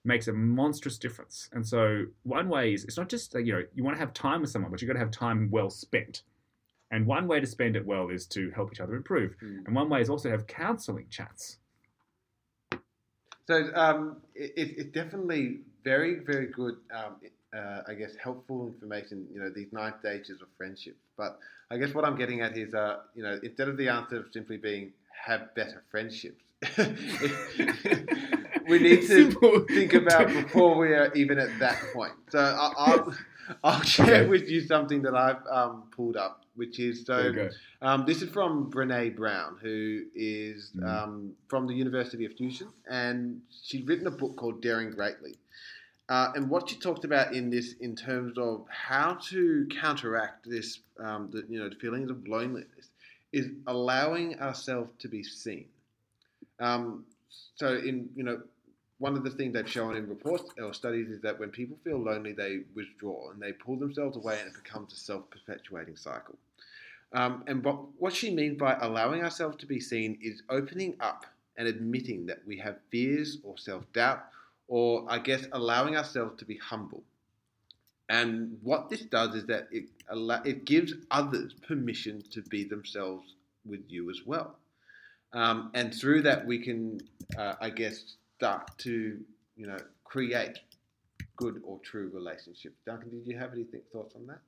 makes 0.03 0.27
a 0.27 0.33
monstrous 0.33 0.97
difference. 0.97 1.49
And 1.51 1.65
so 1.65 2.05
one 2.23 2.47
way 2.47 2.73
is 2.73 2.85
it's 2.85 2.97
not 2.97 3.09
just, 3.09 3.33
you 3.35 3.53
know, 3.53 3.63
you 3.73 3.83
want 3.83 3.95
to 3.95 3.99
have 3.99 4.13
time 4.13 4.41
with 4.41 4.49
someone, 4.49 4.71
but 4.71 4.81
you've 4.81 4.87
got 4.87 4.93
to 4.93 4.99
have 4.99 5.11
time 5.11 5.49
well 5.51 5.69
spent. 5.69 6.23
And 6.91 7.05
one 7.05 7.27
way 7.27 7.39
to 7.39 7.47
spend 7.47 7.75
it 7.75 7.85
well 7.85 8.09
is 8.09 8.25
to 8.27 8.51
help 8.51 8.71
each 8.71 8.79
other 8.79 8.95
improve. 8.95 9.35
Mm. 9.43 9.65
And 9.65 9.75
one 9.75 9.89
way 9.89 10.01
is 10.01 10.09
also 10.09 10.29
to 10.29 10.31
have 10.31 10.47
counseling 10.47 11.07
chats. 11.09 11.57
So 13.47 13.69
um, 13.75 14.17
it, 14.35 14.53
it's 14.77 14.91
definitely 14.91 15.59
very, 15.83 16.15
very 16.19 16.47
good. 16.47 16.75
Um, 16.93 17.15
uh, 17.55 17.83
I 17.87 17.93
guess 17.93 18.11
helpful 18.21 18.67
information. 18.67 19.27
You 19.33 19.39
know 19.41 19.49
these 19.49 19.71
nine 19.71 19.93
stages 19.99 20.41
of 20.41 20.47
friendship. 20.57 20.97
But 21.17 21.39
I 21.71 21.77
guess 21.77 21.93
what 21.93 22.05
I'm 22.05 22.17
getting 22.17 22.41
at 22.41 22.57
is, 22.57 22.73
uh, 22.73 22.97
you 23.15 23.23
know, 23.23 23.39
instead 23.43 23.69
of 23.69 23.77
the 23.77 23.89
answer 23.89 24.17
of 24.17 24.25
simply 24.33 24.57
being 24.57 24.91
have 25.25 25.53
better 25.55 25.83
friendships, 25.91 26.43
we 28.65 28.79
need 28.79 29.05
to 29.07 29.31
Simple. 29.31 29.65
think 29.73 29.93
about 29.93 30.33
before 30.33 30.77
we 30.77 30.89
are 30.93 31.11
even 31.13 31.39
at 31.39 31.59
that 31.59 31.91
point. 31.93 32.13
So 32.29 32.39
I, 32.39 32.73
I'll, 32.77 33.13
I'll 33.63 33.81
share 33.83 34.23
Okay. 34.23 34.27
with 34.27 34.49
you 34.49 34.61
something 34.61 35.01
that 35.03 35.15
I've 35.15 35.45
um, 35.51 35.83
pulled 35.95 36.17
up, 36.17 36.44
which 36.55 36.79
is 36.79 37.05
so. 37.05 37.17
There 37.17 37.27
you 37.27 37.33
go. 37.33 37.49
Um, 37.81 38.05
this 38.05 38.21
is 38.21 38.29
from 38.29 38.71
Brene 38.71 39.15
Brown, 39.15 39.57
who 39.61 40.05
is 40.15 40.71
Mm. 40.75 40.87
um, 40.87 41.35
from 41.47 41.67
the 41.67 41.73
University 41.73 42.25
of 42.25 42.31
Houston, 42.33 42.69
and 42.89 43.41
she's 43.63 43.85
written 43.85 44.07
a 44.07 44.11
book 44.11 44.35
called 44.35 44.61
Daring 44.61 44.91
Greatly. 44.91 45.35
Uh, 46.07 46.31
and 46.35 46.49
what 46.49 46.69
she 46.69 46.75
talked 46.75 47.03
about 47.03 47.33
in 47.33 47.49
this, 47.49 47.73
in 47.79 47.95
terms 47.95 48.37
of 48.37 48.65
how 48.69 49.15
to 49.15 49.67
counteract 49.81 50.47
this, 50.47 50.79
um, 50.99 51.29
the, 51.31 51.43
you 51.49 51.57
know, 51.59 51.67
the 51.67 51.75
feelings 51.75 52.11
of 52.11 52.27
loneliness, 52.27 52.89
is 53.31 53.47
allowing 53.65 54.39
ourselves 54.39 54.91
to 54.99 55.07
be 55.07 55.23
seen. 55.23 55.65
Um, 56.59 57.05
so, 57.55 57.75
in 57.77 58.09
you 58.15 58.23
know, 58.23 58.41
one 58.99 59.17
of 59.17 59.23
the 59.23 59.31
things 59.31 59.53
they've 59.53 59.69
shown 59.69 59.95
in 59.97 60.07
reports 60.07 60.51
or 60.61 60.73
studies 60.73 61.09
is 61.09 61.21
that 61.21 61.37
when 61.39 61.49
people 61.49 61.77
feel 61.83 61.97
lonely, 61.97 62.31
they 62.31 62.61
withdraw 62.75 63.31
and 63.31 63.41
they 63.41 63.51
pull 63.51 63.75
themselves 63.77 64.15
away, 64.15 64.39
and 64.39 64.47
it 64.49 64.63
becomes 64.63 64.93
a 64.93 64.95
self-perpetuating 64.95 65.97
cycle. 65.97 66.37
Um, 67.15 67.45
and 67.47 67.63
what, 67.63 67.79
what 67.97 68.13
she 68.13 68.29
means 68.29 68.57
by 68.57 68.77
allowing 68.81 69.23
ourselves 69.23 69.55
to 69.57 69.65
be 69.65 69.79
seen 69.79 70.17
is 70.21 70.43
opening 70.49 70.95
up 70.99 71.25
and 71.57 71.65
admitting 71.65 72.25
that 72.25 72.39
we 72.45 72.57
have 72.57 72.75
fears 72.91 73.37
or 73.43 73.57
self 73.57 73.91
doubt, 73.93 74.25
or 74.67 75.05
I 75.07 75.19
guess 75.19 75.47
allowing 75.53 75.95
ourselves 75.95 76.37
to 76.39 76.45
be 76.45 76.57
humble. 76.57 77.03
And 78.09 78.57
what 78.61 78.89
this 78.89 79.01
does 79.01 79.33
is 79.33 79.45
that 79.45 79.69
it 79.71 79.85
it 80.45 80.65
gives 80.65 80.93
others 81.09 81.53
permission 81.53 82.21
to 82.31 82.41
be 82.41 82.65
themselves 82.65 83.35
with 83.65 83.81
you 83.87 84.09
as 84.11 84.21
well. 84.25 84.57
Um, 85.31 85.71
and 85.73 85.93
through 85.93 86.21
that, 86.23 86.45
we 86.45 86.59
can, 86.59 86.99
uh, 87.37 87.53
I 87.61 87.69
guess, 87.69 88.15
start 88.37 88.77
to 88.79 89.17
you 89.55 89.67
know 89.67 89.77
create 90.03 90.59
good 91.37 91.61
or 91.63 91.79
true 91.79 92.11
relationships. 92.13 92.75
Duncan, 92.85 93.09
did 93.09 93.25
you 93.25 93.37
have 93.37 93.53
any 93.53 93.63
th- 93.63 93.83
thoughts 93.93 94.15
on 94.15 94.27
that? 94.27 94.39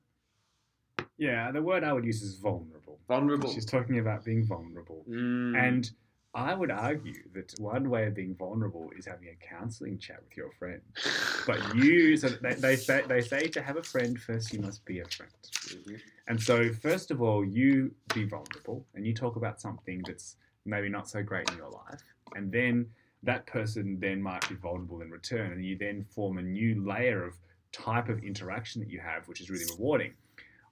Yeah, 1.18 1.52
the 1.52 1.62
word 1.62 1.84
I 1.84 1.94
would 1.94 2.06
use 2.06 2.22
is 2.22 2.36
vulnerable. 2.36 3.00
Vulnerable. 3.08 3.52
She's 3.52 3.66
talking 3.66 4.00
about 4.00 4.24
being 4.24 4.46
vulnerable. 4.46 5.04
Mm. 5.10 5.58
And 5.58 5.92
I 6.34 6.54
would 6.54 6.70
argue 6.70 7.24
that 7.34 7.54
one 7.60 7.90
way 7.90 8.06
of 8.06 8.14
being 8.14 8.36
vulnerable 8.36 8.92
is 8.96 9.06
having 9.06 9.30
a 9.30 9.46
counseling 9.46 9.98
chat 9.98 10.22
with 10.24 10.38
your 10.38 10.52
friend. 10.52 10.82
But 11.48 11.76
you, 11.76 12.18
so 12.18 12.28
they, 12.28 12.56
they 12.56 12.76
say 12.76 13.04
they 13.08 13.22
say 13.22 13.48
to 13.48 13.62
have 13.62 13.78
a 13.78 13.84
friend 13.84 14.20
first, 14.20 14.52
you 14.52 14.60
must 14.60 14.84
be 14.84 15.00
a 15.00 15.06
friend. 15.06 15.32
Mhm. 15.68 16.02
And 16.28 16.42
so, 16.42 16.74
first 16.74 17.10
of 17.10 17.22
all, 17.22 17.46
you 17.46 17.96
be 18.14 18.26
vulnerable 18.26 18.86
and 18.94 19.08
you 19.08 19.14
talk 19.14 19.38
about 19.38 19.62
something 19.62 20.04
that's 20.06 20.36
maybe 20.66 20.90
not 20.90 21.10
so 21.10 21.24
great 21.24 21.50
in 21.52 21.58
your 21.58 21.70
life, 21.70 22.04
and 22.36 22.52
then 22.52 22.86
that 23.24 23.46
person 23.46 23.98
then 24.00 24.22
might 24.22 24.48
be 24.50 24.56
vulnerable 24.56 25.02
in 25.02 25.10
return, 25.10 25.54
and 25.54 25.66
you 25.66 25.78
then 25.78 26.04
form 26.04 26.38
a 26.38 26.42
new 26.42 26.86
layer 26.86 27.24
of 27.26 27.36
type 27.72 28.10
of 28.10 28.24
interaction 28.24 28.82
that 28.82 28.90
you 28.90 29.00
have, 29.00 29.28
which 29.30 29.40
is 29.40 29.50
really 29.50 29.66
rewarding. 29.72 30.14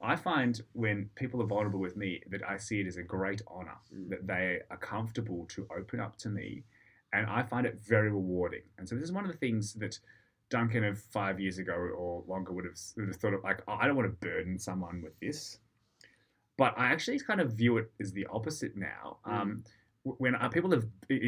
I 0.01 0.15
find 0.15 0.61
when 0.73 1.09
people 1.15 1.41
are 1.41 1.47
vulnerable 1.47 1.79
with 1.79 1.95
me 1.97 2.21
that 2.29 2.47
I 2.47 2.57
see 2.57 2.79
it 2.81 2.87
as 2.87 2.97
a 2.97 3.03
great 3.03 3.41
honor 3.47 3.77
Mm. 3.93 4.09
that 4.09 4.27
they 4.27 4.61
are 4.69 4.77
comfortable 4.77 5.45
to 5.47 5.67
open 5.75 5.99
up 5.99 6.17
to 6.17 6.29
me, 6.29 6.63
and 7.13 7.27
I 7.27 7.43
find 7.43 7.65
it 7.65 7.79
very 7.81 8.09
rewarding. 8.11 8.63
And 8.77 8.87
so 8.87 8.95
this 8.95 9.05
is 9.05 9.11
one 9.11 9.25
of 9.25 9.31
the 9.31 9.37
things 9.37 9.73
that 9.75 9.99
Duncan 10.49 10.83
of 10.83 10.99
five 10.99 11.39
years 11.39 11.57
ago 11.57 11.73
or 11.73 12.23
longer 12.27 12.51
would 12.53 12.65
have, 12.65 12.77
would 12.97 13.07
have 13.07 13.15
thought 13.17 13.33
of 13.33 13.43
like, 13.43 13.61
oh, 13.67 13.73
I 13.73 13.87
don't 13.87 13.95
want 13.95 14.07
to 14.09 14.27
burden 14.27 14.59
someone 14.59 15.01
with 15.01 15.19
this. 15.19 15.59
But 16.57 16.73
I 16.77 16.85
actually 16.87 17.19
kind 17.19 17.41
of 17.41 17.51
view 17.53 17.77
it 17.77 17.91
as 17.99 18.13
the 18.13 18.27
opposite 18.27 18.77
now. 18.77 19.17
Mm. 19.25 19.31
Um, 19.33 19.63
when 20.03 20.35
uh, 20.35 20.49
people 20.49 20.71
have 20.71 20.85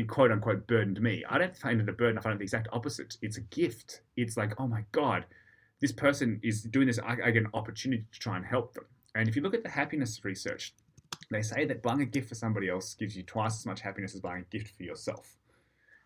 quote 0.07 0.31
unquote 0.31 0.67
burdened 0.67 1.01
me, 1.01 1.23
I 1.27 1.39
don't 1.39 1.57
find 1.57 1.81
it 1.81 1.89
a 1.89 1.93
burden. 1.93 2.17
I 2.17 2.21
find 2.21 2.35
it 2.35 2.37
the 2.37 2.43
exact 2.43 2.67
opposite. 2.71 3.17
It's 3.23 3.37
a 3.37 3.41
gift. 3.41 4.01
It's 4.15 4.37
like, 4.37 4.53
oh 4.59 4.67
my 4.67 4.85
God, 4.91 5.25
this 5.81 5.91
person 5.91 6.39
is 6.43 6.63
doing 6.63 6.87
this. 6.87 6.99
I, 6.99 7.17
I 7.25 7.31
get 7.31 7.43
an 7.43 7.49
opportunity 7.53 8.05
to 8.11 8.19
try 8.19 8.37
and 8.37 8.45
help 8.45 8.73
them. 8.73 8.85
And 9.15 9.27
if 9.27 9.35
you 9.35 9.41
look 9.41 9.53
at 9.53 9.63
the 9.63 9.69
happiness 9.69 10.19
research, 10.23 10.73
they 11.31 11.41
say 11.41 11.65
that 11.65 11.81
buying 11.81 12.01
a 12.01 12.05
gift 12.05 12.29
for 12.29 12.35
somebody 12.35 12.69
else 12.69 12.93
gives 12.93 13.15
you 13.15 13.23
twice 13.23 13.57
as 13.59 13.65
much 13.65 13.81
happiness 13.81 14.13
as 14.13 14.21
buying 14.21 14.41
a 14.41 14.57
gift 14.57 14.75
for 14.75 14.83
yourself. 14.83 15.37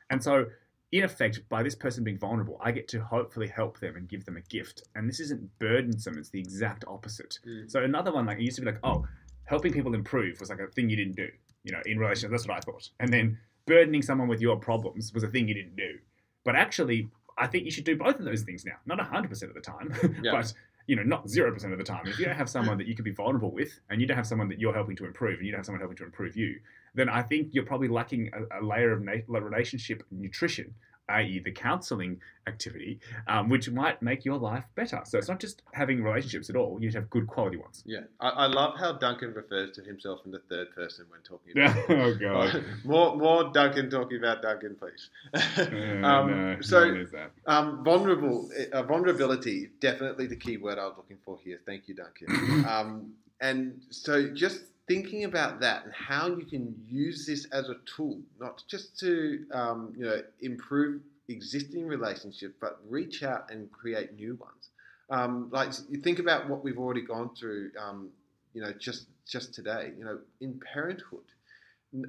And 0.10 0.22
so, 0.24 0.46
in 0.92 1.04
effect, 1.04 1.42
by 1.48 1.64
this 1.64 1.76
person 1.76 2.04
being 2.04 2.18
vulnerable, 2.18 2.60
I 2.62 2.72
get 2.72 2.88
to 2.90 3.02
hopefully 3.02 3.48
help 3.48 3.80
them 3.80 3.96
and 3.96 4.10
give 4.10 4.26
them 4.26 4.38
a 4.38 4.42
gift. 4.42 4.84
And 4.96 5.08
this 5.08 5.20
isn't 5.20 5.50
burdensome, 5.60 6.18
it's 6.18 6.30
the 6.30 6.40
exact 6.40 6.84
opposite. 6.88 7.40
Mm. 7.48 7.70
So, 7.70 7.84
another 7.84 8.12
one, 8.12 8.26
like, 8.26 8.40
it 8.40 8.44
used 8.44 8.58
to 8.58 8.62
be 8.62 8.68
like, 8.68 8.80
oh, 8.84 9.06
helping 9.46 9.74
people 9.74 9.94
improve 9.94 10.40
was 10.40 10.50
like 10.50 10.60
a 10.60 10.68
thing 10.68 10.90
you 10.90 10.98
didn't 10.98 11.16
do, 11.16 11.28
you 11.64 11.72
know, 11.72 11.82
in 11.86 11.98
relation. 11.98 12.32
That's 12.32 12.48
what 12.48 12.58
I 12.58 12.62
thought. 12.62 12.90
And 13.00 13.12
then 13.12 13.38
burdening 13.66 14.02
someone 14.02 14.28
with 14.28 14.42
your 14.42 14.58
problems 14.58 15.14
was 15.14 15.24
a 15.24 15.28
thing 15.28 15.48
you 15.48 15.54
didn't 15.54 15.76
do. 15.76 15.98
But 16.44 16.56
actually, 16.56 17.10
I 17.42 17.48
think 17.48 17.66
you 17.66 17.72
should 17.72 17.84
do 17.84 17.96
both 17.98 18.18
of 18.20 18.26
those 18.26 18.44
things 18.44 18.66
now. 18.66 18.78
Not 18.86 19.00
100% 19.00 19.44
of 19.44 19.54
the 19.54 19.62
time, 19.62 19.94
Yeah. 20.24 20.32
but 20.34 20.54
you 20.88 20.96
know, 20.96 21.04
not 21.04 21.26
0% 21.28 21.72
of 21.72 21.78
the 21.78 21.84
time. 21.84 22.06
If 22.06 22.18
you 22.20 22.26
don't 22.26 22.36
have 22.36 22.50
someone 22.50 22.78
that 22.80 22.88
you 22.88 22.96
can 22.96 23.04
be 23.04 23.12
vulnerable 23.12 23.52
with 23.52 23.80
and 23.90 24.02
you 24.02 24.08
don't 24.08 24.18
have 24.18 24.28
someone 24.28 24.50
that 24.50 24.60
you're 24.60 24.74
helping 24.74 24.96
to 24.98 25.06
improve 25.06 25.38
and 25.38 25.46
you 25.46 25.52
don't 25.52 25.60
have 25.60 25.66
someone 25.66 25.80
helping 25.80 25.98
to 25.98 26.04
improve 26.06 26.36
you, 26.36 26.60
then 26.96 27.08
I 27.08 27.22
think 27.22 27.50
you're 27.54 27.66
probably 27.66 27.88
lacking 27.88 28.30
a, 28.34 28.60
a 28.60 28.62
layer 28.64 28.92
of 28.92 29.02
na- 29.02 29.22
relationship 29.28 30.04
nutrition, 30.12 30.74
i.e., 31.12 31.40
the 31.40 31.52
counseling 31.52 32.20
activity, 32.48 33.00
um, 33.28 33.50
which 33.50 33.70
might 33.70 34.02
make 34.02 34.26
your 34.26 34.38
life 34.38 34.66
better. 34.76 35.02
So 35.06 35.18
it's 35.18 35.28
not 35.28 35.40
just 35.40 35.62
having 35.74 36.04
relationships 36.04 36.50
at 36.50 36.56
all, 36.56 36.80
you 36.82 36.90
should 36.90 36.96
have 36.96 37.10
good 37.10 37.28
quality 37.28 37.58
ones. 37.58 37.84
Yeah, 37.86 38.02
I, 38.20 38.30
I 38.30 38.46
love 38.48 38.78
how 38.80 38.94
Duncan 38.94 39.34
refers 39.34 39.72
to 39.72 39.84
himself 39.84 40.22
in 40.26 40.32
the 40.32 40.42
third 40.50 40.74
person 40.74 41.06
when 41.10 41.22
talking 41.22 41.52
about. 41.56 41.90
oh, 41.90 42.16
God. 42.16 42.66
more, 42.84 43.16
more 43.16 43.52
Duncan 43.52 43.90
talking 43.90 44.18
about 44.18 44.42
Duncan, 44.42 44.76
please. 44.76 45.10
Uh, 45.62 46.06
um, 46.06 46.32
no, 46.32 46.62
so, 46.62 46.80
no 46.80 46.94
one 46.94 47.08
that. 47.12 47.32
um, 47.46 47.84
vulnerable, 47.84 48.50
uh, 48.74 48.84
vulnerability, 48.84 49.70
definitely 49.80 50.26
the 50.26 50.36
key 50.36 50.58
word 50.58 50.80
I 50.80 50.86
was 50.86 50.96
looking 50.98 51.18
for 51.24 51.38
here. 51.44 51.60
Thank 51.66 51.88
you, 51.88 51.96
Duncan. 51.96 52.66
um, 52.66 53.14
and 53.40 53.82
so, 53.90 54.30
just 54.30 54.64
thinking 54.92 55.24
about 55.24 55.62
that 55.62 55.86
and 55.86 55.94
how 55.94 56.28
you 56.28 56.46
can 56.46 56.76
use 56.86 57.26
this 57.26 57.46
as 57.54 57.70
a 57.70 57.76
tool, 57.96 58.20
not 58.40 58.62
just 58.68 59.00
to 59.00 59.46
um, 59.54 59.94
you 59.98 60.06
know 60.06 60.22
improve 60.42 61.02
existing 61.30 61.88
relationships, 61.88 62.56
but 62.60 62.80
reach 62.90 63.24
out 63.24 63.50
and 63.52 63.72
create 63.72 64.14
new 64.16 64.36
ones. 64.36 64.70
Um, 65.10 65.50
like 65.52 65.70
you 65.90 66.02
think 66.02 66.20
about 66.20 66.50
what 66.50 66.64
we've 66.64 66.78
already 66.78 67.04
gone 67.04 67.30
through, 67.40 67.72
um, 67.80 68.10
you 68.54 68.62
know, 68.62 68.74
just 68.78 69.08
just 69.26 69.54
today. 69.54 69.92
You 69.98 70.04
know, 70.04 70.20
in 70.42 70.60
parenthood, 70.74 71.28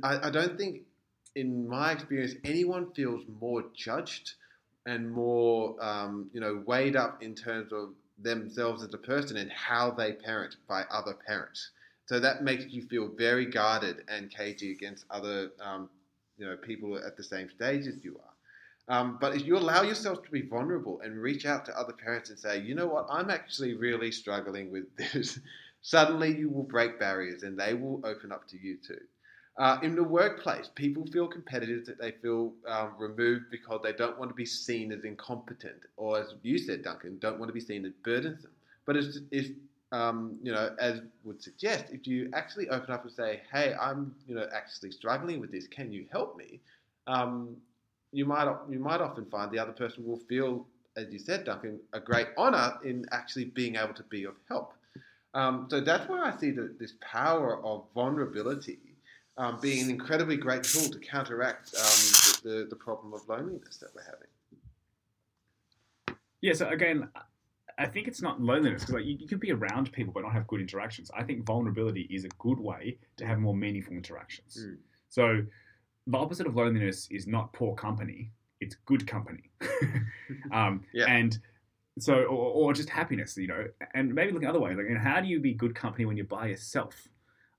I, 0.02 0.28
I 0.28 0.30
don't 0.30 0.58
think, 0.58 0.80
in 1.36 1.68
my 1.68 1.92
experience, 1.92 2.34
anyone 2.44 2.92
feels 2.94 3.22
more 3.40 3.62
judged 3.76 4.34
and 4.86 5.10
more, 5.10 5.76
um, 5.80 6.30
you 6.32 6.40
know, 6.40 6.62
weighed 6.66 6.96
up 6.96 7.22
in 7.22 7.36
terms 7.36 7.72
of 7.72 7.90
themselves 8.18 8.82
as 8.82 8.92
a 8.92 8.98
person 8.98 9.36
and 9.36 9.50
how 9.52 9.92
they 9.92 10.12
parent 10.12 10.56
by 10.68 10.82
other 10.90 11.14
parents. 11.14 11.70
So 12.06 12.20
that 12.20 12.42
makes 12.42 12.66
you 12.66 12.82
feel 12.82 13.08
very 13.08 13.46
guarded 13.46 14.02
and 14.08 14.30
cagey 14.30 14.72
against 14.72 15.04
other, 15.10 15.50
um, 15.60 15.88
you 16.36 16.46
know, 16.46 16.56
people 16.56 16.96
at 16.96 17.16
the 17.16 17.24
same 17.24 17.48
stage 17.50 17.86
as 17.86 18.04
you 18.04 18.18
are. 18.18 18.32
Um, 18.88 19.18
but 19.20 19.36
if 19.36 19.46
you 19.46 19.56
allow 19.56 19.82
yourself 19.82 20.22
to 20.24 20.30
be 20.30 20.42
vulnerable 20.42 21.00
and 21.02 21.16
reach 21.16 21.46
out 21.46 21.64
to 21.66 21.78
other 21.78 21.92
parents 21.92 22.30
and 22.30 22.38
say, 22.38 22.58
you 22.60 22.74
know 22.74 22.88
what, 22.88 23.06
I'm 23.08 23.30
actually 23.30 23.74
really 23.74 24.10
struggling 24.10 24.72
with 24.72 24.84
this, 24.96 25.38
suddenly 25.82 26.36
you 26.36 26.50
will 26.50 26.64
break 26.64 26.98
barriers 26.98 27.44
and 27.44 27.58
they 27.58 27.74
will 27.74 28.00
open 28.04 28.32
up 28.32 28.48
to 28.48 28.58
you 28.58 28.76
too. 28.84 29.00
Uh, 29.58 29.78
in 29.82 29.94
the 29.94 30.02
workplace, 30.02 30.70
people 30.74 31.06
feel 31.06 31.28
competitive, 31.28 31.84
that 31.84 32.00
they 32.00 32.10
feel 32.10 32.54
um, 32.66 32.94
removed 32.98 33.44
because 33.50 33.80
they 33.82 33.92
don't 33.92 34.18
want 34.18 34.30
to 34.30 34.34
be 34.34 34.46
seen 34.46 34.90
as 34.90 35.04
incompetent, 35.04 35.82
or 35.98 36.18
as 36.18 36.34
you 36.42 36.56
said, 36.56 36.82
Duncan, 36.82 37.18
don't 37.18 37.38
want 37.38 37.50
to 37.50 37.52
be 37.52 37.60
seen 37.60 37.84
as 37.84 37.92
burdensome. 38.02 38.50
But 38.86 38.96
if, 39.30 39.46
um, 39.92 40.38
you 40.42 40.52
know, 40.52 40.74
as 40.80 41.00
would 41.24 41.42
suggest, 41.42 41.86
if 41.92 42.06
you 42.06 42.30
actually 42.34 42.68
open 42.68 42.92
up 42.92 43.04
and 43.04 43.12
say, 43.12 43.42
"Hey, 43.52 43.74
I'm, 43.80 44.14
you 44.26 44.34
know, 44.34 44.48
actually 44.52 44.90
struggling 44.90 45.40
with 45.40 45.52
this. 45.52 45.66
Can 45.66 45.92
you 45.92 46.06
help 46.10 46.36
me?" 46.36 46.60
Um, 47.06 47.56
you 48.12 48.24
might 48.24 48.52
you 48.68 48.78
might 48.78 49.00
often 49.00 49.26
find 49.26 49.50
the 49.50 49.58
other 49.58 49.72
person 49.72 50.06
will 50.06 50.20
feel, 50.28 50.66
as 50.96 51.06
you 51.10 51.18
said, 51.18 51.44
Duncan, 51.44 51.78
a 51.92 52.00
great 52.00 52.28
honour 52.36 52.78
in 52.84 53.06
actually 53.12 53.46
being 53.46 53.76
able 53.76 53.94
to 53.94 54.02
be 54.04 54.24
of 54.24 54.34
help. 54.48 54.74
Um, 55.34 55.66
so 55.70 55.80
that's 55.80 56.08
where 56.10 56.22
I 56.22 56.36
see 56.36 56.50
the, 56.50 56.74
this 56.78 56.92
power 57.00 57.64
of 57.64 57.84
vulnerability 57.94 58.78
um, 59.38 59.58
being 59.60 59.84
an 59.84 59.90
incredibly 59.90 60.36
great 60.36 60.62
tool 60.62 60.88
to 60.90 60.98
counteract 60.98 61.74
um, 61.74 61.82
the, 61.82 62.40
the, 62.42 62.66
the 62.70 62.76
problem 62.76 63.14
of 63.14 63.26
loneliness 63.28 63.78
that 63.78 63.88
we're 63.94 64.04
having. 64.04 64.28
Yeah, 66.42 66.52
so 66.54 66.68
again, 66.68 67.08
I 67.82 67.86
think 67.86 68.06
it's 68.06 68.22
not 68.22 68.40
loneliness 68.40 68.82
because 68.82 68.94
like, 68.94 69.04
you, 69.04 69.16
you 69.18 69.26
can 69.26 69.38
be 69.38 69.52
around 69.52 69.92
people 69.92 70.12
but 70.12 70.22
not 70.22 70.32
have 70.32 70.46
good 70.46 70.60
interactions. 70.60 71.10
I 71.16 71.22
think 71.24 71.44
vulnerability 71.44 72.02
is 72.10 72.24
a 72.24 72.28
good 72.38 72.58
way 72.58 72.98
to 73.16 73.26
have 73.26 73.38
more 73.38 73.54
meaningful 73.54 73.94
interactions. 73.94 74.64
Mm. 74.66 74.76
So 75.08 75.42
the 76.06 76.18
opposite 76.18 76.46
of 76.46 76.56
loneliness 76.56 77.08
is 77.10 77.26
not 77.26 77.52
poor 77.52 77.74
company; 77.74 78.30
it's 78.60 78.76
good 78.86 79.06
company. 79.06 79.50
um, 80.52 80.84
Yeah. 80.92 81.06
And 81.06 81.38
so, 81.98 82.14
or, 82.14 82.68
or 82.68 82.72
just 82.72 82.88
happiness, 82.88 83.36
you 83.36 83.48
know. 83.48 83.66
And 83.94 84.14
maybe 84.14 84.32
looking 84.32 84.48
other 84.48 84.60
ways, 84.60 84.76
like, 84.76 84.88
you 84.88 84.94
know, 84.94 85.00
how 85.00 85.20
do 85.20 85.28
you 85.28 85.40
be 85.40 85.52
good 85.52 85.74
company 85.74 86.04
when 86.06 86.16
you're 86.16 86.26
by 86.26 86.46
yourself? 86.46 87.08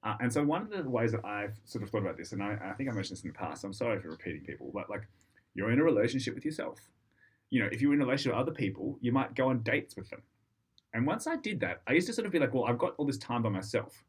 Uh, 0.04 0.16
and 0.20 0.34
so, 0.34 0.44
one 0.44 0.62
of 0.64 0.70
the 0.70 0.90
ways 0.90 1.12
that 1.12 1.24
I've 1.24 1.56
sort 1.66 1.84
of 1.84 1.90
thought 1.90 2.02
about 2.02 2.18
this, 2.18 2.32
and 2.32 2.42
I, 2.42 2.58
I 2.64 2.74
think 2.74 2.90
I 2.90 2.94
mentioned 2.94 3.18
this 3.18 3.24
in 3.24 3.30
the 3.30 3.38
past. 3.38 3.64
I'm 3.64 3.74
sorry 3.74 4.00
for 4.00 4.10
repeating 4.10 4.42
people, 4.42 4.72
but 4.74 4.90
like, 4.90 5.08
you're 5.54 5.72
in 5.72 5.80
a 5.80 5.84
relationship 5.84 6.34
with 6.34 6.46
yourself 6.46 6.80
you 7.54 7.60
know, 7.60 7.70
if 7.72 7.82
you're 7.82 7.94
in 7.94 8.02
a 8.02 8.06
relationship 8.06 8.34
with 8.34 8.42
other 8.42 8.52
people, 8.52 8.98
you 9.00 9.12
might 9.12 9.36
go 9.36 9.50
on 9.50 9.62
dates 9.62 9.96
with 9.96 10.10
them. 10.10 10.24
And 10.96 11.06
once 11.06 11.28
I 11.28 11.36
did 11.36 11.60
that, 11.60 11.84
I 11.86 11.94
used 11.94 12.08
to 12.08 12.14
sort 12.14 12.26
of 12.26 12.32
be 12.32 12.40
like, 12.40 12.52
well, 12.52 12.66
I've 12.66 12.80
got 12.80 12.96
all 12.98 13.06
this 13.06 13.20
time 13.20 13.44
by 13.44 13.50
myself. 13.50 14.04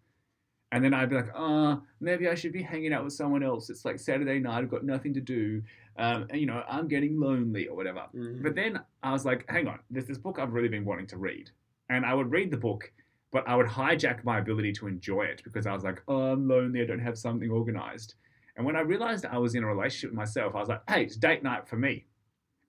And 0.72 0.82
then 0.82 0.94
I'd 0.94 1.10
be 1.10 1.16
like, 1.16 1.28
oh, 1.36 1.82
maybe 2.00 2.26
I 2.26 2.34
should 2.36 2.54
be 2.54 2.62
hanging 2.62 2.94
out 2.94 3.04
with 3.04 3.12
someone 3.12 3.42
else. 3.42 3.68
It's 3.68 3.84
like 3.84 3.98
Saturday 3.98 4.38
night, 4.38 4.60
I've 4.60 4.70
got 4.70 4.82
nothing 4.82 5.12
to 5.12 5.20
do. 5.20 5.62
Um, 5.98 6.26
and, 6.30 6.40
you 6.40 6.46
know, 6.46 6.64
I'm 6.66 6.88
getting 6.88 7.20
lonely 7.20 7.68
or 7.68 7.76
whatever. 7.76 8.04
But 8.42 8.54
then 8.54 8.80
I 9.02 9.12
was 9.12 9.26
like, 9.26 9.44
hang 9.50 9.68
on, 9.68 9.78
there's 9.90 10.06
this 10.06 10.16
book 10.16 10.38
I've 10.38 10.54
really 10.54 10.68
been 10.68 10.86
wanting 10.86 11.06
to 11.08 11.18
read. 11.18 11.50
And 11.90 12.06
I 12.06 12.14
would 12.14 12.30
read 12.30 12.50
the 12.50 12.56
book, 12.56 12.90
but 13.30 13.46
I 13.46 13.56
would 13.56 13.66
hijack 13.66 14.24
my 14.24 14.38
ability 14.38 14.72
to 14.72 14.86
enjoy 14.86 15.24
it 15.24 15.42
because 15.44 15.66
I 15.66 15.74
was 15.74 15.84
like, 15.84 16.02
oh, 16.08 16.32
I'm 16.32 16.48
lonely, 16.48 16.80
I 16.80 16.86
don't 16.86 16.98
have 16.98 17.18
something 17.18 17.50
organized. 17.50 18.14
And 18.56 18.64
when 18.64 18.74
I 18.74 18.80
realized 18.80 19.26
I 19.26 19.36
was 19.36 19.54
in 19.54 19.64
a 19.64 19.66
relationship 19.66 20.10
with 20.12 20.16
myself, 20.16 20.54
I 20.54 20.60
was 20.60 20.70
like, 20.70 20.82
hey, 20.88 21.02
it's 21.04 21.16
date 21.16 21.42
night 21.42 21.68
for 21.68 21.76
me. 21.76 22.06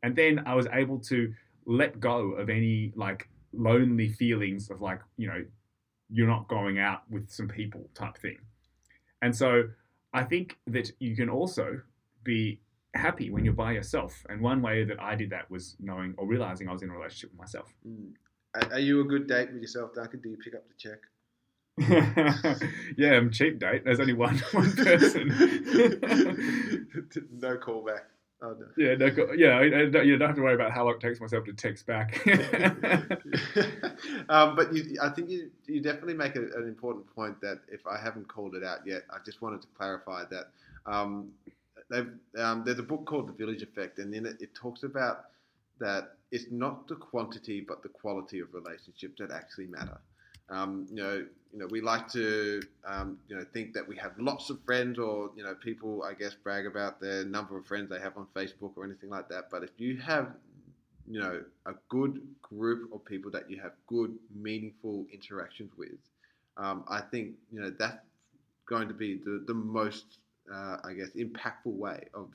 And 0.06 0.16
then 0.16 0.44
I 0.46 0.54
was 0.54 0.68
able 0.72 1.00
to 1.00 1.34
let 1.66 2.00
go 2.00 2.34
of 2.34 2.48
any 2.48 2.94
like 2.96 3.28
lonely 3.54 4.08
feelings 4.08 4.70
of 4.70 4.80
like, 4.80 5.00
you 5.18 5.28
know, 5.28 5.44
you're 6.12 6.28
not 6.28 6.48
going 6.48 6.78
out 6.78 7.02
with 7.10 7.32
some 7.32 7.48
people 7.48 7.90
type 7.96 8.16
thing. 8.20 8.38
And 9.24 9.36
so 9.36 9.64
I 10.14 10.24
think 10.24 10.60
that 10.68 10.92
you 11.00 11.16
can 11.16 11.28
also 11.28 11.82
be 12.24 12.62
happy 12.94 13.32
when 13.32 13.44
you're 13.44 13.56
by 13.56 13.72
yourself. 13.72 14.24
And 14.30 14.42
one 14.42 14.62
way 14.62 14.84
that 14.84 15.02
I 15.02 15.16
did 15.16 15.32
that 15.32 15.50
was 15.50 15.76
knowing 15.80 16.14
or 16.18 16.28
realizing 16.28 16.70
I 16.70 16.74
was 16.74 16.84
in 16.84 16.92
a 16.92 16.94
relationship 16.94 17.32
with 17.32 17.40
myself. 17.40 17.74
Mm. 17.88 18.12
Are, 18.72 18.80
you 18.80 19.02
a 19.02 19.06
good 19.06 19.26
date 19.26 19.52
with 19.52 19.64
yourself, 19.64 19.96
Duncan? 19.96 20.22
Do 20.22 20.30
you 20.30 20.38
pick 20.38 20.54
up 20.54 20.66
the 20.68 20.76
check? 20.78 21.00
yeah, 22.96 23.14
I'm 23.14 23.32
cheap 23.32 23.58
date. 23.58 23.84
There's 23.84 24.00
only 24.00 24.14
one 24.14 24.38
one 24.52 24.72
person. 24.74 25.30
no 27.32 27.58
callback. 27.58 28.04
Oh, 28.42 28.56
no. 28.60 28.66
Yeah, 28.78 28.96
no, 28.96 29.34
yeah. 29.34 29.58
I, 29.58 29.64
I 29.64 29.90
don't, 29.90 30.06
you 30.06 30.18
don't 30.18 30.28
have 30.28 30.36
to 30.36 30.42
worry 30.42 30.56
about 30.56 30.72
how 30.72 30.86
long 30.86 30.96
it 30.96 31.00
takes 31.00 31.22
myself 31.22 31.46
to 31.46 31.54
text 31.54 31.88
back. 31.88 32.22
um, 34.30 34.56
but 34.56 34.74
you, 34.74 34.98
I 35.02 35.10
think 35.10 35.30
you, 35.30 35.50
you 35.68 35.82
definitely 35.82 36.16
make 36.16 36.36
a, 36.36 36.42
an 36.42 36.68
important 36.68 37.14
point 37.16 37.40
that 37.42 37.62
if 37.70 37.88
I 37.88 37.98
haven't 37.98 38.28
called 38.28 38.56
it 38.56 38.64
out 38.64 38.86
yet, 38.86 39.04
I 39.10 39.18
just 39.26 39.42
wanted 39.42 39.62
to 39.62 39.68
clarify 39.78 40.24
that 40.32 40.50
um, 40.86 41.32
they've, 41.90 42.12
um, 42.38 42.64
there's 42.66 42.80
a 42.80 42.84
book 42.84 43.06
called 43.06 43.30
The 43.30 43.34
Village 43.34 43.62
Effect, 43.62 44.00
and 44.00 44.14
in 44.14 44.26
it, 44.26 44.42
it 44.42 44.54
talks 44.54 44.84
about 44.84 45.28
that 45.80 46.16
it's 46.32 46.46
not 46.52 46.88
the 46.88 46.96
quantity 46.96 47.62
but 47.62 47.84
the 47.84 47.90
quality 47.90 48.40
of 48.40 48.54
relationships 48.54 49.16
that 49.20 49.32
actually 49.32 49.68
matter. 49.68 50.00
Um, 50.50 50.88
you 50.90 50.98
know, 50.98 51.26
you 51.52 51.60
know, 51.60 51.68
we 51.68 51.80
like 51.80 52.10
to, 52.10 52.62
um, 52.86 53.18
you 53.30 53.36
know, 53.36 53.46
think 53.54 53.74
that 53.74 53.88
we 53.88 53.96
have 53.96 54.12
lots 54.20 54.50
of 54.50 54.60
friends, 54.66 55.00
or 55.00 55.32
you 55.36 55.44
know, 55.44 55.56
people, 55.56 56.04
I 56.04 56.14
guess, 56.14 56.34
brag 56.34 56.66
about 56.66 57.00
the 57.00 57.26
number 57.26 57.58
of 57.58 57.66
friends 57.66 57.90
they 57.90 58.00
have 58.00 58.18
on 58.18 58.28
Facebook 58.36 58.72
or 58.76 58.84
anything 58.84 59.10
like 59.10 59.30
that. 59.30 59.50
But 59.50 59.64
if 59.64 59.72
you 59.78 59.98
have, 59.98 60.34
you 61.10 61.20
know, 61.20 61.44
a 61.66 61.74
good 61.88 62.22
group 62.42 62.94
of 62.94 63.06
people 63.06 63.32
that 63.32 63.50
you 63.50 63.62
have 63.62 63.72
good, 63.88 64.14
meaningful 64.36 65.06
interactions 65.14 65.72
with, 65.78 65.98
um, 66.58 66.84
I 66.90 67.02
think 67.02 67.36
you 67.52 67.62
know 67.62 67.70
that's 67.70 68.06
going 68.68 68.88
to 68.90 68.94
be 68.94 69.16
the 69.16 69.44
the 69.48 69.54
most, 69.54 70.18
uh, 70.54 70.78
I 70.84 70.94
guess, 70.94 71.12
impactful 71.12 71.74
way 71.74 72.08
of 72.14 72.30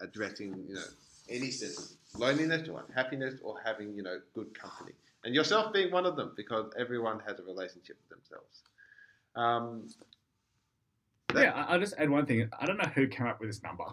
addressing, 0.00 0.64
you 0.68 0.74
know, 0.74 0.84
any 1.28 1.50
sense 1.50 1.96
of 2.14 2.20
loneliness 2.20 2.68
or 2.68 2.84
unhappiness 2.88 3.34
or 3.42 3.56
having, 3.64 3.94
you 3.94 4.02
know, 4.02 4.18
good 4.34 4.58
company 4.58 4.92
and 5.26 5.34
yourself 5.34 5.72
being 5.72 5.90
one 5.90 6.06
of 6.06 6.14
them 6.16 6.32
because 6.36 6.72
everyone 6.78 7.18
has 7.26 7.40
a 7.40 7.42
relationship 7.42 7.98
with 8.00 8.08
themselves. 8.08 8.62
Um, 9.34 9.88
that- 11.34 11.42
yeah, 11.42 11.52
I- 11.52 11.72
I'll 11.72 11.80
just 11.80 11.94
add 11.98 12.08
one 12.08 12.24
thing. 12.26 12.48
I 12.58 12.64
don't 12.64 12.76
know 12.78 12.88
who 12.94 13.08
came 13.08 13.26
up 13.26 13.40
with 13.40 13.48
this 13.48 13.60
number, 13.62 13.86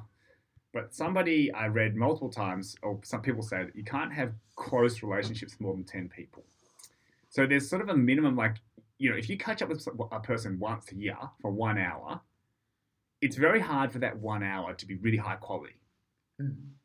but 0.73 0.93
somebody 0.93 1.51
I 1.51 1.67
read 1.67 1.95
multiple 1.95 2.29
times, 2.29 2.75
or 2.83 2.99
some 3.03 3.23
people 3.23 3.41
say 3.41 3.65
that 3.65 3.75
you 3.75 3.83
can't 3.83 4.13
have 4.13 4.35
close 4.55 5.01
relationships 5.01 5.53
with 5.53 5.61
more 5.61 5.73
than 5.73 5.83
10 5.83 6.07
people. 6.07 6.45
So 7.29 7.47
there's 7.47 7.67
sort 7.67 7.81
of 7.81 7.89
a 7.89 7.97
minimum, 7.97 8.35
like, 8.35 8.57
you 8.99 9.09
know, 9.09 9.17
if 9.17 9.27
you 9.27 9.35
catch 9.35 9.63
up 9.63 9.69
with 9.69 9.85
a 10.11 10.19
person 10.19 10.59
once 10.59 10.91
a 10.91 10.95
year 10.95 11.17
for 11.41 11.49
one 11.49 11.79
hour, 11.79 12.21
it's 13.21 13.37
very 13.37 13.59
hard 13.59 13.91
for 13.91 13.97
that 13.99 14.15
one 14.17 14.43
hour 14.43 14.75
to 14.75 14.85
be 14.85 14.95
really 14.97 15.17
high 15.17 15.37
quality. 15.37 15.79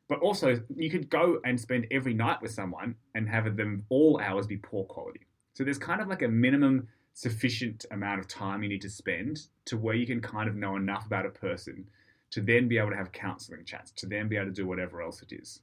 But 0.09 0.21
also, 0.21 0.61
you 0.75 0.91
could 0.91 1.11
go 1.11 1.41
and 1.45 1.61
spend 1.61 1.87
every 1.91 2.15
night 2.15 2.41
with 2.41 2.51
someone 2.51 2.97
and 3.15 3.29
have 3.29 3.57
them 3.57 3.85
all 3.91 4.19
hours 4.21 4.47
be 4.47 4.57
poor 4.57 4.85
quality. 4.85 5.27
So 5.53 5.65
there's 5.65 5.79
kind 5.79 6.01
of 6.01 6.09
like 6.09 6.23
a 6.23 6.29
minimum 6.29 6.89
sufficient 7.13 7.85
amount 7.91 8.21
of 8.21 8.29
time 8.29 8.63
you 8.63 8.69
need 8.69 8.81
to 8.83 8.89
spend 8.89 9.41
to 9.67 9.77
where 9.77 9.95
you 9.95 10.07
can 10.07 10.21
kind 10.21 10.49
of 10.49 10.57
know 10.57 10.77
enough 10.77 11.05
about 11.05 11.27
a 11.27 11.31
person 11.31 11.85
to 12.31 12.41
then 12.41 12.69
be 12.69 12.79
able 12.79 12.91
to 12.91 12.97
have 12.97 13.13
counseling 13.13 13.65
chats, 13.65 13.91
to 13.91 14.07
then 14.07 14.29
be 14.29 14.37
able 14.37 14.47
to 14.47 14.53
do 14.53 14.67
whatever 14.67 15.03
else 15.03 15.23
it 15.23 15.33
is. 15.33 15.61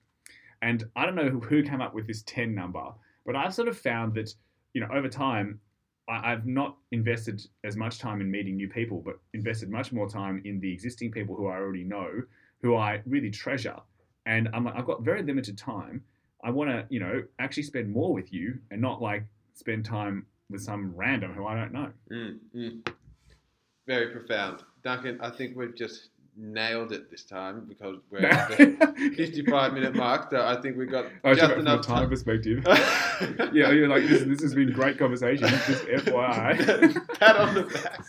And 0.62 0.84
I 0.96 1.06
don't 1.06 1.16
know 1.16 1.30
who- 1.30 1.64
came 1.64 1.82
up 1.82 1.93
with 1.93 2.08
this 2.08 2.24
10 2.24 2.54
number, 2.54 2.93
but 3.26 3.36
I've 3.36 3.54
sort 3.54 3.68
of 3.68 3.78
found 3.78 4.14
that, 4.16 4.34
you 4.74 4.82
know, 4.82 4.89
over 4.91 5.08
time, 5.08 5.60
I've 6.08 6.46
not 6.46 6.78
invested 6.91 7.41
as 7.64 7.76
much 7.76 7.98
time 7.98 8.22
in 8.22 8.30
meeting 8.30 8.58
new 8.58 8.68
people, 8.68 9.02
but 9.02 9.20
invested 9.34 9.70
much 9.70 9.91
more 9.91 10.08
time 10.08 10.41
in 10.46 10.60
the 10.60 10.72
existing 10.72 11.12
people 11.12 11.36
who 11.36 11.48
I 11.48 11.56
already 11.56 11.84
know, 11.84 12.22
who 12.62 12.76
I 12.76 13.02
really 13.06 13.32
treasure. 13.32 13.80
And 14.26 14.49
I'm 14.53 14.63
like, 14.65 14.76
I've 14.76 14.86
got 14.86 15.01
very 15.03 15.21
limited 15.23 15.57
time. 15.57 16.03
I 16.43 16.49
want 16.51 16.69
to, 16.69 16.86
you 16.89 16.99
know, 16.99 17.23
actually 17.39 17.63
spend 17.63 17.91
more 17.91 18.13
with 18.13 18.32
you 18.34 18.57
and 18.71 18.82
not 18.82 19.01
like 19.01 19.23
spend 19.53 19.86
time 19.86 20.26
with 20.49 20.61
some 20.61 20.93
random 20.95 21.34
who 21.34 21.45
I 21.47 21.55
don't 21.55 21.71
know. 21.73 21.89
Mm, 22.11 22.38
mm. 22.55 22.91
Very 23.88 24.07
profound. 24.09 24.63
Duncan, 24.84 25.19
I 25.21 25.30
think 25.30 25.55
we've 25.55 25.76
just 25.76 26.09
nailed 26.38 26.91
it 26.91 27.09
this 27.09 27.23
time 27.23 27.65
because 27.67 27.97
we're 28.11 28.26
at 28.26 28.49
the 28.49 29.13
55 29.15 29.73
minute 29.73 29.95
mark. 29.95 30.30
So 30.32 30.45
I 30.45 30.59
think 30.61 30.76
we've 30.78 30.89
got 30.91 31.05
Oh, 31.23 31.34
just 31.34 31.53
enough 31.53 31.86
time 31.86 31.99
time. 32.01 32.09
perspective. 32.09 32.63
yeah, 33.53 33.71
you're 33.71 33.88
like, 33.88 34.03
this, 34.07 34.23
this 34.23 34.41
has 34.41 34.53
been 34.53 34.71
great 34.71 34.97
conversation. 34.99 35.47
Just 35.47 35.86
FYI. 35.86 37.19
Pat 37.19 37.36
on 37.38 37.53
the 37.55 37.63
back. 37.63 38.05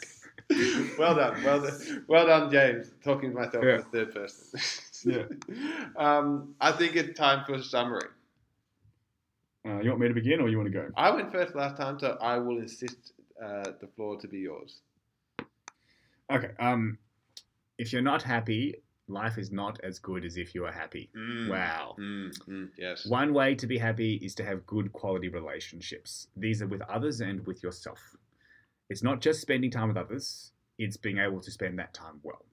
Well 0.99 1.15
done, 1.15 1.43
well 1.45 1.61
done, 1.61 2.05
well 2.09 2.27
done, 2.27 2.51
James. 2.51 2.91
Talking 3.03 3.31
to 3.31 3.37
myself 3.37 3.65
Yeah. 3.65 3.75
in 3.77 3.79
the 3.79 3.85
third 4.07 4.15
person. 4.15 4.61
Yeah. 5.07 5.25
Um, 5.97 6.55
I 6.61 6.73
think 6.73 6.95
it's 6.95 7.19
time 7.19 7.47
for 7.47 7.55
a 7.55 7.63
summary. 7.63 8.09
Uh, 9.67 9.81
you 9.81 9.89
want 9.89 10.01
me 10.01 10.09
to 10.09 10.15
begin 10.15 10.41
or 10.41 10.49
you 10.51 10.59
want 10.59 10.71
to 10.71 10.79
go? 10.79 10.91
I 10.95 11.11
went 11.11 11.33
first 11.33 11.55
last 11.55 11.79
time, 11.79 11.99
so 11.99 12.19
I 12.21 12.37
will 12.37 12.59
insist 12.59 13.15
uh, 13.43 13.71
the 13.81 13.89
floor 13.97 14.21
to 14.21 14.29
be 14.29 14.41
yours. 14.41 14.81
Okay. 16.31 16.51
Um, 16.59 16.99
if 17.79 17.95
you're 17.95 18.03
not 18.03 18.23
happy, 18.23 18.75
life 19.09 19.39
is 19.39 19.51
not 19.51 19.81
as 19.83 19.99
good 19.99 20.25
as 20.25 20.37
if 20.37 20.55
you 20.55 20.67
are 20.67 20.73
happy. 20.73 21.09
Mm. 21.17 21.49
Wow. 21.49 21.97
Mm, 21.99 22.39
mm, 22.47 22.69
yes. 22.77 23.07
One 23.07 23.33
way 23.33 23.55
to 23.55 23.67
be 23.67 23.79
happy 23.79 24.17
is 24.17 24.35
to 24.35 24.45
have 24.45 24.67
good 24.67 24.93
quality 24.93 25.31
relationships. 25.31 26.29
These 26.37 26.61
are 26.61 26.67
with 26.67 26.83
others 26.83 27.21
and 27.23 27.47
with 27.47 27.63
yourself. 27.63 28.17
It's 28.91 29.03
not 29.03 29.21
just 29.21 29.41
spending 29.41 29.71
time 29.71 29.89
with 29.89 29.97
others, 29.97 30.53
it's 30.79 30.97
being 30.97 31.19
able 31.19 31.41
to 31.41 31.51
spend 31.51 31.79
that 31.79 31.95
time 31.95 32.21
well. 32.23 32.45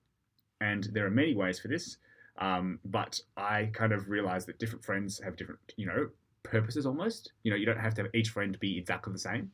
And 0.62 0.86
there 0.94 1.06
are 1.06 1.12
many 1.12 1.36
ways 1.36 1.60
for 1.60 1.68
this, 1.68 1.98
um, 2.38 2.80
but 2.86 3.20
I 3.38 3.70
kind 3.74 3.94
of 3.94 4.10
realized 4.10 4.48
that 4.48 4.60
different 4.60 4.84
friends 4.84 5.20
have 5.24 5.36
different, 5.36 5.60
you 5.78 5.86
know, 5.86 6.10
purposes 6.44 6.86
almost. 6.86 7.32
You 7.44 7.52
know, 7.52 7.58
you 7.58 7.66
don't 7.66 7.80
have 7.80 7.94
to 7.96 8.04
have 8.04 8.12
each 8.14 8.30
friend 8.30 8.60
be 8.60 8.78
exactly 8.78 9.14
the 9.14 9.20
same. 9.20 9.52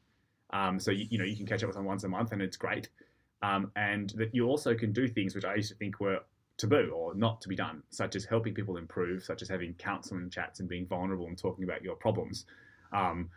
Um, 0.52 0.80
so, 0.80 0.92
you, 0.92 1.06
you 1.10 1.18
know, 1.18 1.26
you 1.26 1.36
can 1.36 1.46
catch 1.46 1.62
up 1.64 1.68
with 1.68 1.76
them 1.76 1.86
once 1.86 2.04
a 2.04 2.08
month 2.08 2.32
and 2.32 2.42
it's 2.42 2.58
great. 2.58 2.90
Um, 3.42 3.72
and 3.76 4.10
that 4.12 4.34
you 4.34 4.48
also 4.48 4.74
can 4.76 4.92
do 4.92 5.08
things 5.08 5.36
which 5.36 5.46
I 5.46 5.56
used 5.56 5.70
to 5.70 5.76
think 5.76 6.00
were 6.00 6.20
taboo 6.58 6.92
or 6.94 7.16
not 7.16 7.42
to 7.42 7.50
be 7.50 7.56
done, 7.56 7.84
such 7.90 8.16
as 8.16 8.26
helping 8.26 8.54
people 8.54 8.78
improve, 8.78 9.24
such 9.24 9.42
as 9.42 9.50
having 9.50 9.74
counseling 9.76 10.30
chats 10.30 10.60
and 10.60 10.68
being 10.68 10.86
vulnerable 10.86 11.28
and 11.28 11.38
talking 11.38 11.64
about 11.64 11.84
your 11.84 11.96
problems. 11.96 12.46
Um, 12.92 13.30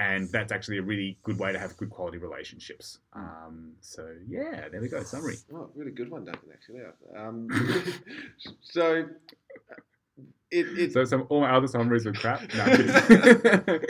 and 0.00 0.30
that's 0.32 0.50
actually 0.50 0.78
a 0.78 0.82
really 0.82 1.18
good 1.22 1.38
way 1.38 1.52
to 1.52 1.58
have 1.58 1.76
good 1.76 1.90
quality 1.90 2.16
relationships. 2.16 3.00
Um, 3.12 3.72
so 3.82 4.08
yeah, 4.26 4.68
there 4.70 4.80
we 4.80 4.88
go. 4.88 5.02
Summary. 5.02 5.36
Oh, 5.54 5.68
really 5.74 5.90
good 5.90 6.10
one, 6.10 6.24
Duncan. 6.24 6.48
Actually, 6.52 6.80
um, 7.14 7.48
so 8.62 9.04
it, 10.50 10.66
it's 10.78 10.94
So 10.94 11.04
some 11.04 11.26
all 11.28 11.42
my 11.42 11.54
other 11.54 11.66
summaries 11.66 12.06
were 12.06 12.14
crap. 12.14 12.40
No, 12.54 13.80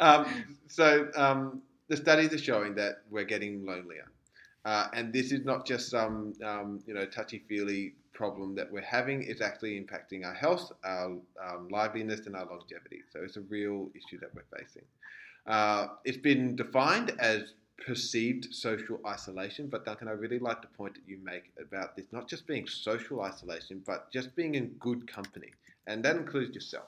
um, 0.00 0.26
so 0.68 1.08
um, 1.16 1.62
the 1.88 1.96
studies 1.96 2.32
are 2.32 2.38
showing 2.38 2.76
that 2.76 3.02
we're 3.10 3.24
getting 3.24 3.66
lonelier, 3.66 4.12
uh, 4.64 4.86
and 4.94 5.12
this 5.12 5.32
is 5.32 5.44
not 5.44 5.66
just 5.66 5.90
some 5.90 6.34
um, 6.44 6.80
you 6.86 6.94
know 6.94 7.04
touchy 7.04 7.42
feely 7.48 7.94
problem 8.12 8.54
that 8.54 8.70
we're 8.70 8.80
having. 8.80 9.24
It's 9.24 9.40
actually 9.40 9.80
impacting 9.80 10.24
our 10.24 10.34
health, 10.34 10.70
our 10.84 11.16
um, 11.44 11.68
liveliness, 11.68 12.26
and 12.26 12.36
our 12.36 12.46
longevity. 12.46 13.00
So 13.12 13.20
it's 13.24 13.36
a 13.36 13.40
real 13.40 13.90
issue 13.96 14.20
that 14.20 14.32
we're 14.36 14.44
facing. 14.56 14.84
Uh, 15.46 15.88
it's 16.04 16.18
been 16.18 16.54
defined 16.56 17.14
as 17.18 17.54
perceived 17.84 18.54
social 18.54 19.00
isolation, 19.06 19.66
but 19.66 19.84
Duncan, 19.84 20.08
I 20.08 20.12
really 20.12 20.38
like 20.38 20.62
the 20.62 20.68
point 20.68 20.94
that 20.94 21.02
you 21.06 21.18
make 21.22 21.52
about 21.60 21.96
this 21.96 22.06
not 22.12 22.28
just 22.28 22.46
being 22.46 22.66
social 22.68 23.22
isolation, 23.22 23.82
but 23.84 24.10
just 24.12 24.36
being 24.36 24.54
in 24.54 24.68
good 24.78 25.06
company, 25.06 25.50
and 25.86 26.04
that 26.04 26.16
includes 26.16 26.54
yourself. 26.54 26.86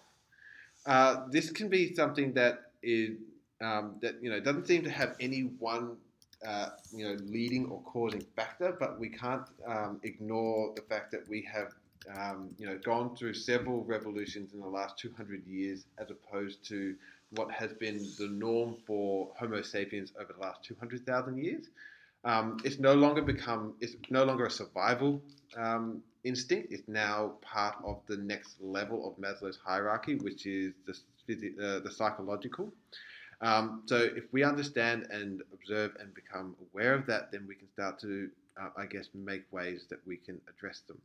Uh, 0.86 1.26
this 1.30 1.50
can 1.50 1.68
be 1.68 1.94
something 1.94 2.32
that 2.34 2.70
is 2.82 3.16
um, 3.60 3.96
that 4.02 4.22
you 4.22 4.30
know 4.30 4.40
doesn't 4.40 4.66
seem 4.66 4.84
to 4.84 4.90
have 4.90 5.16
any 5.18 5.42
one 5.58 5.96
uh, 6.46 6.70
you 6.94 7.08
know 7.08 7.16
leading 7.24 7.66
or 7.66 7.80
causing 7.82 8.24
factor, 8.36 8.76
but 8.78 9.00
we 9.00 9.08
can't 9.08 9.46
um, 9.66 10.00
ignore 10.04 10.72
the 10.76 10.82
fact 10.82 11.10
that 11.10 11.26
we 11.28 11.42
have 11.42 11.72
um, 12.16 12.50
you 12.58 12.66
know 12.66 12.78
gone 12.78 13.16
through 13.16 13.34
several 13.34 13.82
revolutions 13.84 14.52
in 14.52 14.60
the 14.60 14.68
last 14.68 14.98
200 14.98 15.44
years, 15.46 15.86
as 15.98 16.10
opposed 16.10 16.64
to 16.68 16.94
what 17.36 17.50
has 17.50 17.72
been 17.72 17.98
the 18.18 18.28
norm 18.28 18.76
for 18.86 19.30
Homo 19.38 19.62
sapiens 19.62 20.12
over 20.20 20.32
the 20.32 20.40
last 20.40 20.62
200,000 20.64 21.38
years. 21.38 21.68
Um, 22.24 22.56
it's 22.64 22.78
no 22.78 22.94
longer 22.94 23.20
become 23.20 23.74
it's 23.80 23.96
no 24.08 24.24
longer 24.24 24.46
a 24.46 24.50
survival 24.50 25.22
um, 25.56 26.02
instinct. 26.24 26.72
It's 26.72 26.88
now 26.88 27.34
part 27.42 27.76
of 27.84 28.00
the 28.06 28.16
next 28.16 28.56
level 28.60 29.06
of 29.06 29.22
Maslow's 29.22 29.58
hierarchy, 29.62 30.14
which 30.14 30.46
is 30.46 30.72
the 30.86 30.94
uh, 31.62 31.80
the 31.80 31.90
psychological. 31.90 32.72
Um, 33.40 33.82
so 33.86 33.96
if 33.96 34.24
we 34.32 34.42
understand 34.42 35.06
and 35.10 35.42
observe 35.52 35.96
and 36.00 36.14
become 36.14 36.56
aware 36.72 36.94
of 36.94 37.04
that, 37.06 37.30
then 37.30 37.44
we 37.46 37.54
can 37.54 37.68
start 37.72 37.98
to, 38.00 38.30
uh, 38.58 38.70
I 38.76 38.86
guess, 38.86 39.08
make 39.12 39.42
ways 39.52 39.84
that 39.90 39.98
we 40.06 40.16
can 40.16 40.40
address 40.48 40.80
them. 40.88 40.98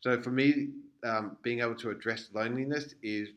So 0.00 0.20
for 0.20 0.30
me, 0.30 0.68
um, 1.04 1.36
being 1.42 1.60
able 1.60 1.76
to 1.76 1.90
address 1.90 2.28
loneliness 2.34 2.94
is 3.02 3.28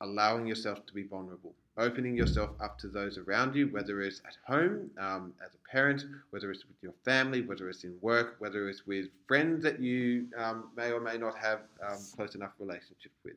allowing 0.00 0.46
yourself 0.46 0.86
to 0.86 0.94
be 0.94 1.02
vulnerable, 1.02 1.54
opening 1.78 2.16
yourself 2.16 2.50
up 2.60 2.78
to 2.78 2.88
those 2.88 3.18
around 3.18 3.54
you, 3.54 3.66
whether 3.68 4.02
it's 4.02 4.20
at 4.26 4.36
home 4.46 4.90
um, 4.98 5.32
as 5.44 5.54
a 5.54 5.70
parent, 5.70 6.04
whether 6.30 6.50
it's 6.50 6.64
with 6.66 6.76
your 6.82 6.92
family, 7.04 7.42
whether 7.42 7.68
it's 7.68 7.84
in 7.84 7.96
work, 8.00 8.36
whether 8.38 8.68
it's 8.68 8.86
with 8.86 9.06
friends 9.26 9.62
that 9.62 9.80
you 9.80 10.26
um, 10.36 10.68
may 10.76 10.92
or 10.92 11.00
may 11.00 11.16
not 11.16 11.36
have 11.36 11.60
um, 11.86 11.98
close 12.14 12.34
enough 12.34 12.52
relationship 12.58 13.12
with. 13.24 13.36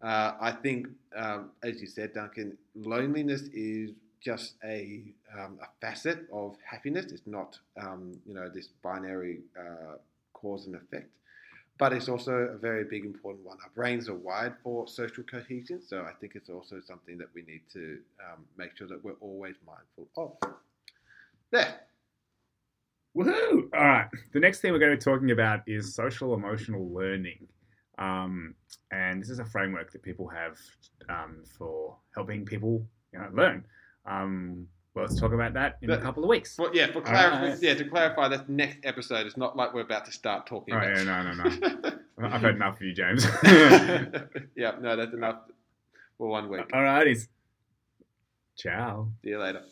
Uh, 0.00 0.34
I 0.40 0.52
think, 0.52 0.88
um, 1.16 1.50
as 1.62 1.80
you 1.80 1.86
said, 1.86 2.14
Duncan, 2.14 2.56
loneliness 2.76 3.42
is 3.52 3.90
just 4.20 4.54
a, 4.64 5.02
um, 5.36 5.58
a 5.62 5.66
facet 5.80 6.26
of 6.32 6.56
happiness. 6.64 7.06
It's 7.06 7.26
not, 7.26 7.58
um, 7.80 8.18
you 8.26 8.34
know, 8.34 8.48
this 8.48 8.68
binary 8.82 9.40
uh, 9.58 9.96
cause 10.32 10.66
and 10.66 10.76
effect. 10.76 11.10
But 11.78 11.92
it's 11.92 12.08
also 12.08 12.32
a 12.32 12.58
very 12.58 12.84
big, 12.84 13.04
important 13.04 13.46
one. 13.46 13.58
Our 13.62 13.70
brains 13.74 14.08
are 14.08 14.14
wired 14.14 14.56
for 14.64 14.88
social 14.88 15.22
cohesion, 15.22 15.80
so 15.80 16.02
I 16.02 16.12
think 16.20 16.32
it's 16.34 16.50
also 16.50 16.80
something 16.84 17.16
that 17.18 17.28
we 17.34 17.42
need 17.42 17.62
to 17.72 17.98
um, 18.20 18.44
make 18.56 18.76
sure 18.76 18.88
that 18.88 19.02
we're 19.04 19.12
always 19.20 19.54
mindful 19.64 20.08
of. 20.16 20.52
There. 21.52 21.80
Woohoo! 23.16 23.68
All 23.74 23.84
right. 23.84 24.08
The 24.32 24.40
next 24.40 24.60
thing 24.60 24.72
we're 24.72 24.80
going 24.80 24.90
to 24.90 24.96
be 24.96 25.02
talking 25.02 25.30
about 25.30 25.60
is 25.66 25.94
social 25.94 26.34
emotional 26.34 26.92
learning. 26.92 27.46
Um, 27.98 28.54
and 28.92 29.20
this 29.20 29.30
is 29.30 29.38
a 29.38 29.44
framework 29.44 29.92
that 29.92 30.02
people 30.02 30.28
have 30.28 30.56
um, 31.08 31.42
for 31.58 31.96
helping 32.14 32.44
people 32.44 32.84
you 33.12 33.18
know, 33.18 33.28
learn. 33.32 33.64
Let's 35.00 35.18
talk 35.20 35.32
about 35.32 35.54
that 35.54 35.78
in 35.82 35.90
a 35.90 35.98
couple 35.98 36.22
of 36.24 36.28
weeks. 36.28 36.56
Well, 36.58 36.70
yeah, 36.74 36.86
for 36.88 36.98
All 36.98 37.02
clarif- 37.04 37.42
right. 37.42 37.58
yeah, 37.62 37.74
to 37.74 37.84
clarify, 37.84 38.28
that's 38.28 38.48
next 38.48 38.78
episode. 38.84 39.26
It's 39.26 39.36
not 39.36 39.56
like 39.56 39.72
we're 39.74 39.82
about 39.82 40.04
to 40.06 40.12
start 40.12 40.46
talking 40.46 40.74
Oh, 40.74 40.78
about. 40.78 40.96
yeah, 40.96 41.02
no, 41.04 41.32
no, 41.32 41.44
no. 41.44 41.92
I've 42.28 42.42
had 42.42 42.54
enough 42.56 42.76
of 42.76 42.82
you, 42.82 42.92
James. 42.94 43.24
yeah, 44.56 44.72
no, 44.80 44.96
that's 44.96 45.12
enough 45.14 45.36
for 46.18 46.28
one 46.28 46.48
week. 46.48 46.68
All 46.72 46.80
righties. 46.82 47.28
Ciao. 48.56 49.08
See 49.22 49.30
you 49.30 49.38
later. 49.38 49.62